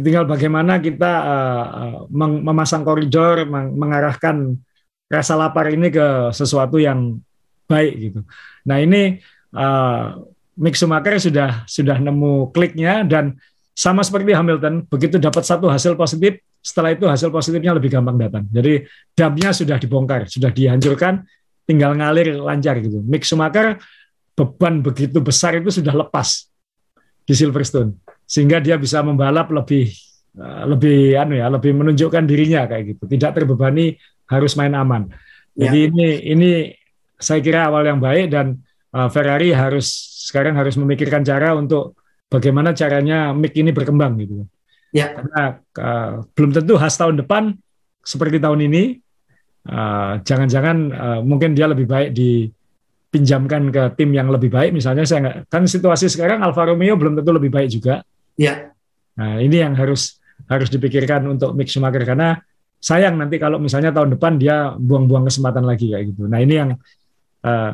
tinggal 0.02 0.28
bagaimana 0.28 0.84
kita 0.84 1.12
uh, 1.24 1.96
memasang 2.12 2.84
koridor, 2.84 3.48
meng 3.48 3.76
mengarahkan 3.80 4.60
rasa 5.08 5.38
lapar 5.38 5.70
ini 5.72 5.94
ke 5.94 6.34
sesuatu 6.34 6.82
yang 6.82 7.22
baik 7.66 7.94
gitu. 7.98 8.20
Nah 8.66 8.78
ini 8.82 9.22
uh, 9.54 10.22
Mick 10.56 10.78
Schumacher 10.80 11.20
sudah 11.20 11.68
sudah 11.68 11.98
nemu 12.00 12.56
kliknya 12.56 13.04
dan 13.04 13.36
sama 13.76 14.08
seperti 14.08 14.32
Hamilton, 14.32 14.88
begitu 14.88 15.20
dapat 15.20 15.44
satu 15.44 15.68
hasil 15.68 16.00
positif, 16.00 16.40
setelah 16.64 16.96
itu 16.96 17.04
hasil 17.12 17.28
positifnya 17.28 17.76
lebih 17.76 17.92
gampang 17.92 18.16
datang. 18.16 18.48
Jadi 18.48 18.88
damnya 19.12 19.52
sudah 19.52 19.76
dibongkar, 19.76 20.32
sudah 20.32 20.48
dihancurkan, 20.48 21.28
tinggal 21.68 21.92
ngalir 21.92 22.40
lancar 22.40 22.80
gitu. 22.80 23.04
Mick 23.04 23.28
Schumacher 23.28 23.76
beban 24.36 24.80
begitu 24.80 25.20
besar 25.20 25.60
itu 25.60 25.72
sudah 25.72 25.92
lepas 25.92 26.48
di 27.26 27.34
Silverstone 27.34 27.96
sehingga 28.28 28.60
dia 28.60 28.76
bisa 28.76 29.00
membalap 29.02 29.50
lebih 29.50 29.90
uh, 30.38 30.68
lebih 30.70 31.16
anu 31.16 31.40
ya 31.40 31.48
lebih 31.48 31.72
menunjukkan 31.74 32.24
dirinya 32.28 32.68
kayak 32.70 32.96
gitu 32.96 33.04
tidak 33.10 33.42
terbebani 33.42 33.96
harus 34.28 34.54
main 34.60 34.76
aman 34.76 35.10
ya. 35.56 35.72
jadi 35.72 35.80
ini 35.90 36.08
ini 36.36 36.52
saya 37.26 37.42
kira 37.42 37.66
awal 37.66 37.82
yang 37.90 37.98
baik 37.98 38.30
dan 38.30 38.62
uh, 38.94 39.10
Ferrari 39.10 39.50
harus 39.50 39.90
sekarang 40.30 40.54
harus 40.54 40.78
memikirkan 40.78 41.26
cara 41.26 41.58
untuk 41.58 41.98
bagaimana 42.30 42.78
caranya 42.78 43.34
mic 43.34 43.58
ini 43.58 43.74
berkembang 43.74 44.14
gitu 44.22 44.46
ya 44.94 45.18
karena 45.18 45.58
uh, 45.82 46.22
belum 46.38 46.54
tentu 46.54 46.78
khas 46.78 46.96
tahun 47.02 47.26
depan 47.26 47.58
seperti 48.06 48.38
tahun 48.38 48.70
ini 48.70 48.84
jangan-jangan 50.22 50.78
uh, 50.94 51.02
uh, 51.02 51.20
mungkin 51.26 51.58
dia 51.58 51.66
lebih 51.66 51.90
baik 51.90 52.14
dipinjamkan 52.14 53.74
ke 53.74 53.84
tim 53.98 54.14
yang 54.14 54.30
lebih 54.30 54.54
baik 54.54 54.78
misalnya 54.78 55.02
saya 55.10 55.26
nggak 55.26 55.38
kan 55.50 55.66
situasi 55.66 56.06
sekarang 56.06 56.46
Alfa 56.46 56.70
Romeo 56.70 56.94
belum 56.94 57.18
tentu 57.18 57.34
lebih 57.34 57.50
baik 57.50 57.74
juga 57.74 58.06
Ya. 58.36 58.76
Nah, 59.16 59.40
ini 59.40 59.64
yang 59.64 59.74
harus 59.80 60.20
harus 60.52 60.68
dipikirkan 60.68 61.24
untuk 61.26 61.56
Mick 61.56 61.72
Schumacher 61.72 62.04
karena 62.04 62.36
sayang 62.84 63.16
nanti 63.16 63.40
kalau 63.40 63.58
misalnya 63.58 63.96
tahun 63.96 64.20
depan 64.20 64.36
dia 64.36 64.76
buang-buang 64.76 65.32
kesempatan 65.32 65.64
lagi 65.64 65.96
kayak 65.96 66.12
gitu. 66.12 66.28
Nah, 66.28 66.44
ini 66.44 66.54
yang 66.60 66.70
uh, 67.46 67.72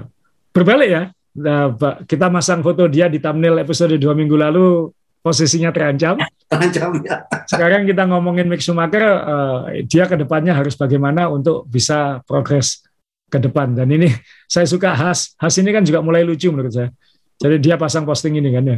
berbalik 0.52 0.90
ya. 0.92 1.04
Nah, 1.32 1.72
kita 2.04 2.28
masang 2.28 2.60
foto 2.60 2.92
dia 2.92 3.08
di 3.08 3.24
thumbnail 3.24 3.64
episode 3.64 3.96
dua 3.96 4.12
minggu 4.12 4.36
lalu 4.36 4.92
posisinya 5.24 5.72
terancam. 5.72 6.20
Terancam 6.52 7.00
ya. 7.08 7.24
Sekarang 7.48 7.88
kita 7.88 8.04
ngomongin 8.12 8.52
Mick 8.52 8.60
Schumacher, 8.60 9.00
uh, 9.08 9.72
dia 9.88 10.04
ke 10.04 10.20
depannya 10.20 10.52
harus 10.52 10.76
bagaimana 10.76 11.32
untuk 11.32 11.64
bisa 11.72 12.20
progres 12.28 12.84
ke 13.32 13.40
depan. 13.40 13.72
Dan 13.72 13.88
ini 13.96 14.12
saya 14.52 14.68
suka 14.68 14.92
Has. 14.92 15.32
Has 15.40 15.56
ini 15.56 15.72
kan 15.72 15.88
juga 15.88 16.04
mulai 16.04 16.28
lucu 16.28 16.52
menurut 16.52 16.76
saya. 16.76 16.92
Jadi 17.40 17.64
dia 17.64 17.80
pasang 17.80 18.04
posting 18.04 18.36
ini 18.38 18.52
kan 18.52 18.64
ya. 18.68 18.78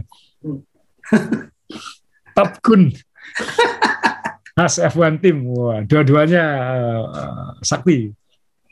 Top 2.38 2.62
Gun. 2.62 2.94
Khas 4.54 4.78
F1 4.78 5.18
Team. 5.18 5.50
Wah, 5.50 5.82
dua-duanya 5.82 6.44
uh, 7.10 7.50
sakti. 7.66 8.14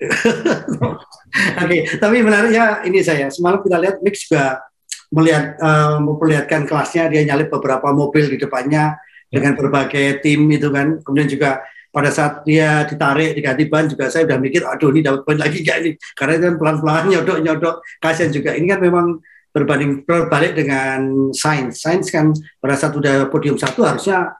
Oke, 1.61 1.63
okay, 1.63 1.81
tapi 2.01 2.25
menariknya 2.25 2.81
ini 2.89 2.99
saya 3.05 3.29
semalam 3.29 3.61
kita 3.61 3.77
lihat 3.77 3.95
Mix 4.01 4.25
juga 4.27 4.65
melihat 5.11 5.55
uh, 5.59 5.99
memperlihatkan 6.01 6.65
kelasnya 6.65 7.07
dia 7.11 7.21
nyalip 7.27 7.51
beberapa 7.51 7.91
mobil 7.91 8.31
di 8.31 8.37
depannya 8.39 8.97
ya. 9.29 9.39
dengan 9.39 9.53
berbagai 9.55 10.23
tim 10.25 10.49
itu 10.49 10.67
kan. 10.73 10.99
Kemudian 11.05 11.29
juga 11.29 11.61
pada 11.91 12.09
saat 12.09 12.47
dia 12.47 12.87
ditarik 12.87 13.35
diganti 13.35 13.67
ban 13.67 13.85
juga 13.85 14.07
saya 14.07 14.23
udah 14.23 14.39
mikir 14.39 14.63
aduh 14.63 14.95
ini 14.95 15.03
dapat 15.03 15.27
poin 15.27 15.35
lagi 15.35 15.59
gak 15.59 15.83
ini 15.83 15.91
karena 16.15 16.39
itu 16.39 16.43
kan 16.47 16.55
pelan-pelan 16.55 17.03
nyodok-nyodok 17.11 17.75
kasihan 17.99 18.31
juga 18.31 18.55
ini 18.55 18.71
kan 18.71 18.79
memang 18.79 19.19
berbanding 19.51 20.07
berbalik 20.07 20.55
dengan 20.55 21.29
sains. 21.35 21.83
Sains 21.83 22.07
kan 22.07 22.31
pada 22.63 22.79
saat 22.79 22.95
udah 22.95 23.27
podium 23.27 23.59
satu 23.59 23.83
harusnya 23.83 24.31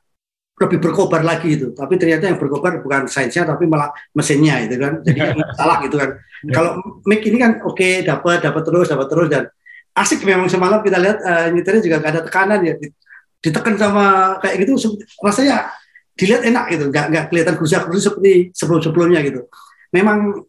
lebih 0.62 0.78
berkobar 0.78 1.26
lagi 1.26 1.58
itu. 1.58 1.74
Tapi 1.74 1.98
ternyata 1.98 2.30
yang 2.30 2.38
berkobar 2.38 2.80
bukan 2.80 3.10
sainsnya 3.10 3.44
tapi 3.44 3.66
malah 3.66 3.90
mesinnya 4.14 4.62
itu 4.62 4.78
kan. 4.78 5.02
Jadi 5.02 5.20
salah 5.60 5.82
gitu 5.82 5.98
kan. 5.98 6.10
Ya. 6.46 6.54
Kalau 6.54 6.72
mic 7.10 7.22
ini 7.26 7.38
kan 7.42 7.62
oke 7.66 7.78
okay, 7.78 8.06
dapat 8.06 8.46
dapat 8.46 8.64
terus 8.64 8.88
dapat 8.88 9.08
terus 9.10 9.28
dan 9.28 9.44
asik 9.92 10.24
memang 10.24 10.48
semalam 10.48 10.80
kita 10.80 10.98
lihat 11.02 11.18
uh, 11.20 11.48
nyetirnya 11.52 11.82
juga 11.84 11.98
gak 12.00 12.12
ada 12.14 12.22
tekanan 12.24 12.60
ya. 12.62 12.74
Ditekan 13.42 13.74
sama 13.76 14.38
kayak 14.40 14.56
gitu 14.64 14.78
rasanya 15.26 15.74
dilihat 16.14 16.46
enak 16.46 16.66
gitu. 16.78 16.86
Gak 16.94 17.06
nggak 17.10 17.26
kelihatan 17.34 17.56
gerusak-gerusuk 17.58 18.22
seperti 18.22 18.54
sebelum-sebelumnya 18.54 19.20
gitu. 19.26 19.50
Memang 19.92 20.46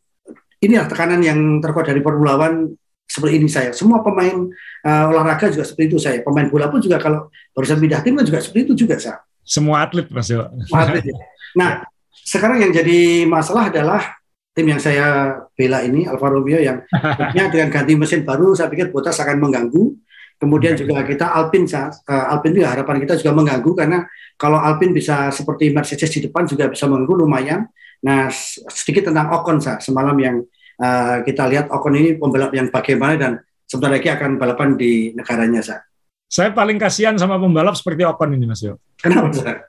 inilah 0.62 0.86
tekanan 0.86 1.18
yang 1.24 1.58
terkuat 1.58 1.90
dari 1.90 2.04
Formula 2.04 2.38
One 2.38 2.76
seperti 3.12 3.34
ini 3.42 3.48
saya. 3.50 3.70
Semua 3.76 4.00
pemain 4.00 4.48
uh, 4.86 5.04
olahraga 5.12 5.52
juga 5.52 5.66
seperti 5.66 5.92
itu 5.92 5.98
saya. 6.00 6.24
Pemain 6.24 6.48
bola 6.48 6.72
pun 6.72 6.80
juga 6.80 6.96
kalau 6.96 7.28
barusan 7.52 7.76
pindah 7.82 8.00
tim 8.00 8.16
kan 8.16 8.24
juga 8.24 8.40
seperti 8.40 8.72
itu 8.72 8.86
juga 8.86 8.96
saya. 8.96 9.20
Semua 9.42 9.84
atlet 9.84 10.06
Mas 10.08 10.30
Yo. 10.30 10.46
atlet, 10.72 11.04
ya. 11.04 11.16
Nah, 11.58 11.70
sekarang 12.10 12.62
yang 12.62 12.72
jadi 12.72 13.26
masalah 13.26 13.68
adalah 13.68 14.22
tim 14.52 14.68
yang 14.68 14.80
saya 14.80 15.36
bela 15.56 15.80
ini 15.80 16.04
Alfa 16.04 16.28
Romeo 16.28 16.60
yang 16.60 17.48
dengan 17.48 17.72
ganti 17.72 17.96
mesin 17.96 18.22
baru 18.22 18.52
saya 18.52 18.68
pikir 18.68 18.92
Bottas 18.92 19.18
akan 19.20 19.40
mengganggu. 19.40 19.96
Kemudian 20.36 20.74
juga 20.74 21.06
kita 21.06 21.30
Alpine, 21.30 21.70
uh, 21.70 22.34
Alpine 22.34 22.58
juga 22.58 22.74
harapan 22.74 22.98
kita 22.98 23.14
juga 23.14 23.30
mengganggu 23.30 23.70
karena 23.78 24.02
kalau 24.34 24.58
Alpine 24.58 24.90
bisa 24.90 25.30
seperti 25.30 25.70
Mercedes 25.70 26.10
di 26.10 26.26
depan 26.26 26.50
juga 26.50 26.66
bisa 26.66 26.90
mengganggu 26.90 27.14
lumayan. 27.14 27.70
Nah 28.02 28.26
sedikit 28.66 29.06
tentang 29.06 29.30
Ocon 29.30 29.62
saya 29.62 29.78
semalam 29.78 30.18
yang 30.18 30.42
uh, 30.82 31.22
kita 31.22 31.46
lihat 31.46 31.70
Ocon 31.70 31.94
ini 31.94 32.18
pembalap 32.18 32.50
yang 32.50 32.66
bagaimana 32.74 33.14
dan 33.14 33.32
sebentar 33.70 33.94
lagi 33.94 34.10
akan 34.10 34.36
balapan 34.36 34.74
di 34.74 35.14
negaranya, 35.14 35.62
Sa. 35.62 35.91
Saya 36.32 36.48
paling 36.48 36.80
kasihan 36.80 37.12
sama 37.20 37.36
pembalap 37.36 37.76
seperti 37.76 38.08
Ocon 38.08 38.32
ini, 38.32 38.48
Mas 38.48 38.64
Yo. 38.64 38.80
Kenapa? 38.96 39.68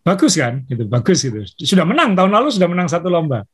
Bagus 0.00 0.32
kan, 0.32 0.64
gitu, 0.64 0.88
bagus 0.88 1.20
gitu. 1.20 1.44
Sudah 1.60 1.84
menang 1.84 2.16
tahun 2.16 2.32
lalu 2.32 2.48
sudah 2.56 2.64
menang 2.72 2.88
satu 2.88 3.12
lomba. 3.12 3.44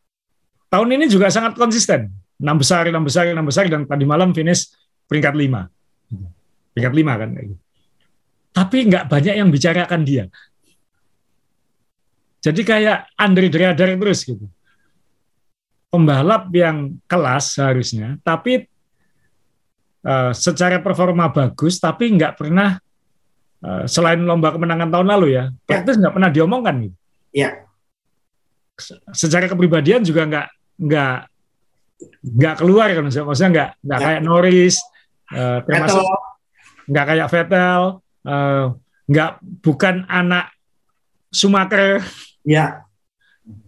Tahun 0.70 0.86
ini 0.86 1.10
juga 1.10 1.26
sangat 1.26 1.58
konsisten, 1.58 2.06
enam 2.38 2.62
besar, 2.62 2.86
enam 2.86 3.02
besar, 3.02 3.26
enam 3.26 3.42
besar, 3.42 3.66
dan 3.66 3.82
tadi 3.82 4.06
malam 4.06 4.30
finish 4.30 4.70
peringkat 5.10 5.34
lima, 5.34 5.66
peringkat 6.70 6.94
lima 6.94 7.12
kan. 7.18 7.28
Tapi 8.54 8.76
nggak 8.86 9.04
banyak 9.10 9.34
yang 9.34 9.50
bicarakan 9.50 10.06
dia. 10.06 10.30
Jadi 12.46 12.62
kayak 12.62 13.10
Andre 13.18 13.50
Driadar 13.50 13.90
terus 13.98 14.22
gitu 14.22 14.46
pembalap 15.90 16.52
yang 16.52 16.98
kelas 17.08 17.58
seharusnya, 17.58 18.20
tapi 18.20 18.68
uh, 20.06 20.30
secara 20.30 20.78
performa 20.78 21.28
bagus, 21.34 21.82
tapi 21.82 22.14
nggak 22.14 22.38
pernah 22.38 22.78
uh, 23.66 23.84
selain 23.90 24.22
lomba 24.22 24.54
kemenangan 24.54 24.88
tahun 24.88 25.08
lalu 25.18 25.26
ya, 25.34 25.50
ya. 25.50 25.66
praktis 25.66 25.98
nggak 25.98 26.14
pernah 26.14 26.30
diomongkan 26.30 26.74
gitu. 26.86 26.96
Ya. 27.34 27.50
Secara 29.12 29.50
kepribadian 29.50 30.06
juga 30.06 30.24
nggak 30.24 30.48
nggak 30.76 31.18
nggak 32.36 32.54
keluar 32.60 32.92
kan 32.92 33.08
maksudnya 33.08 33.50
nggak 33.50 33.70
nggak 33.80 34.00
ya. 34.00 34.04
kayak 34.06 34.22
Norris, 34.22 34.76
uh, 35.32 35.58
termasuk 35.64 36.04
nggak 36.86 37.04
kayak 37.08 37.28
Vettel, 37.32 37.82
uh, 38.28 38.64
nggak 39.10 39.30
bukan 39.64 40.04
anak 40.06 40.52
Schumacher. 41.32 42.00
Ya. 42.46 42.86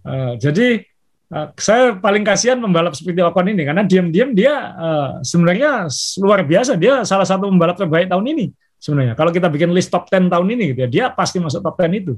Uh, 0.07 0.35
jadi 0.41 0.88
Uh, 1.29 1.53
saya 1.61 1.93
paling 2.01 2.25
kasihan 2.25 2.57
membalap 2.57 2.97
seperti 2.97 3.21
Ocon 3.21 3.53
ini 3.53 3.69
karena 3.69 3.85
diam-diam 3.85 4.33
dia 4.33 4.73
uh, 4.73 5.11
sebenarnya 5.21 5.87
luar 6.25 6.41
biasa. 6.41 6.81
Dia 6.81 7.05
salah 7.05 7.29
satu 7.29 7.53
pembalap 7.53 7.77
terbaik 7.77 8.09
tahun 8.09 8.25
ini 8.33 8.47
sebenarnya. 8.81 9.13
Kalau 9.13 9.29
kita 9.29 9.53
bikin 9.53 9.69
list 9.77 9.93
top 9.93 10.09
10 10.09 10.33
tahun 10.33 10.47
ini 10.49 10.73
gitu 10.73 10.81
ya 10.85 10.89
dia 10.89 11.05
pasti 11.13 11.37
masuk 11.37 11.61
top 11.61 11.77
10 11.77 12.01
itu. 12.01 12.15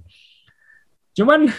Cuman 1.19 1.51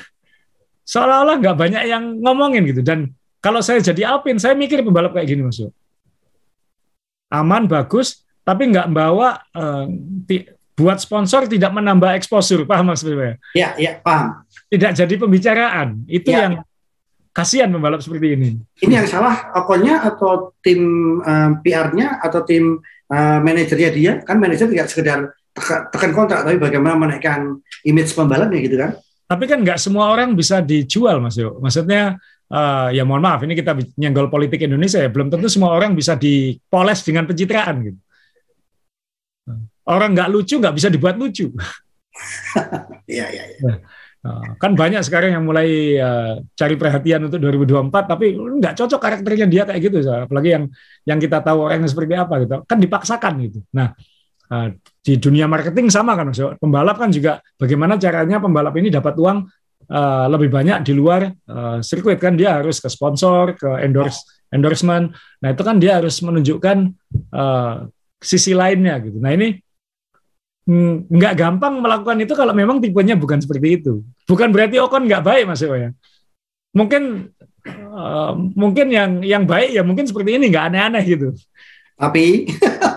seolah-olah 0.87 1.35
nggak 1.43 1.57
banyak 1.59 1.83
yang 1.91 2.23
ngomongin 2.23 2.63
gitu. 2.71 2.79
Dan 2.87 3.11
kalau 3.43 3.59
saya 3.59 3.83
jadi 3.83 4.15
Alpin 4.15 4.39
saya 4.39 4.55
mikir 4.55 4.79
pembalap 4.79 5.11
kayak 5.11 5.27
gini 5.27 5.43
masuk 5.43 5.75
aman 7.31 7.65
bagus 7.65 8.27
tapi 8.43 8.67
nggak 8.69 8.91
bawa 8.91 9.39
uh, 9.55 9.87
buat 10.75 10.99
sponsor 10.99 11.47
tidak 11.47 11.71
menambah 11.71 12.11
eksposur 12.19 12.67
paham 12.67 12.91
maksudnya 12.91 13.39
ya 13.55 13.73
ya 13.79 13.91
paham. 14.03 14.43
Tidak 14.71 14.91
jadi 14.97 15.13
pembicaraan. 15.19 16.07
Itu 16.07 16.31
ya. 16.31 16.47
yang 16.47 16.53
kasihan 17.31 17.71
pembalap 17.71 18.03
seperti 18.03 18.35
ini. 18.35 18.49
Ini 18.83 19.03
yang 19.03 19.07
salah 19.07 19.51
Okonnya 19.55 20.03
atau 20.03 20.55
tim 20.59 20.81
um, 21.23 21.51
PR-nya 21.63 22.19
atau 22.19 22.43
tim 22.43 22.79
uh, 23.11 23.39
manajernya 23.39 23.89
dia 23.91 24.11
kan 24.23 24.37
manajer 24.37 24.67
tidak 24.67 24.87
sekedar 24.91 25.19
tekan 25.91 26.11
kontrak 26.15 26.47
tapi 26.47 26.55
bagaimana 26.59 26.95
menaikkan 26.95 27.59
image 27.83 28.15
pembalapnya 28.15 28.59
gitu 28.63 28.77
kan? 28.79 28.91
Tapi 29.31 29.43
kan 29.47 29.63
nggak 29.63 29.79
semua 29.79 30.11
orang 30.11 30.35
bisa 30.35 30.59
dijual 30.59 31.23
Mas 31.23 31.39
Yo. 31.39 31.55
Maksudnya 31.63 32.19
uh, 32.51 32.87
ya 32.91 33.03
mohon 33.07 33.23
maaf 33.23 33.43
ini 33.47 33.55
kita 33.55 33.75
nyenggol 33.95 34.27
politik 34.27 34.59
Indonesia 34.63 34.99
ya 34.99 35.07
belum 35.07 35.31
tentu 35.31 35.47
semua 35.47 35.71
orang 35.71 35.95
bisa 35.95 36.19
dipoles 36.19 36.99
dengan 37.03 37.23
pencitraan 37.23 37.75
gitu. 37.87 37.99
Orang 39.87 40.13
nggak 40.13 40.29
lucu 40.31 40.59
nggak 40.59 40.75
bisa 40.75 40.87
dibuat 40.91 41.15
lucu. 41.15 41.51
Iya 43.11 43.27
iya. 43.27 43.43
Ya. 43.59 43.75
Nah, 44.21 44.53
kan 44.61 44.77
banyak 44.77 45.01
sekarang 45.01 45.33
yang 45.33 45.41
mulai 45.41 45.97
uh, 45.97 46.37
cari 46.53 46.77
perhatian 46.77 47.25
untuk 47.25 47.41
2024 47.41 47.89
tapi 48.05 48.37
nggak 48.37 48.77
cocok 48.77 49.01
karakternya 49.01 49.49
dia 49.49 49.63
kayak 49.65 49.81
gitu 49.81 49.97
apalagi 50.05 50.49
yang 50.53 50.65
yang 51.09 51.17
kita 51.17 51.41
tahu 51.41 51.65
orangnya 51.65 51.89
seperti 51.89 52.13
apa 52.13 52.45
gitu. 52.45 52.61
Kan 52.69 52.77
dipaksakan 52.77 53.33
gitu. 53.49 53.59
Nah 53.73 53.97
uh, 54.53 54.67
di 55.01 55.17
dunia 55.17 55.49
marketing 55.49 55.89
sama 55.89 56.13
kan 56.13 56.29
so, 56.37 56.53
pembalap 56.61 57.01
kan 57.01 57.09
juga 57.09 57.41
bagaimana 57.57 57.97
caranya 57.97 58.37
pembalap 58.37 58.77
ini 58.77 58.93
dapat 58.93 59.17
uang 59.17 59.49
uh, 59.89 60.25
lebih 60.29 60.53
banyak 60.53 60.85
di 60.85 60.93
luar 60.93 61.25
uh, 61.49 61.81
sirkuit 61.81 62.21
kan. 62.21 62.37
Dia 62.37 62.61
harus 62.61 62.77
ke 62.77 62.93
sponsor 62.93 63.57
ke 63.57 63.81
endorse 63.81 64.21
endorsement. 64.53 65.17
Nah 65.41 65.49
itu 65.49 65.65
kan 65.65 65.81
dia 65.81 65.97
harus 65.97 66.21
menunjukkan 66.21 66.77
uh, 67.33 67.89
sisi 68.21 68.53
lainnya 68.53 69.01
gitu. 69.01 69.17
Nah 69.17 69.33
ini 69.33 69.57
nggak 71.09 71.33
gampang 71.33 71.81
melakukan 71.81 72.21
itu 72.21 72.33
kalau 72.37 72.53
memang 72.53 72.77
tipenya 72.77 73.17
bukan 73.17 73.41
seperti 73.41 73.81
itu. 73.81 74.05
Bukan 74.29 74.53
berarti 74.53 74.77
Ocon 74.77 75.09
nggak 75.09 75.23
baik 75.25 75.43
Mas 75.49 75.61
Ewa 75.65 75.77
ya. 75.77 75.89
Mungkin 76.71 77.33
uh, 77.91 78.31
mungkin 78.55 78.87
yang 78.93 79.25
yang 79.25 79.43
baik 79.43 79.73
ya 79.73 79.81
mungkin 79.81 80.05
seperti 80.05 80.37
ini 80.37 80.53
nggak 80.53 80.65
aneh-aneh 80.71 81.03
gitu. 81.03 81.33
Tapi 81.97 82.45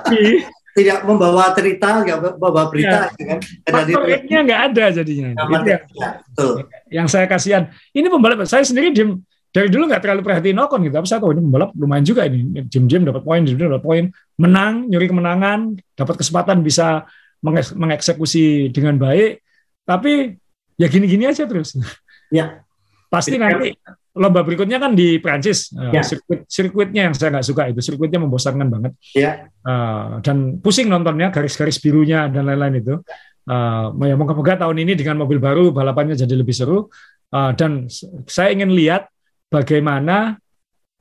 tidak 0.76 1.06
membawa 1.06 1.54
cerita, 1.54 2.02
nggak 2.02 2.18
membawa 2.34 2.66
berita, 2.66 3.14
ya. 3.14 3.24
kan? 3.36 3.38
Faktor 3.62 4.02
nggak 4.26 4.60
ada 4.70 4.84
jadinya. 4.90 5.30
Itu 5.30 5.52
yang, 5.54 5.64
ya, 5.64 5.78
yang 6.90 7.06
saya 7.06 7.30
kasihan. 7.30 7.70
Ini 7.94 8.10
pembalap 8.10 8.42
saya 8.44 8.66
sendiri 8.66 8.90
diem, 8.90 9.22
dari 9.54 9.70
dulu 9.70 9.86
nggak 9.86 10.02
terlalu 10.02 10.26
perhatiin 10.26 10.58
Ocon 10.58 10.82
gitu. 10.82 10.94
Tapi 10.98 11.06
saya 11.06 11.22
tahu 11.22 11.30
ini 11.30 11.42
pembalap 11.46 11.70
lumayan 11.78 12.02
juga 12.02 12.26
ini. 12.26 12.66
Jim-jim 12.66 13.06
dapat 13.06 13.22
poin, 13.22 13.46
jim 13.46 13.54
dapat 13.54 13.82
poin, 13.86 14.04
menang, 14.34 14.90
nyuri 14.90 15.06
kemenangan, 15.06 15.78
dapat 15.94 16.14
kesempatan 16.18 16.66
bisa 16.66 17.06
mengeksekusi 17.76 18.72
dengan 18.72 18.96
baik. 18.96 19.44
Tapi 19.84 20.32
ya 20.80 20.88
gini-gini 20.88 21.28
aja 21.28 21.44
terus. 21.44 21.76
Ya. 22.32 22.64
Pasti 23.12 23.38
nanti 23.38 23.76
lomba 24.16 24.42
berikutnya 24.42 24.80
kan 24.80 24.96
di 24.96 25.20
Prancis. 25.20 25.70
Eh, 25.76 26.00
ya. 26.00 26.02
sirkuit 26.02 26.48
sirkuitnya 26.48 27.06
yang 27.06 27.14
saya 27.14 27.30
nggak 27.36 27.46
suka 27.46 27.62
itu 27.70 27.78
sirkuitnya 27.84 28.18
membosankan 28.24 28.66
banget. 28.66 28.92
Ya. 29.14 29.52
Uh, 29.62 30.18
dan 30.24 30.58
pusing 30.58 30.90
nontonnya 30.90 31.30
garis-garis 31.30 31.78
birunya 31.78 32.26
dan 32.32 32.48
lain-lain 32.48 32.80
itu. 32.80 32.94
Uh, 33.44 33.92
ya 34.08 34.16
moga-moga 34.16 34.56
tahun 34.56 34.88
ini 34.88 34.96
dengan 34.96 35.20
mobil 35.20 35.36
baru 35.36 35.70
balapannya 35.70 36.16
jadi 36.16 36.34
lebih 36.34 36.56
seru. 36.56 36.88
Uh, 37.30 37.52
dan 37.54 37.86
saya 38.26 38.54
ingin 38.54 38.72
lihat 38.72 39.10
bagaimana 39.52 40.38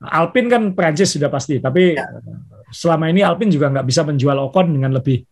Alpine 0.04 0.50
kan 0.52 0.62
Prancis 0.76 1.16
sudah 1.16 1.32
pasti, 1.32 1.62
tapi 1.62 1.96
ya. 1.96 2.04
selama 2.68 3.08
ini 3.08 3.24
Alpine 3.24 3.48
juga 3.48 3.72
nggak 3.72 3.86
bisa 3.88 4.04
menjual 4.04 4.36
Ocon 4.36 4.76
dengan 4.76 4.92
lebih 4.92 5.24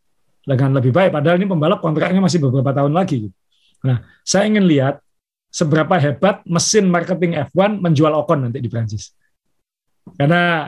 dengan 0.43 0.79
lebih 0.79 0.91
baik. 0.91 1.15
Padahal 1.15 1.39
ini 1.39 1.47
pembalap 1.47 1.79
kontraknya 1.79 2.19
masih 2.19 2.43
beberapa 2.43 2.75
tahun 2.75 2.93
lagi. 2.93 3.31
Nah, 3.83 4.03
saya 4.23 4.47
ingin 4.51 4.67
lihat 4.67 5.03
seberapa 5.53 5.95
hebat 5.99 6.43
mesin 6.49 6.89
marketing 6.89 7.39
F1 7.51 7.79
menjual 7.79 8.13
Ocon 8.25 8.49
nanti 8.49 8.59
di 8.59 8.71
Prancis. 8.71 9.15
Karena 10.19 10.67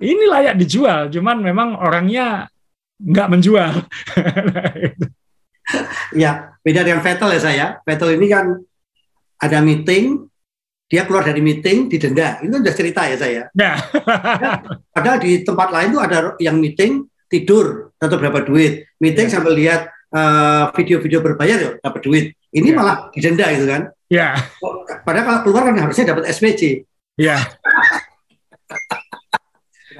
ini 0.00 0.24
layak 0.30 0.56
dijual, 0.56 1.10
cuman 1.10 1.42
memang 1.42 1.76
orangnya 1.76 2.46
nggak 3.00 3.28
menjual. 3.32 3.74
ya, 6.22 6.54
beda 6.62 6.80
dengan 6.86 7.02
Vettel 7.02 7.30
ya 7.34 7.40
saya. 7.40 7.66
Vettel 7.82 8.16
ini 8.16 8.26
kan 8.30 8.46
ada 9.40 9.58
meeting, 9.64 10.30
dia 10.86 11.04
keluar 11.08 11.26
dari 11.26 11.42
meeting 11.42 11.90
didenda. 11.90 12.38
Itu 12.44 12.60
udah 12.60 12.74
cerita 12.76 13.08
ya 13.08 13.16
saya. 13.18 13.42
Ya. 13.56 13.72
padahal 14.94 15.18
di 15.18 15.42
tempat 15.42 15.68
lain 15.74 15.88
tuh 15.96 16.02
ada 16.02 16.18
yang 16.38 16.60
meeting 16.60 17.09
tidur 17.30 17.94
atau 17.96 18.16
berapa 18.18 18.42
duit, 18.42 18.90
meeting 18.98 19.30
ya. 19.30 19.38
sambil 19.38 19.54
lihat 19.54 19.86
uh, 20.10 20.74
video-video 20.74 21.22
berbayar 21.22 21.58
ya 21.58 21.70
dapat 21.78 22.00
duit. 22.02 22.24
Ini 22.50 22.74
ya. 22.74 22.76
malah 22.76 22.96
didenda 23.14 23.46
gitu 23.54 23.66
kan? 23.70 23.82
Ya. 24.10 24.34
Padahal 25.06 25.24
kalau 25.24 25.40
keluar 25.46 25.62
kan 25.70 25.76
harusnya 25.78 26.10
dapat 26.10 26.26
SPC. 26.34 26.82
Ya. 27.14 27.38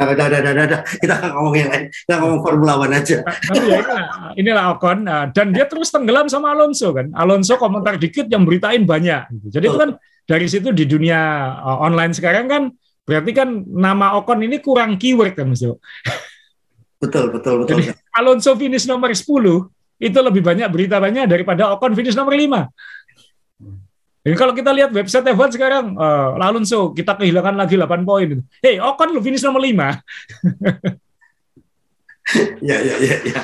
Udah, 0.01 0.17
udah, 0.17 0.27
udah, 0.27 0.53
udah, 0.57 0.65
udah. 0.65 0.81
Kita 0.97 1.15
ngomong 1.37 1.55
yang 1.61 1.69
lain. 1.71 1.85
Kita 1.93 2.15
ngomong 2.19 2.41
Formula 2.41 2.73
One 2.81 2.95
aja. 2.97 3.21
Tapi 3.21 3.69
ya 3.69 3.79
inilah, 3.85 4.09
inilah 4.33 4.65
Ocon. 4.75 4.99
Nah, 5.05 5.29
dan 5.29 5.53
dia 5.53 5.69
terus 5.69 5.93
tenggelam 5.93 6.27
sama 6.27 6.57
Alonso 6.57 6.91
kan. 6.97 7.13
Alonso 7.13 7.61
komentar 7.61 8.01
dikit 8.01 8.27
yang 8.33 8.49
beritain 8.49 8.83
banyak. 8.89 9.29
Jadi 9.53 9.65
itu 9.69 9.79
kan 9.79 10.01
dari 10.25 10.47
situ 10.49 10.73
di 10.73 10.89
dunia 10.89 11.53
uh, 11.61 11.85
online 11.85 12.17
sekarang 12.17 12.47
kan 12.49 12.63
berarti 13.05 13.31
kan 13.35 13.67
nama 13.67 14.17
Ocon 14.17 14.47
ini 14.47 14.63
kurang 14.63 14.97
keyword 14.97 15.37
kan 15.37 15.51
Mas 15.51 15.61
Betul, 17.01 17.33
betul, 17.33 17.65
betul. 17.65 17.81
Jadi, 17.81 17.97
Alonso 18.13 18.53
finish 18.61 18.85
nomor 18.85 19.09
10 19.09 19.25
itu 20.01 20.19
lebih 20.21 20.45
banyak 20.45 20.69
berita 20.69 21.01
banyak 21.01 21.25
daripada 21.25 21.73
Ocon 21.73 21.97
finish 21.97 22.13
nomor 22.13 22.37
5. 22.37 22.69
Jadi 24.21 24.37
kalau 24.37 24.53
kita 24.53 24.69
lihat 24.69 24.93
website 24.93 25.33
F1 25.33 25.57
sekarang, 25.57 25.97
uh, 25.97 26.37
Alonso 26.37 26.93
kita 26.93 27.17
kehilangan 27.17 27.57
lagi 27.57 27.81
8 27.81 28.05
poin. 28.05 28.45
Hei, 28.61 28.77
Ocon 28.77 29.17
lu 29.17 29.25
finish 29.25 29.41
nomor 29.41 29.65
5. 29.65 29.81
ya, 32.69 32.77
ya, 32.85 32.95
ya, 33.01 33.17
ya. 33.25 33.43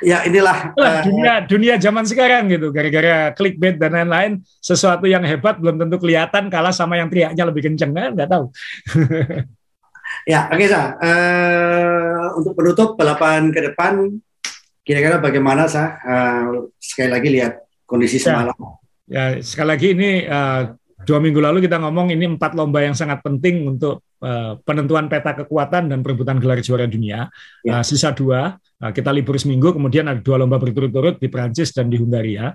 Ya 0.00 0.24
inilah 0.24 0.72
uh, 0.72 1.04
dunia 1.04 1.44
dunia 1.44 1.74
zaman 1.76 2.08
sekarang 2.08 2.48
gitu. 2.48 2.72
Gara-gara 2.72 3.36
clickbait 3.36 3.76
dan 3.76 3.92
lain-lain, 3.92 4.40
sesuatu 4.64 5.04
yang 5.04 5.20
hebat 5.20 5.60
belum 5.60 5.76
tentu 5.76 6.00
kelihatan 6.00 6.48
kalah 6.48 6.72
sama 6.72 6.96
yang 6.96 7.12
teriaknya 7.12 7.44
lebih 7.44 7.68
kenceng 7.68 7.92
kan? 7.92 8.16
Nggak 8.16 8.30
tahu. 8.32 8.48
ya, 10.26 10.48
oke 10.50 10.58
okay, 10.58 10.68
sa. 10.68 10.96
Uh, 11.00 12.40
untuk 12.40 12.52
penutup 12.56 12.96
balapan 12.96 13.52
ke 13.52 13.72
depan, 13.72 14.20
kira-kira 14.84 15.20
bagaimana 15.20 15.68
sa? 15.70 16.00
Uh, 16.02 16.72
sekali 16.80 17.10
lagi 17.12 17.28
lihat 17.30 17.60
kondisi 17.86 18.18
ya. 18.20 18.34
semalam. 18.34 18.56
Ya, 19.10 19.42
sekali 19.42 19.68
lagi 19.68 19.88
ini 19.92 20.10
uh, 20.30 20.74
dua 21.02 21.18
minggu 21.18 21.42
lalu 21.42 21.66
kita 21.66 21.82
ngomong 21.82 22.14
ini 22.14 22.38
empat 22.38 22.54
lomba 22.54 22.84
yang 22.84 22.94
sangat 22.94 23.24
penting 23.26 23.66
untuk 23.66 24.06
uh, 24.22 24.60
penentuan 24.62 25.10
peta 25.10 25.34
kekuatan 25.34 25.90
dan 25.90 25.98
perebutan 26.04 26.38
gelar 26.38 26.62
juara 26.62 26.86
dunia. 26.86 27.26
Ya. 27.66 27.80
Uh, 27.80 27.84
sisa 27.84 28.14
dua, 28.14 28.54
uh, 28.54 28.92
kita 28.94 29.10
libur 29.10 29.34
seminggu, 29.34 29.74
kemudian 29.74 30.06
ada 30.06 30.22
dua 30.22 30.38
lomba 30.38 30.62
berturut-turut 30.62 31.18
di 31.18 31.26
Prancis 31.26 31.74
dan 31.74 31.90
di 31.90 31.98
Hungaria. 31.98 32.54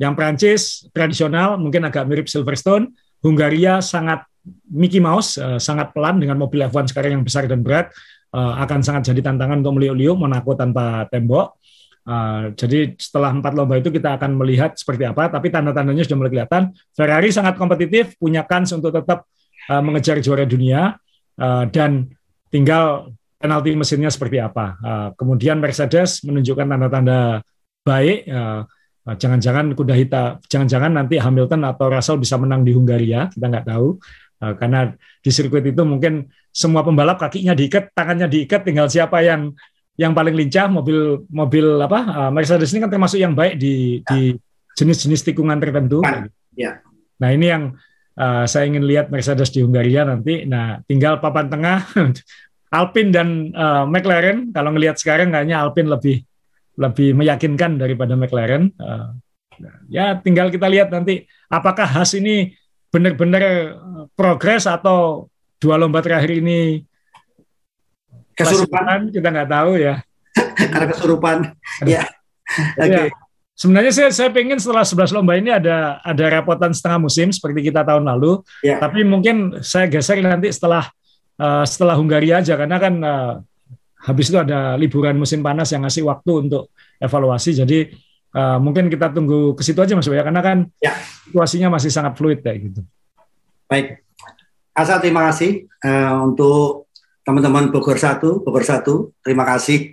Yang 0.00 0.12
Prancis 0.16 0.62
tradisional 0.96 1.60
mungkin 1.60 1.84
agak 1.84 2.08
mirip 2.08 2.24
Silverstone, 2.30 2.88
Hungaria 3.20 3.84
sangat 3.84 4.24
Mickey 4.72 4.98
Mouse, 5.02 5.36
uh, 5.36 5.60
sangat 5.60 5.92
pelan 5.92 6.18
dengan 6.18 6.40
mobil 6.40 6.64
F1 6.66 6.90
sekarang 6.90 7.20
yang 7.20 7.24
besar 7.24 7.44
dan 7.44 7.60
berat, 7.60 7.92
uh, 8.32 8.60
akan 8.62 8.80
sangat 8.80 9.12
jadi 9.12 9.20
tantangan 9.32 9.60
untuk 9.60 9.80
meliuk-liuk 9.80 10.16
Monaco 10.16 10.56
tanpa 10.56 11.06
tembok. 11.10 11.60
Uh, 12.00 12.50
jadi 12.56 12.96
setelah 12.96 13.30
empat 13.30 13.52
lomba 13.52 13.76
itu 13.76 13.92
kita 13.92 14.16
akan 14.16 14.40
melihat 14.40 14.72
seperti 14.74 15.04
apa, 15.04 15.28
tapi 15.28 15.52
tanda-tandanya 15.52 16.02
sudah 16.02 16.18
mulai 16.18 16.32
kelihatan. 16.32 16.62
Ferrari 16.96 17.28
sangat 17.30 17.54
kompetitif, 17.60 18.16
punya 18.16 18.42
kans 18.48 18.72
untuk 18.72 18.90
tetap 18.90 19.28
uh, 19.68 19.82
mengejar 19.84 20.18
juara 20.24 20.48
dunia, 20.48 20.96
uh, 21.36 21.64
dan 21.68 22.08
tinggal 22.48 23.12
penalti 23.36 23.76
mesinnya 23.76 24.08
seperti 24.08 24.40
apa. 24.40 24.80
Uh, 24.80 25.08
kemudian 25.16 25.60
Mercedes 25.60 26.24
menunjukkan 26.24 26.66
tanda-tanda 26.66 27.44
baik. 27.84 28.26
Uh, 28.26 28.64
jangan-jangan 29.16 29.72
kuda 29.72 29.94
hitam, 29.96 30.38
jangan-jangan 30.46 30.92
nanti 30.92 31.16
Hamilton 31.16 31.66
atau 31.66 31.88
Russell 31.88 32.20
bisa 32.20 32.36
menang 32.36 32.62
di 32.62 32.76
Hungaria, 32.76 33.32
kita 33.32 33.48
nggak 33.48 33.66
tahu. 33.66 33.96
Uh, 34.40 34.56
karena 34.56 34.96
di 35.20 35.30
sirkuit 35.30 35.62
itu 35.68 35.82
mungkin 35.84 36.32
semua 36.50 36.80
pembalap 36.80 37.20
kakinya 37.20 37.52
diikat, 37.52 37.92
tangannya 37.92 38.26
diikat, 38.26 38.64
tinggal 38.64 38.88
siapa 38.88 39.20
yang 39.20 39.52
yang 40.00 40.16
paling 40.16 40.32
lincah 40.32 40.64
mobil 40.72 41.28
mobil 41.28 41.76
apa 41.76 42.00
uh, 42.08 42.30
Mercedes 42.32 42.72
ini 42.72 42.80
kan 42.80 42.88
termasuk 42.88 43.20
yang 43.20 43.36
baik 43.36 43.60
di 43.60 44.00
ya. 44.00 44.08
di 44.08 44.20
jenis-jenis 44.80 45.28
tikungan 45.28 45.60
tertentu. 45.60 46.00
Ya. 46.56 46.80
Nah 47.20 47.28
ini 47.36 47.52
yang 47.52 47.76
uh, 48.16 48.48
saya 48.48 48.64
ingin 48.64 48.88
lihat 48.88 49.12
Mercedes 49.12 49.52
di 49.52 49.60
Hungaria 49.60 50.08
nanti. 50.08 50.48
Nah 50.48 50.80
tinggal 50.88 51.20
papan 51.20 51.52
tengah 51.52 51.84
Alpine 52.80 53.12
dan 53.12 53.52
uh, 53.52 53.84
McLaren. 53.84 54.48
Kalau 54.56 54.72
ngelihat 54.72 54.96
sekarang 54.96 55.36
kayaknya 55.36 55.60
Alpine 55.60 55.92
lebih 55.92 56.24
lebih 56.80 57.12
meyakinkan 57.12 57.76
daripada 57.76 58.16
McLaren. 58.16 58.72
Uh, 58.80 59.12
ya 59.92 60.16
tinggal 60.16 60.48
kita 60.48 60.64
lihat 60.64 60.88
nanti 60.88 61.28
apakah 61.52 61.84
Haas 61.84 62.16
ini 62.16 62.56
benar-benar 62.90 63.42
progres 64.18 64.66
atau 64.66 65.30
dua 65.62 65.78
lomba 65.78 66.02
terakhir 66.02 66.42
ini 66.42 66.82
kesurupan 68.34 69.14
kita 69.14 69.28
nggak 69.30 69.50
tahu 69.50 69.72
ya 69.78 70.02
karena 70.72 70.86
kesurupan 70.90 71.36
ya 71.86 72.04
oke 72.76 72.86
okay. 72.86 73.08
ya. 73.08 73.18
Sebenarnya 73.60 73.92
saya 73.92 74.08
saya 74.08 74.32
pengen 74.32 74.56
setelah 74.56 74.88
11 74.88 75.20
lomba 75.20 75.36
ini 75.36 75.52
ada 75.52 76.00
ada 76.00 76.24
rapotan 76.32 76.72
setengah 76.72 76.96
musim 77.04 77.28
seperti 77.28 77.68
kita 77.68 77.84
tahun 77.84 78.08
lalu. 78.08 78.40
Ya. 78.64 78.80
Tapi 78.80 79.04
mungkin 79.04 79.60
saya 79.60 79.84
geser 79.84 80.16
nanti 80.24 80.48
setelah 80.48 80.88
uh, 81.36 81.68
setelah 81.68 81.92
Hungaria 82.00 82.40
aja 82.40 82.56
karena 82.56 82.80
kan 82.80 82.94
uh, 83.04 83.32
habis 84.00 84.32
itu 84.32 84.40
ada 84.40 84.80
liburan 84.80 85.12
musim 85.12 85.44
panas 85.44 85.68
yang 85.76 85.84
ngasih 85.84 86.08
waktu 86.08 86.48
untuk 86.48 86.72
evaluasi. 87.04 87.52
Jadi 87.52 87.92
uh, 88.34 88.58
mungkin 88.62 88.86
kita 88.90 89.10
tunggu 89.10 89.54
ke 89.58 89.62
situ 89.62 89.78
aja 89.82 89.94
Mas 89.98 90.06
ya 90.06 90.22
karena 90.22 90.42
kan 90.42 90.58
ya. 90.78 90.94
situasinya 91.26 91.68
masih 91.78 91.90
sangat 91.90 92.14
fluid 92.18 92.42
kayak 92.42 92.70
gitu. 92.70 92.80
Baik. 93.70 94.02
Asal 94.74 95.02
terima 95.02 95.30
kasih 95.30 95.66
uh, 95.82 96.24
untuk 96.26 96.90
teman-teman 97.26 97.70
Bogor 97.70 97.98
satu, 97.98 98.42
Bogor 98.42 98.64
satu, 98.66 99.14
terima 99.22 99.46
kasih. 99.46 99.92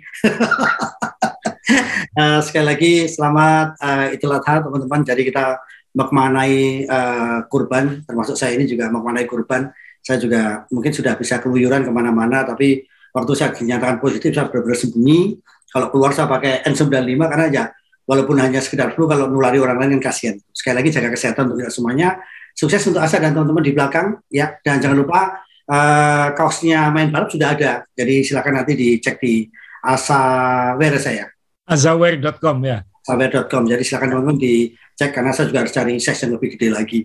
uh, 2.18 2.40
sekali 2.46 2.66
lagi 2.66 2.92
selamat 3.06 3.78
uh, 3.78 4.14
Idul 4.14 4.34
Adha 4.34 4.64
teman-teman. 4.64 5.00
Jadi 5.06 5.22
kita 5.28 5.58
memaknai 5.94 6.86
uh, 6.86 7.38
kurban, 7.50 8.02
termasuk 8.06 8.38
saya 8.38 8.54
ini 8.54 8.66
juga 8.66 8.90
memaknai 8.90 9.26
kurban. 9.26 9.70
Saya 9.98 10.22
juga 10.22 10.64
mungkin 10.72 10.94
sudah 10.94 11.18
bisa 11.18 11.42
keluyuran 11.42 11.84
ke 11.84 11.90
mana-mana, 11.90 12.46
tapi 12.46 12.86
waktu 13.12 13.32
saya 13.34 13.50
dinyatakan 13.52 13.98
positif 13.98 14.30
saya 14.32 14.48
benar-benar 14.48 14.78
sembunyi. 14.78 15.36
Kalau 15.68 15.92
keluar 15.92 16.16
saya 16.16 16.30
pakai 16.30 16.64
N95 16.64 17.20
karena 17.28 17.46
ya 17.52 17.64
walaupun 18.08 18.40
hanya 18.40 18.64
sekedar 18.64 18.96
flu, 18.96 19.04
kalau 19.04 19.28
nulari 19.28 19.60
orang 19.60 19.76
lain 19.76 20.00
kan 20.00 20.08
kasihan. 20.08 20.40
Sekali 20.56 20.80
lagi 20.80 20.88
jaga 20.88 21.12
kesehatan 21.12 21.52
untuk 21.52 21.60
kita 21.60 21.70
semuanya. 21.70 22.08
Sukses 22.56 22.80
untuk 22.88 23.04
Asa 23.04 23.20
dan 23.20 23.36
teman-teman 23.36 23.62
di 23.62 23.72
belakang 23.76 24.18
ya. 24.32 24.56
Dan 24.64 24.80
jangan 24.80 24.96
lupa 24.96 25.44
uh, 25.68 26.32
kaosnya 26.32 26.88
main 26.88 27.12
balap 27.12 27.28
sudah 27.28 27.52
ada. 27.52 27.84
Jadi 27.92 28.24
silakan 28.24 28.64
nanti 28.64 28.72
dicek 28.72 29.20
di 29.20 29.44
Asaware 29.84 30.98
saya. 30.98 31.28
Azaware.com 31.68 32.56
ya. 32.64 32.82
Asaware.com. 33.04 33.68
Jadi 33.68 33.82
silakan 33.84 34.08
teman-teman 34.16 34.40
dicek 34.40 35.12
karena 35.12 35.30
saya 35.36 35.46
juga 35.52 35.68
harus 35.68 35.76
cari 35.76 36.00
size 36.00 36.20
yang 36.24 36.32
lebih 36.40 36.48
gede 36.56 36.68
lagi. 36.72 37.00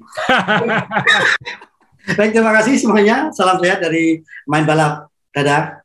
Baik, 2.18 2.36
terima 2.36 2.52
kasih 2.60 2.76
semuanya. 2.80 3.32
Salam 3.32 3.60
sehat 3.64 3.80
dari 3.80 4.20
main 4.48 4.68
balap. 4.68 5.08
Dadah. 5.32 5.84